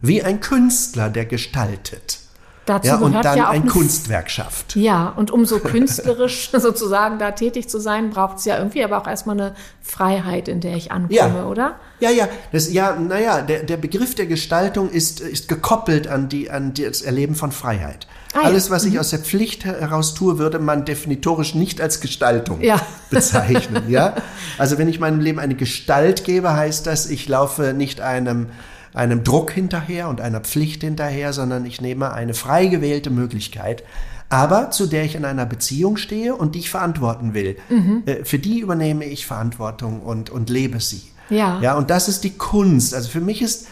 Wie 0.00 0.22
ein 0.22 0.40
Künstler, 0.40 1.10
der 1.10 1.26
gestaltet. 1.26 2.18
Dazu 2.66 2.88
Ja, 2.88 2.96
und 2.96 3.10
gehört 3.10 3.24
dann 3.26 3.36
ja 3.38 3.48
auch 3.48 3.52
ein 3.52 3.66
Kunstwerk 3.66 4.30
schafft. 4.30 4.74
Ja, 4.76 5.08
und 5.16 5.30
um 5.30 5.44
so 5.44 5.58
künstlerisch 5.60 6.50
sozusagen 6.56 7.18
da 7.18 7.32
tätig 7.32 7.68
zu 7.68 7.78
sein, 7.78 8.10
braucht 8.10 8.38
es 8.38 8.44
ja 8.46 8.56
irgendwie 8.56 8.82
aber 8.84 8.98
auch 8.98 9.06
erstmal 9.06 9.38
eine 9.38 9.54
Freiheit, 9.82 10.48
in 10.48 10.60
der 10.60 10.74
ich 10.76 10.90
ankomme, 10.90 11.14
Ja. 11.14 11.44
oder? 11.46 11.74
Ja, 12.00 12.10
ja, 12.10 12.28
das, 12.52 12.72
ja, 12.72 12.96
naja, 12.96 13.42
der, 13.42 13.64
der 13.64 13.76
Begriff 13.76 14.14
der 14.14 14.26
Gestaltung 14.26 14.90
ist, 14.90 15.20
ist 15.20 15.48
gekoppelt 15.48 16.06
an, 16.08 16.28
die, 16.28 16.50
an 16.50 16.72
das 16.74 17.02
Erleben 17.02 17.34
von 17.34 17.52
Freiheit. 17.52 18.06
Ah, 18.32 18.40
ja. 18.40 18.46
Alles, 18.46 18.70
was 18.70 18.84
ich 18.84 18.98
aus 18.98 19.10
der 19.10 19.20
Pflicht 19.20 19.64
heraus 19.64 20.14
tue, 20.14 20.38
würde 20.38 20.58
man 20.58 20.84
definitorisch 20.84 21.54
nicht 21.54 21.80
als 21.80 22.00
Gestaltung 22.00 22.60
Ja. 22.62 22.80
bezeichnen. 23.10 23.84
ja? 23.88 24.14
Also 24.58 24.78
wenn 24.78 24.88
ich 24.88 24.98
meinem 25.00 25.20
Leben 25.20 25.38
eine 25.38 25.54
Gestalt 25.54 26.24
gebe, 26.24 26.52
heißt 26.54 26.86
das, 26.86 27.06
ich 27.06 27.28
laufe 27.28 27.74
nicht 27.74 28.00
einem, 28.00 28.48
einem 28.94 29.24
Druck 29.24 29.50
hinterher 29.50 30.08
und 30.08 30.20
einer 30.20 30.40
Pflicht 30.40 30.82
hinterher, 30.82 31.32
sondern 31.32 31.66
ich 31.66 31.80
nehme 31.80 32.12
eine 32.12 32.32
frei 32.32 32.66
gewählte 32.66 33.10
Möglichkeit, 33.10 33.82
aber 34.28 34.70
zu 34.70 34.86
der 34.86 35.04
ich 35.04 35.16
in 35.16 35.24
einer 35.24 35.46
Beziehung 35.46 35.96
stehe 35.96 36.34
und 36.34 36.54
die 36.54 36.60
ich 36.60 36.70
verantworten 36.70 37.34
will. 37.34 37.56
Mhm. 37.68 38.04
Äh, 38.06 38.24
Für 38.24 38.38
die 38.38 38.60
übernehme 38.60 39.04
ich 39.04 39.26
Verantwortung 39.26 40.00
und, 40.00 40.30
und 40.30 40.48
lebe 40.48 40.80
sie. 40.80 41.02
Ja. 41.28 41.60
Ja, 41.60 41.74
und 41.74 41.90
das 41.90 42.08
ist 42.08 42.24
die 42.24 42.36
Kunst. 42.36 42.94
Also 42.94 43.10
für 43.10 43.20
mich 43.20 43.42
ist 43.42 43.66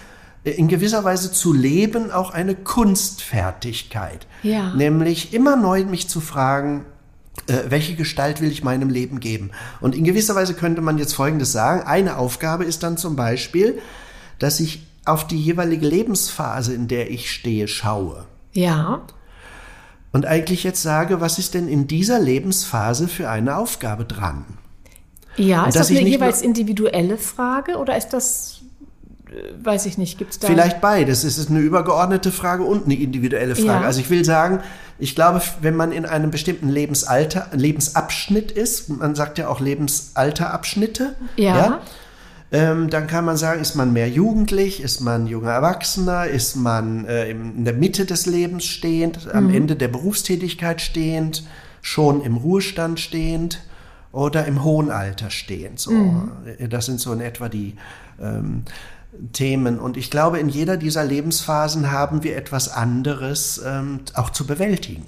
äh, 0.44 0.50
in 0.50 0.68
gewisser 0.68 1.04
Weise 1.04 1.32
zu 1.32 1.52
leben 1.52 2.10
auch 2.10 2.32
eine 2.32 2.54
Kunstfertigkeit. 2.54 4.26
Ja. 4.42 4.74
Nämlich 4.74 5.32
immer 5.32 5.56
neu 5.56 5.84
mich 5.84 6.08
zu 6.08 6.20
fragen, 6.20 6.84
äh, 7.46 7.54
welche 7.68 7.94
Gestalt 7.94 8.40
will 8.40 8.50
ich 8.50 8.64
meinem 8.64 8.90
Leben 8.90 9.20
geben? 9.20 9.50
Und 9.80 9.94
in 9.94 10.04
gewisser 10.04 10.34
Weise 10.34 10.54
könnte 10.54 10.80
man 10.80 10.98
jetzt 10.98 11.14
Folgendes 11.14 11.52
sagen. 11.52 11.82
Eine 11.86 12.16
Aufgabe 12.16 12.64
ist 12.64 12.82
dann 12.82 12.96
zum 12.96 13.16
Beispiel, 13.16 13.78
dass 14.38 14.60
ich 14.60 14.86
auf 15.04 15.26
die 15.26 15.40
jeweilige 15.40 15.86
Lebensphase, 15.86 16.74
in 16.74 16.88
der 16.88 17.10
ich 17.10 17.30
stehe, 17.30 17.68
schaue. 17.68 18.24
Ja. 18.52 19.02
Und 20.12 20.26
eigentlich 20.26 20.62
jetzt 20.62 20.82
sage, 20.82 21.20
was 21.20 21.38
ist 21.38 21.54
denn 21.54 21.68
in 21.68 21.86
dieser 21.86 22.20
Lebensphase 22.20 23.08
für 23.08 23.30
eine 23.30 23.56
Aufgabe 23.56 24.04
dran? 24.04 24.44
Ja, 25.36 25.62
Und 25.62 25.70
ist 25.70 25.78
das 25.78 25.90
eine 25.90 26.00
jeweils 26.00 26.42
individuelle 26.42 27.16
Frage 27.16 27.78
oder 27.78 27.96
ist 27.96 28.10
das, 28.10 28.60
äh, 29.30 29.64
weiß 29.64 29.86
ich 29.86 29.96
nicht, 29.96 30.18
gibt 30.18 30.32
es 30.32 30.38
da... 30.38 30.46
Vielleicht 30.46 30.82
beides. 30.82 31.24
Es 31.24 31.38
ist 31.38 31.48
eine 31.48 31.60
übergeordnete 31.60 32.30
Frage 32.30 32.64
und 32.64 32.84
eine 32.84 32.94
individuelle 32.94 33.56
Frage. 33.56 33.80
Ja. 33.80 33.86
Also 33.86 34.00
ich 34.00 34.10
will 34.10 34.24
sagen, 34.26 34.60
ich 34.98 35.14
glaube, 35.14 35.40
wenn 35.62 35.74
man 35.74 35.90
in 35.90 36.04
einem 36.04 36.30
bestimmten 36.30 36.68
Lebensalter, 36.68 37.48
Lebensabschnitt 37.52 38.52
ist, 38.52 38.90
man 38.90 39.14
sagt 39.14 39.38
ja 39.38 39.48
auch 39.48 39.60
Lebensalterabschnitte, 39.60 41.16
Ja. 41.36 41.80
Ähm, 42.52 42.90
dann 42.90 43.06
kann 43.06 43.24
man 43.24 43.36
sagen, 43.36 43.60
ist 43.62 43.74
man 43.76 43.92
mehr 43.92 44.08
jugendlich, 44.10 44.82
ist 44.82 45.00
man 45.00 45.26
junger 45.26 45.50
Erwachsener, 45.52 46.26
ist 46.26 46.54
man 46.56 47.06
äh, 47.06 47.30
in 47.30 47.64
der 47.64 47.74
Mitte 47.74 48.04
des 48.04 48.26
Lebens 48.26 48.64
stehend, 48.66 49.32
am 49.34 49.48
Ende 49.54 49.74
der 49.74 49.88
Berufstätigkeit 49.88 50.80
stehend, 50.80 51.44
schon 51.80 52.22
im 52.22 52.36
Ruhestand 52.36 53.00
stehend 53.00 53.60
oder 54.12 54.44
im 54.46 54.62
hohen 54.62 54.90
Alter 54.90 55.30
stehend. 55.30 55.80
So, 55.80 55.90
Äh, 56.58 56.68
Das 56.68 56.86
sind 56.86 57.00
so 57.00 57.12
in 57.12 57.20
etwa 57.20 57.48
die 57.48 57.74
ähm, 58.20 58.64
Themen. 59.32 59.78
Und 59.78 59.96
ich 59.96 60.10
glaube, 60.10 60.38
in 60.38 60.48
jeder 60.48 60.76
dieser 60.76 61.04
Lebensphasen 61.04 61.90
haben 61.90 62.22
wir 62.22 62.36
etwas 62.36 62.68
anderes 62.68 63.60
ähm, 63.64 64.00
auch 64.14 64.30
zu 64.30 64.46
bewältigen. 64.46 65.04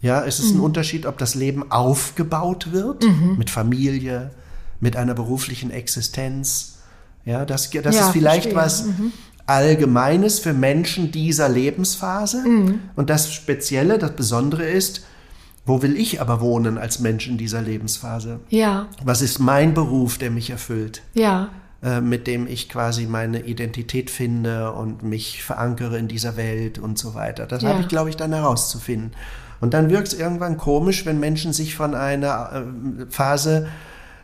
Ja, 0.00 0.24
es 0.24 0.40
ist 0.40 0.54
ein 0.54 0.60
Unterschied, 0.60 1.06
ob 1.06 1.16
das 1.18 1.34
Leben 1.36 1.70
aufgebaut 1.70 2.72
wird 2.72 3.04
mit 3.38 3.50
Familie, 3.50 4.30
mit 4.82 4.96
einer 4.96 5.14
beruflichen 5.14 5.70
Existenz. 5.70 6.78
Ja, 7.24 7.46
das, 7.46 7.70
das 7.70 7.94
Ja, 7.96 8.06
ist 8.06 8.10
vielleicht 8.12 8.52
verstehe. 8.52 8.56
was 8.56 8.84
Allgemeines 9.46 10.38
für 10.38 10.52
Menschen 10.52 11.10
dieser 11.10 11.48
Lebensphase. 11.48 12.44
Und 12.96 13.10
das 13.10 13.32
Spezielle, 13.32 13.98
das 13.98 14.12
Besondere 14.12 14.64
ist, 14.64 15.04
wo 15.66 15.82
will 15.82 15.96
ich 15.96 16.20
aber 16.20 16.40
wohnen 16.40 16.78
als 16.78 17.00
Mensch 17.00 17.28
in 17.28 17.38
dieser 17.38 17.60
Lebensphase? 17.62 18.40
Ja, 18.50 18.86
Was 19.04 19.20
ist 19.22 19.38
mein 19.38 19.74
Beruf, 19.74 20.18
der 20.18 20.30
mich 20.30 20.50
erfüllt? 20.50 21.02
ja, 21.14 21.48
äh, 21.82 22.00
mit 22.00 22.28
dem 22.28 22.46
ich 22.46 22.68
quasi 22.68 23.06
meine 23.06 23.40
Identität 23.44 24.08
finde 24.10 24.70
und 24.72 25.02
mich 25.02 25.42
verankere 25.42 25.98
in 25.98 26.06
dieser 26.06 26.36
Welt 26.36 26.78
und 26.78 26.96
so 26.96 27.14
weiter. 27.14 27.44
Das 27.46 27.62
Ja. 27.64 27.70
habe 27.70 27.80
ich, 27.82 27.88
glaube 27.88 28.08
ich, 28.10 28.16
dann 28.16 28.32
herauszufinden. 28.32 29.10
Und 29.60 29.74
dann 29.74 29.90
wirkt 29.90 30.08
es 30.08 30.14
irgendwann 30.14 30.56
komisch, 30.58 31.04
wenn 31.06 31.18
Menschen 31.18 31.52
sich 31.52 31.74
von 31.74 31.96
einer 31.96 32.64
äh, 33.00 33.06
Phase 33.10 33.66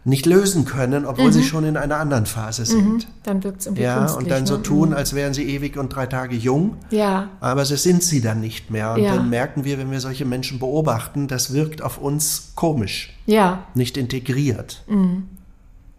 nicht 0.09 0.26
lösen 0.26 0.64
können, 0.64 1.04
obwohl 1.04 1.32
sie 1.32 1.42
schon 1.44 1.64
in 1.64 1.76
einer 1.76 1.98
anderen 1.98 2.26
Phase 2.26 2.64
sind. 2.64 3.06
dann 3.24 3.44
wirkt 3.44 3.61
es 3.61 3.66
irgendwie 3.66 3.82
Ja, 3.82 3.98
künstlich. 3.98 4.24
und 4.24 4.30
dann 4.30 4.46
so 4.46 4.56
ne? 4.56 4.62
tun, 4.62 4.94
als 4.94 5.14
wären 5.14 5.34
sie 5.34 5.44
ewig 5.44 5.76
und 5.76 5.90
drei 5.94 6.06
Tage 6.06 6.34
jung. 6.34 6.76
Ja, 6.90 7.28
Aber 7.40 7.62
das 7.64 7.82
sind 7.82 8.02
sie 8.02 8.20
dann 8.20 8.40
nicht 8.40 8.70
mehr. 8.70 8.94
Und 8.94 9.02
Ja. 9.02 9.16
dann 9.16 9.28
merken 9.30 9.64
wir, 9.64 9.78
wenn 9.78 9.90
wir 9.90 10.00
solche 10.00 10.24
Menschen 10.24 10.59
beobachten, 10.59 11.28
das 11.28 11.52
wirkt 11.52 11.82
auf 11.82 11.98
uns 11.98 12.52
komisch 12.54 13.14
ja, 13.26 13.64
nicht 13.74 13.96
integriert. 13.96 14.82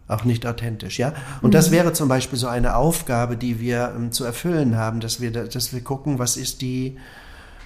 Auch 0.08 0.24
nicht 0.26 0.46
authentisch, 0.48 0.98
ja. 0.98 1.14
Und 1.44 1.54
das 1.54 1.70
wäre 1.70 1.94
zum 1.94 2.10
Beispiel 2.10 2.40
so 2.40 2.48
eine 2.48 2.76
Aufgabe, 2.76 3.38
die 3.38 3.60
wir 3.60 3.94
ähm, 3.96 4.12
zu 4.12 4.24
erfüllen 4.24 4.76
haben, 4.76 5.02
dass 5.02 5.22
wir, 5.22 5.32
da- 5.32 5.44
dass 5.44 5.72
wir 5.72 5.82
gucken, 5.82 6.18
was 6.18 6.36
ist 6.36 6.62
die, 6.62 6.98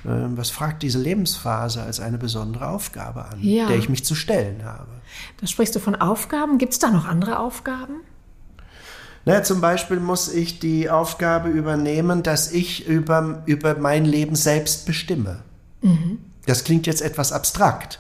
was 0.04 0.50
fragt 0.50 0.84
diese 0.84 1.00
Lebensphase 1.00 1.82
als 1.82 2.00
eine 2.02 2.18
besondere 2.18 2.68
Aufgabe 2.68 3.24
an, 3.26 3.38
Ja. 3.42 3.68
der 3.68 3.78
ich 3.78 3.88
mich 3.90 4.04
zu 4.04 4.16
stellen 4.16 4.64
habe. 4.66 4.88
da 5.40 5.48
sprichst 5.48 5.76
du 5.76 5.80
von 5.80 5.96
Aufgaben. 5.96 6.58
Gibt 6.58 6.74
es 6.74 6.80
da 6.80 6.90
noch 6.92 7.06
andere 7.06 7.40
Aufgaben? 7.40 7.96
Naja, 9.26 9.44
zum 9.44 9.62
Beispiel 9.62 10.00
muss 10.02 10.28
ich 10.34 10.60
die 10.60 10.90
Aufgabe 10.90 11.48
übernehmen, 11.50 12.24
dass 12.24 12.52
ich 12.52 12.86
über, 12.88 13.42
über 13.46 13.76
mein 13.78 14.04
Leben 14.04 14.36
selbst 14.36 14.86
bestimme. 14.86 15.40
Das 16.46 16.64
klingt 16.66 16.88
jetzt 16.88 17.02
etwas 17.02 17.32
abstrakt, 17.32 18.00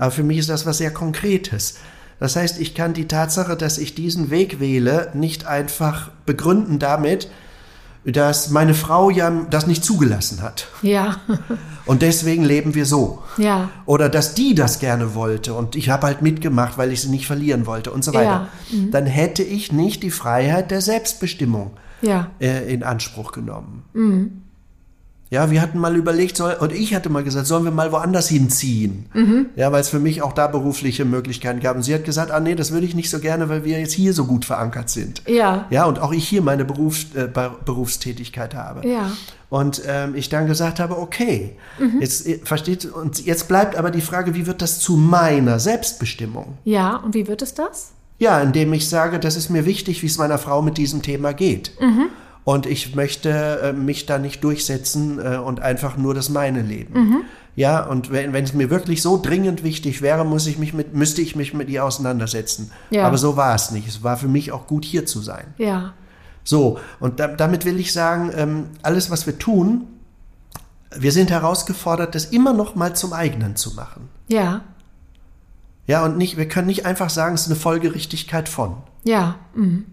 aber 0.00 0.10
für 0.10 0.24
mich 0.24 0.38
ist 0.38 0.48
das 0.50 0.66
was 0.66 0.78
sehr 0.78 0.92
Konkretes. 0.92 1.76
Das 2.18 2.34
heißt, 2.36 2.58
ich 2.60 2.74
kann 2.74 2.92
die 2.94 3.06
Tatsache, 3.08 3.56
dass 3.56 3.78
ich 3.78 3.94
diesen 3.94 4.30
Weg 4.30 4.58
wähle, 4.60 5.10
nicht 5.14 5.46
einfach 5.46 6.10
begründen 6.26 6.78
damit, 6.80 7.28
dass 8.06 8.50
meine 8.50 8.74
Frau 8.74 9.08
ja 9.10 9.30
das 9.50 9.66
nicht 9.66 9.84
zugelassen 9.84 10.42
hat. 10.42 10.68
Ja. 10.82 11.16
Und 11.86 12.02
deswegen 12.02 12.44
leben 12.44 12.74
wir 12.74 12.86
so. 12.86 13.22
Ja. 13.38 13.70
Oder 13.86 14.08
dass 14.08 14.34
die 14.34 14.54
das 14.54 14.78
gerne 14.78 15.14
wollte 15.14 15.54
und 15.54 15.74
ich 15.76 15.88
habe 15.90 16.06
halt 16.06 16.20
mitgemacht, 16.22 16.76
weil 16.78 16.92
ich 16.92 17.00
sie 17.02 17.08
nicht 17.08 17.26
verlieren 17.26 17.66
wollte 17.66 17.90
und 17.90 18.04
so 18.04 18.12
weiter. 18.12 18.48
Ja. 18.70 18.76
Mhm. 18.78 18.90
Dann 18.90 19.06
hätte 19.06 19.42
ich 19.42 19.72
nicht 19.72 20.02
die 20.02 20.10
Freiheit 20.10 20.70
der 20.70 20.80
Selbstbestimmung 20.80 21.72
Ja. 22.02 22.28
äh, 22.40 22.72
in 22.72 22.82
Anspruch 22.82 23.32
genommen. 23.32 23.84
Ja, 25.30 25.50
wir 25.50 25.60
hatten 25.62 25.78
mal 25.78 25.96
überlegt, 25.96 26.36
soll, 26.36 26.52
und 26.60 26.70
ich 26.72 26.94
hatte 26.94 27.08
mal 27.08 27.24
gesagt, 27.24 27.46
sollen 27.46 27.64
wir 27.64 27.72
mal 27.72 27.90
woanders 27.90 28.28
hinziehen? 28.28 29.06
Ja, 29.56 29.72
weil 29.72 29.80
es 29.80 29.88
für 29.88 29.98
mich 29.98 30.22
auch 30.22 30.32
da 30.32 30.46
berufliche 30.46 31.04
Möglichkeiten 31.04 31.58
gab. 31.60 31.74
Und 31.74 31.82
sie 31.82 31.92
hat 31.94 32.04
gesagt, 32.04 32.30
ah 32.30 32.38
nee, 32.38 32.54
das 32.54 32.70
würde 32.70 32.86
ich 32.86 32.94
nicht 32.94 33.10
so 33.10 33.18
gerne, 33.18 33.48
weil 33.48 33.64
wir 33.64 33.80
jetzt 33.80 33.94
hier 33.94 34.12
so 34.12 34.26
gut 34.26 34.44
verankert 34.44 34.90
sind. 34.90 35.22
Ja. 35.26 35.66
Ja, 35.70 35.86
und 35.86 35.98
auch 35.98 36.12
ich 36.12 36.28
hier 36.28 36.40
meine 36.42 36.64
Berufs, 36.64 37.06
äh, 37.16 37.26
Ber- 37.26 37.56
Berufstätigkeit 37.64 38.54
habe. 38.54 38.86
Ja. 38.88 39.10
Und 39.50 39.82
ähm, 39.88 40.14
ich 40.14 40.28
dann 40.28 40.46
gesagt 40.46 40.78
habe, 40.78 40.98
okay, 40.98 41.56
jetzt 42.00 42.26
äh, 42.28 42.38
versteht, 42.44 42.84
und 42.84 43.24
jetzt 43.24 43.48
bleibt 43.48 43.76
aber 43.76 43.90
die 43.90 44.02
Frage, 44.02 44.34
wie 44.34 44.46
wird 44.46 44.62
das 44.62 44.78
zu 44.78 44.96
meiner 44.96 45.58
Selbstbestimmung? 45.58 46.58
Ja. 46.64 46.96
Und 46.96 47.14
wie 47.14 47.26
wird 47.26 47.42
es 47.42 47.54
das? 47.54 47.92
Ja, 48.18 48.40
indem 48.40 48.72
ich 48.72 48.88
sage, 48.88 49.18
das 49.18 49.34
ist 49.36 49.48
mir 49.50 49.64
wichtig, 49.64 50.02
wie 50.02 50.06
es 50.06 50.18
meiner 50.18 50.38
Frau 50.38 50.62
mit 50.62 50.78
diesem 50.78 51.02
Thema 51.02 51.32
geht. 51.32 51.72
Und 52.44 52.66
ich 52.66 52.94
möchte 52.94 53.30
äh, 53.62 53.72
mich 53.72 54.06
da 54.06 54.18
nicht 54.18 54.44
durchsetzen 54.44 55.18
äh, 55.18 55.38
und 55.38 55.60
einfach 55.60 55.96
nur 55.96 56.14
das 56.14 56.28
meine 56.28 56.60
leben. 56.60 57.24
Ja, 57.56 57.84
und 57.84 58.10
wenn, 58.10 58.32
wenn 58.32 58.44
es 58.44 58.52
mir 58.52 58.68
wirklich 58.68 59.00
so 59.00 59.20
dringend 59.20 59.62
wichtig 59.62 60.02
wäre, 60.02 60.24
muss 60.24 60.46
ich 60.46 60.58
mich 60.58 60.74
mit, 60.74 60.94
müsste 60.94 61.22
ich 61.22 61.36
mich 61.36 61.54
mit 61.54 61.68
ihr 61.68 61.84
auseinandersetzen. 61.84 62.72
Ja. 62.90 63.06
Aber 63.06 63.16
so 63.16 63.36
war 63.36 63.54
es 63.54 63.70
nicht. 63.70 63.86
Es 63.86 64.02
war 64.02 64.16
für 64.16 64.28
mich 64.28 64.50
auch 64.50 64.66
gut, 64.66 64.84
hier 64.84 65.06
zu 65.06 65.20
sein. 65.20 65.54
Ja. 65.56 65.94
So, 66.42 66.78
und 67.00 67.20
da, 67.20 67.28
damit 67.28 67.64
will 67.64 67.78
ich 67.78 67.92
sagen, 67.92 68.32
ähm, 68.36 68.66
alles, 68.82 69.10
was 69.10 69.26
wir 69.26 69.38
tun, 69.38 69.86
wir 70.96 71.12
sind 71.12 71.30
herausgefordert, 71.30 72.14
das 72.14 72.26
immer 72.26 72.52
noch 72.52 72.74
mal 72.74 72.94
zum 72.94 73.12
eigenen 73.12 73.56
zu 73.56 73.74
machen. 73.74 74.08
Ja. 74.28 74.62
Ja, 75.86 76.04
und 76.04 76.16
nicht, 76.16 76.36
wir 76.36 76.48
können 76.48 76.66
nicht 76.66 76.86
einfach 76.86 77.10
sagen, 77.10 77.34
es 77.34 77.42
ist 77.42 77.48
eine 77.48 77.56
Folgerichtigkeit 77.56 78.48
von. 78.48 78.76
Ja. 79.04 79.36
Mhm. 79.54 79.86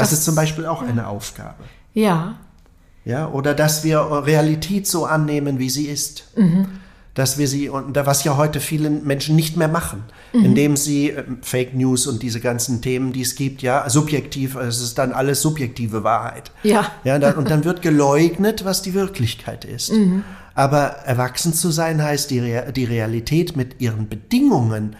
Das, 0.00 0.10
Das- 0.10 0.18
ist 0.20 0.24
zum 0.24 0.34
Beispiel 0.34 0.66
auch 0.66 0.82
eine 0.82 1.06
Aufgabe. 1.06 1.64
Ja. 1.94 2.36
Ja, 3.04 3.28
oder 3.28 3.54
dass 3.54 3.84
wir 3.84 4.00
Realität 4.00 4.86
so 4.86 5.06
annehmen, 5.06 5.58
wie 5.58 5.70
sie 5.70 5.86
ist. 5.86 6.24
Dass 7.14 7.36
wir 7.38 7.48
sie, 7.48 7.68
und 7.68 7.96
was 7.96 8.22
ja 8.22 8.36
heute 8.36 8.60
viele 8.60 8.90
Menschen 8.90 9.34
nicht 9.34 9.56
mehr 9.56 9.66
machen, 9.66 10.04
indem 10.32 10.76
sie 10.76 11.08
ähm, 11.10 11.38
Fake 11.42 11.74
News 11.74 12.06
und 12.06 12.22
diese 12.22 12.38
ganzen 12.38 12.80
Themen, 12.80 13.12
die 13.12 13.22
es 13.22 13.34
gibt, 13.34 13.60
ja, 13.62 13.88
subjektiv, 13.90 14.54
es 14.54 14.80
ist 14.80 14.98
dann 14.98 15.12
alles 15.12 15.42
subjektive 15.42 16.04
Wahrheit. 16.04 16.52
Ja. 16.62 16.86
Ja, 17.02 17.18
dann, 17.18 17.34
und 17.34 17.50
dann 17.50 17.64
wird 17.64 17.82
geleugnet, 17.82 18.64
was 18.64 18.82
die 18.82 18.94
Wirklichkeit 18.94 19.64
ist. 19.64 19.90
Aber 20.54 20.78
erwachsen 21.06 21.54
zu 21.54 21.70
sein 21.70 22.02
heißt, 22.02 22.30
die, 22.30 22.38
Rea 22.40 22.70
die 22.72 22.84
Realität 22.84 23.56
mit 23.56 23.80
ihren 23.80 24.08
Bedingungen 24.08 24.94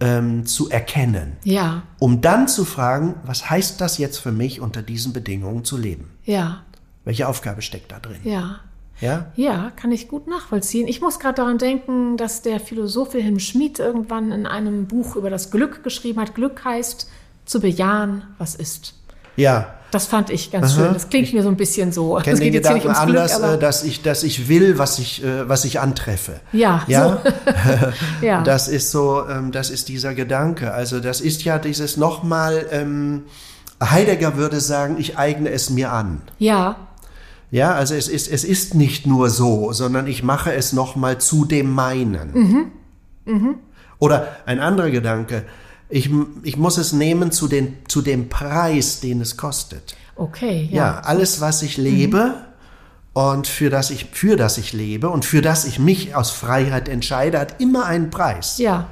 ähm, 0.00 0.44
zu 0.46 0.68
erkennen, 0.70 1.36
Ja. 1.44 1.82
um 1.98 2.20
dann 2.20 2.48
zu 2.48 2.64
fragen, 2.64 3.14
was 3.24 3.48
heißt 3.48 3.80
das 3.80 3.98
jetzt 3.98 4.18
für 4.18 4.32
mich, 4.32 4.60
unter 4.60 4.82
diesen 4.82 5.12
Bedingungen 5.12 5.64
zu 5.64 5.76
leben? 5.76 6.10
Ja. 6.24 6.62
Welche 7.04 7.28
Aufgabe 7.28 7.62
steckt 7.62 7.92
da 7.92 8.00
drin? 8.00 8.18
Ja. 8.24 8.60
Ja? 9.00 9.26
Ja, 9.34 9.72
kann 9.74 9.90
ich 9.92 10.08
gut 10.08 10.26
nachvollziehen. 10.28 10.86
Ich 10.86 11.00
muss 11.00 11.18
gerade 11.18 11.34
daran 11.36 11.58
denken, 11.58 12.16
dass 12.16 12.42
der 12.42 12.60
Philosoph 12.60 13.14
Wilhelm 13.14 13.40
Schmid 13.40 13.78
irgendwann 13.80 14.30
in 14.32 14.46
einem 14.46 14.86
Buch 14.86 15.16
über 15.16 15.30
das 15.30 15.50
Glück 15.50 15.82
geschrieben 15.82 16.20
hat. 16.20 16.34
Glück 16.34 16.64
heißt 16.64 17.10
zu 17.44 17.60
bejahen, 17.60 18.22
was 18.38 18.54
ist. 18.54 18.94
Ja. 19.36 19.74
Das 19.94 20.06
fand 20.06 20.30
ich 20.30 20.50
ganz 20.50 20.74
schön. 20.74 20.92
Das 20.92 21.08
klingt 21.08 21.32
mir 21.32 21.44
so 21.44 21.48
ein 21.48 21.56
bisschen 21.56 21.92
so. 21.92 22.18
Ich 22.18 22.24
kenne 22.24 22.40
den 22.40 22.52
Gedanken 22.52 22.80
Glück, 22.80 22.96
anders, 22.96 23.38
äh, 23.38 23.58
dass 23.58 23.84
ich, 23.84 24.02
dass 24.02 24.24
ich 24.24 24.48
will, 24.48 24.76
was 24.76 24.98
ich, 24.98 25.22
äh, 25.22 25.48
was 25.48 25.64
ich 25.64 25.78
antreffe. 25.78 26.40
Ja, 26.52 26.82
ja. 26.88 27.22
ja. 28.20 28.42
Das 28.42 28.66
ist 28.66 28.90
so, 28.90 29.22
ähm, 29.28 29.52
das 29.52 29.70
ist 29.70 29.88
dieser 29.88 30.12
Gedanke. 30.14 30.74
Also 30.74 30.98
das 30.98 31.20
ist 31.20 31.44
ja 31.44 31.60
dieses 31.60 31.96
nochmal, 31.96 32.66
ähm, 32.72 33.22
Heidegger 33.80 34.36
würde 34.36 34.58
sagen, 34.58 34.96
ich 34.98 35.16
eigne 35.16 35.50
es 35.50 35.70
mir 35.70 35.92
an. 35.92 36.22
ja, 36.40 36.74
Ja, 37.52 37.74
also 37.74 37.94
es 37.94 38.08
ist, 38.08 38.26
es 38.26 38.42
ist 38.42 38.74
nicht 38.74 39.06
nur 39.06 39.30
so, 39.30 39.72
sondern 39.72 40.08
ich 40.08 40.24
mache 40.24 40.52
es 40.54 40.72
nochmal 40.72 41.18
zu 41.18 41.44
dem 41.44 41.70
meinen. 41.70 42.72
Oder 44.00 44.26
ein 44.44 44.58
anderer 44.58 44.90
Gedanke, 44.90 45.44
ich, 45.94 46.10
ich 46.42 46.56
muss 46.56 46.76
es 46.76 46.92
nehmen 46.92 47.30
zu, 47.30 47.46
den, 47.46 47.76
zu 47.86 48.02
dem 48.02 48.28
Preis, 48.28 48.98
den 48.98 49.20
es 49.20 49.36
kostet. 49.36 49.94
okay, 50.16 50.68
Ja, 50.72 50.76
ja. 50.76 51.00
alles, 51.00 51.40
was 51.40 51.62
ich 51.62 51.76
lebe 51.76 52.34
und 53.12 53.46
für 53.46 53.70
das 53.70 53.90
ich, 53.90 54.06
für 54.10 54.36
das 54.36 54.58
ich 54.58 54.72
lebe 54.72 55.08
und 55.08 55.24
für 55.24 55.40
das 55.40 55.64
ich 55.64 55.78
mich 55.78 56.16
aus 56.16 56.32
Freiheit 56.32 56.88
entscheide, 56.88 57.38
hat 57.38 57.60
immer 57.60 57.86
einen 57.86 58.10
Preis. 58.10 58.58
Ja, 58.58 58.88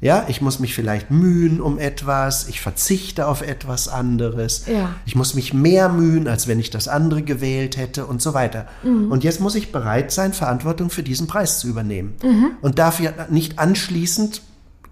Ja, 0.00 0.24
ich 0.26 0.40
muss 0.40 0.58
mich 0.58 0.74
vielleicht 0.74 1.10
mühen 1.10 1.60
um 1.60 1.78
etwas, 1.78 2.48
ich 2.48 2.62
verzichte 2.62 3.26
auf 3.26 3.42
etwas 3.42 3.88
anderes. 3.88 4.64
Ja. 4.66 4.94
Ich 5.04 5.14
muss 5.14 5.34
mich 5.34 5.52
mehr 5.52 5.90
mühen, 5.90 6.28
als 6.28 6.48
wenn 6.48 6.58
ich 6.58 6.70
das 6.70 6.88
andere 6.88 7.20
gewählt 7.22 7.76
hätte 7.76 8.06
und 8.06 8.22
so 8.22 8.32
weiter. 8.32 8.68
Mhm. 8.82 9.12
Und 9.12 9.22
jetzt 9.22 9.40
muss 9.40 9.54
ich 9.54 9.70
bereit 9.70 10.10
sein, 10.12 10.32
Verantwortung 10.32 10.88
für 10.88 11.02
diesen 11.02 11.26
Preis 11.26 11.58
zu 11.58 11.68
übernehmen. 11.68 12.14
Mhm. 12.22 12.52
Und 12.62 12.78
darf 12.78 13.00
ja 13.00 13.12
nicht 13.28 13.58
anschließend 13.58 14.40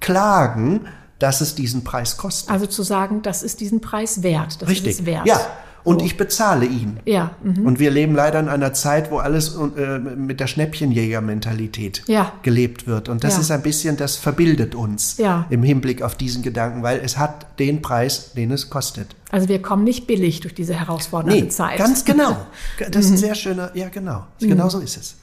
klagen, 0.01 0.86
dass 1.20 1.40
es 1.40 1.54
diesen 1.54 1.84
Preis 1.84 2.16
kostet. 2.16 2.50
also 2.50 2.66
zu 2.66 2.82
sagen, 2.82 3.22
das 3.22 3.42
ist 3.44 3.60
diesen 3.60 3.80
Preis 3.80 4.22
wert. 4.24 4.60
Das 4.60 4.68
Richtig. 4.68 4.90
ist 4.94 5.00
es 5.00 5.06
wert. 5.06 5.26
Ja. 5.26 5.40
Und 5.82 6.02
ich 6.02 6.18
bezahle 6.18 6.66
ihn. 6.66 7.00
Ja, 7.06 7.30
mhm. 7.42 7.64
Und 7.64 7.78
wir 7.78 7.90
leben 7.90 8.14
leider 8.14 8.38
in 8.38 8.50
einer 8.50 8.74
Zeit, 8.74 9.10
wo 9.10 9.16
alles 9.16 9.54
äh, 9.56 9.98
mit 9.98 10.38
der 10.38 10.46
Schnäppchenjäger-Mentalität 10.46 12.02
Ja. 12.06 12.32
gelebt 12.42 12.86
wird. 12.86 13.08
Und 13.08 13.24
das 13.24 13.34
Ja. 13.34 13.40
ist 13.40 13.50
ein 13.50 13.62
bisschen, 13.62 13.96
das 13.96 14.16
verbildet 14.16 14.74
uns 14.74 15.16
Ja. 15.18 15.46
im 15.50 15.62
Hinblick 15.62 16.02
auf 16.02 16.14
diesen 16.16 16.42
Gedanken, 16.42 16.82
weil 16.82 17.00
es 17.02 17.16
hat 17.18 17.58
den 17.58 17.82
Preis, 17.82 18.32
den 18.34 18.50
es 18.50 18.70
kostet. 18.70 19.08
Also 19.30 19.48
wir 19.48 19.62
kommen 19.62 19.84
nicht 19.84 20.06
billig 20.06 20.40
durch 20.40 20.54
diese 20.54 20.74
herausfordernde 20.74 21.44
Nee, 21.44 21.48
Zeit. 21.48 21.78
ganz 21.78 22.04
genau. 22.04 22.36
Das 22.78 22.88
Mhm. 22.90 23.00
ist 23.00 23.10
ein 23.12 23.16
sehr 23.16 23.34
schöner, 23.34 23.70
ja 23.74 23.88
genau. 23.88 24.24
Genau 24.38 24.68
so 24.68 24.80
ist 24.80 24.96
es. 24.96 25.14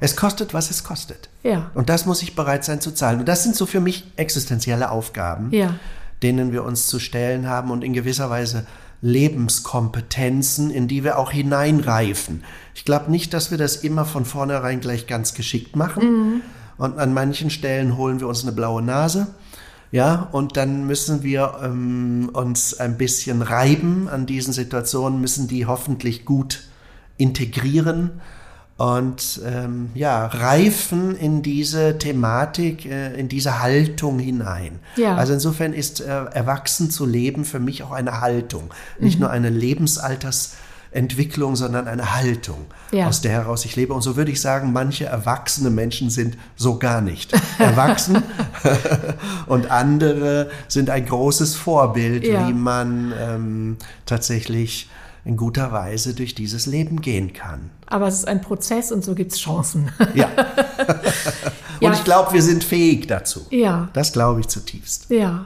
Es 0.00 0.16
kostet, 0.16 0.52
was 0.54 0.70
es 0.70 0.84
kostet. 0.84 1.28
Ja. 1.42 1.70
Und 1.74 1.88
das 1.88 2.04
muss 2.06 2.22
ich 2.22 2.34
bereit 2.36 2.64
sein 2.64 2.80
zu 2.80 2.92
zahlen. 2.92 3.20
Und 3.20 3.26
das 3.28 3.42
sind 3.42 3.56
so 3.56 3.66
für 3.66 3.80
mich 3.80 4.04
existenzielle 4.16 4.90
Aufgaben, 4.90 5.48
Ja. 5.52 5.74
denen 6.22 6.52
wir 6.52 6.64
uns 6.64 6.86
zu 6.86 6.98
stellen 6.98 7.48
haben 7.48 7.70
und 7.70 7.82
in 7.82 7.92
gewisser 7.92 8.28
Weise 8.30 8.66
Lebenskompetenzen, 9.02 10.70
in 10.70 10.88
die 10.88 11.04
wir 11.04 11.18
auch 11.18 11.30
hineinreifen. 11.30 12.44
Ich 12.74 12.84
glaube 12.84 13.10
nicht, 13.10 13.34
dass 13.34 13.50
wir 13.50 13.58
das 13.58 13.76
immer 13.76 14.04
von 14.04 14.24
vornherein 14.24 14.80
gleich 14.80 15.06
ganz 15.06 15.34
geschickt 15.34 15.76
machen. 15.76 16.42
Und 16.78 16.98
an 16.98 17.14
manchen 17.14 17.50
Stellen 17.50 17.96
holen 17.96 18.20
wir 18.20 18.28
uns 18.28 18.42
eine 18.42 18.52
blaue 18.52 18.82
Nase. 18.82 19.28
Ja, 19.92 20.28
und 20.32 20.56
dann 20.56 20.86
müssen 20.86 21.22
wir 21.22 21.58
ähm, 21.62 22.28
uns 22.32 22.74
ein 22.78 22.98
bisschen 22.98 23.40
reiben 23.40 24.08
an 24.08 24.26
diesen 24.26 24.52
Situationen, 24.52 25.20
müssen 25.20 25.46
die 25.48 25.64
hoffentlich 25.66 26.24
gut 26.24 26.64
integrieren 27.18 28.20
und 28.78 29.40
ähm, 29.46 29.88
ja, 29.94 30.26
reifen 30.26 31.16
in 31.16 31.42
diese 31.42 31.96
Thematik, 31.98 32.84
äh, 32.84 33.14
in 33.14 33.28
diese 33.28 33.60
Haltung 33.62 34.18
hinein. 34.18 34.80
Ja. 34.96 35.16
Also 35.16 35.32
insofern 35.32 35.72
ist 35.72 36.00
äh, 36.00 36.04
erwachsen 36.06 36.90
zu 36.90 37.06
leben 37.06 37.46
für 37.46 37.58
mich 37.58 37.82
auch 37.82 37.92
eine 37.92 38.20
Haltung, 38.20 38.64
nicht 38.98 39.18
nur 39.18 39.30
eine 39.30 39.48
Lebensaltersentwicklung, 39.48 41.56
sondern 41.56 41.88
eine 41.88 42.14
Haltung, 42.14 42.66
Ja. 42.92 43.08
aus 43.08 43.22
der 43.22 43.32
heraus 43.32 43.64
ich 43.64 43.76
lebe. 43.76 43.94
Und 43.94 44.02
so 44.02 44.14
würde 44.16 44.30
ich 44.30 44.42
sagen, 44.42 44.74
manche 44.74 45.06
erwachsene 45.06 45.70
Menschen 45.70 46.10
sind 46.10 46.36
so 46.56 46.78
gar 46.78 47.00
nicht 47.00 47.32
erwachsen 47.58 48.22
und 49.46 49.70
andere 49.70 50.50
sind 50.68 50.90
ein 50.90 51.06
großes 51.06 51.54
Vorbild, 51.54 52.26
Ja. 52.26 52.46
wie 52.46 52.52
man 52.52 53.14
ähm, 53.18 53.76
tatsächlich 54.04 54.90
in 55.26 55.36
guter 55.36 55.72
Weise 55.72 56.14
durch 56.14 56.34
dieses 56.34 56.64
Leben 56.66 57.00
gehen 57.02 57.32
kann. 57.32 57.70
Aber 57.86 58.06
es 58.06 58.14
ist 58.14 58.28
ein 58.28 58.40
Prozess 58.40 58.92
und 58.92 59.04
so 59.04 59.14
gibt 59.14 59.32
es 59.32 59.38
Chancen. 59.38 59.90
Ja. 60.14 60.28
Ja. 61.78 61.90
Und 61.90 61.94
ich 61.94 62.04
glaube, 62.04 62.32
wir 62.32 62.40
sind 62.42 62.64
fähig 62.64 63.06
dazu. 63.06 63.40
ja, 63.50 63.90
Das 63.92 64.14
glaube 64.14 64.40
ich 64.40 64.48
zutiefst. 64.48 65.10
ja. 65.10 65.44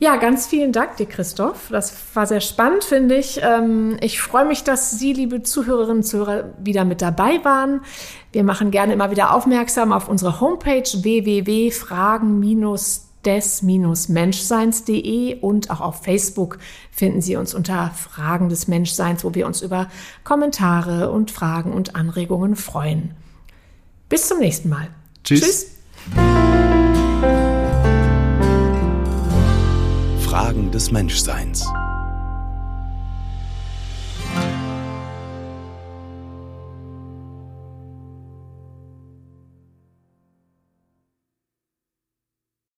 Ja, 0.00 0.16
ganz 0.16 0.48
vielen 0.48 0.72
Dank 0.72 0.96
dir, 0.96 1.06
Christoph. 1.06 1.68
Das 1.70 1.94
war 2.14 2.26
sehr 2.26 2.40
spannend, 2.40 2.82
finde 2.82 3.14
ich. 3.14 3.38
Ähm, 3.40 3.96
Ich 4.00 4.20
freue 4.20 4.44
mich, 4.46 4.64
dass 4.64 4.98
Sie, 4.98 5.12
liebe 5.12 5.44
Zuhörerinnen 5.44 5.98
und 5.98 6.02
Zuhörer, 6.02 6.46
wieder 6.58 6.84
mit 6.84 7.00
dabei 7.00 7.38
waren. 7.44 7.82
Wir 8.32 8.42
machen 8.42 8.72
gerne 8.72 8.92
immer 8.94 9.12
wieder 9.12 9.32
aufmerksam 9.32 9.92
auf 9.92 10.08
unsere 10.08 10.40
Homepage 10.40 10.82
www.fragen-des-menschseins.de 13.24 15.40
und 15.40 15.70
auch 15.70 15.80
auf 15.80 16.02
Facebook 16.02 16.58
finden 16.90 17.20
Sie 17.20 17.36
uns 17.36 17.54
unter 17.54 17.90
Fragen 17.90 18.48
des 18.48 18.68
Menschseins, 18.68 19.24
wo 19.24 19.34
wir 19.34 19.46
uns 19.46 19.62
über 19.62 19.88
Kommentare 20.22 21.10
und 21.10 21.30
Fragen 21.30 21.72
und 21.72 21.96
Anregungen 21.96 22.56
freuen. 22.56 23.14
Bis 24.08 24.28
zum 24.28 24.38
nächsten 24.38 24.68
Mal. 24.68 24.88
Tschüss. 25.24 25.40
Tschüss. 25.40 25.66
Fragen 30.20 30.70
des 30.70 30.90
Menschseins. 30.90 31.66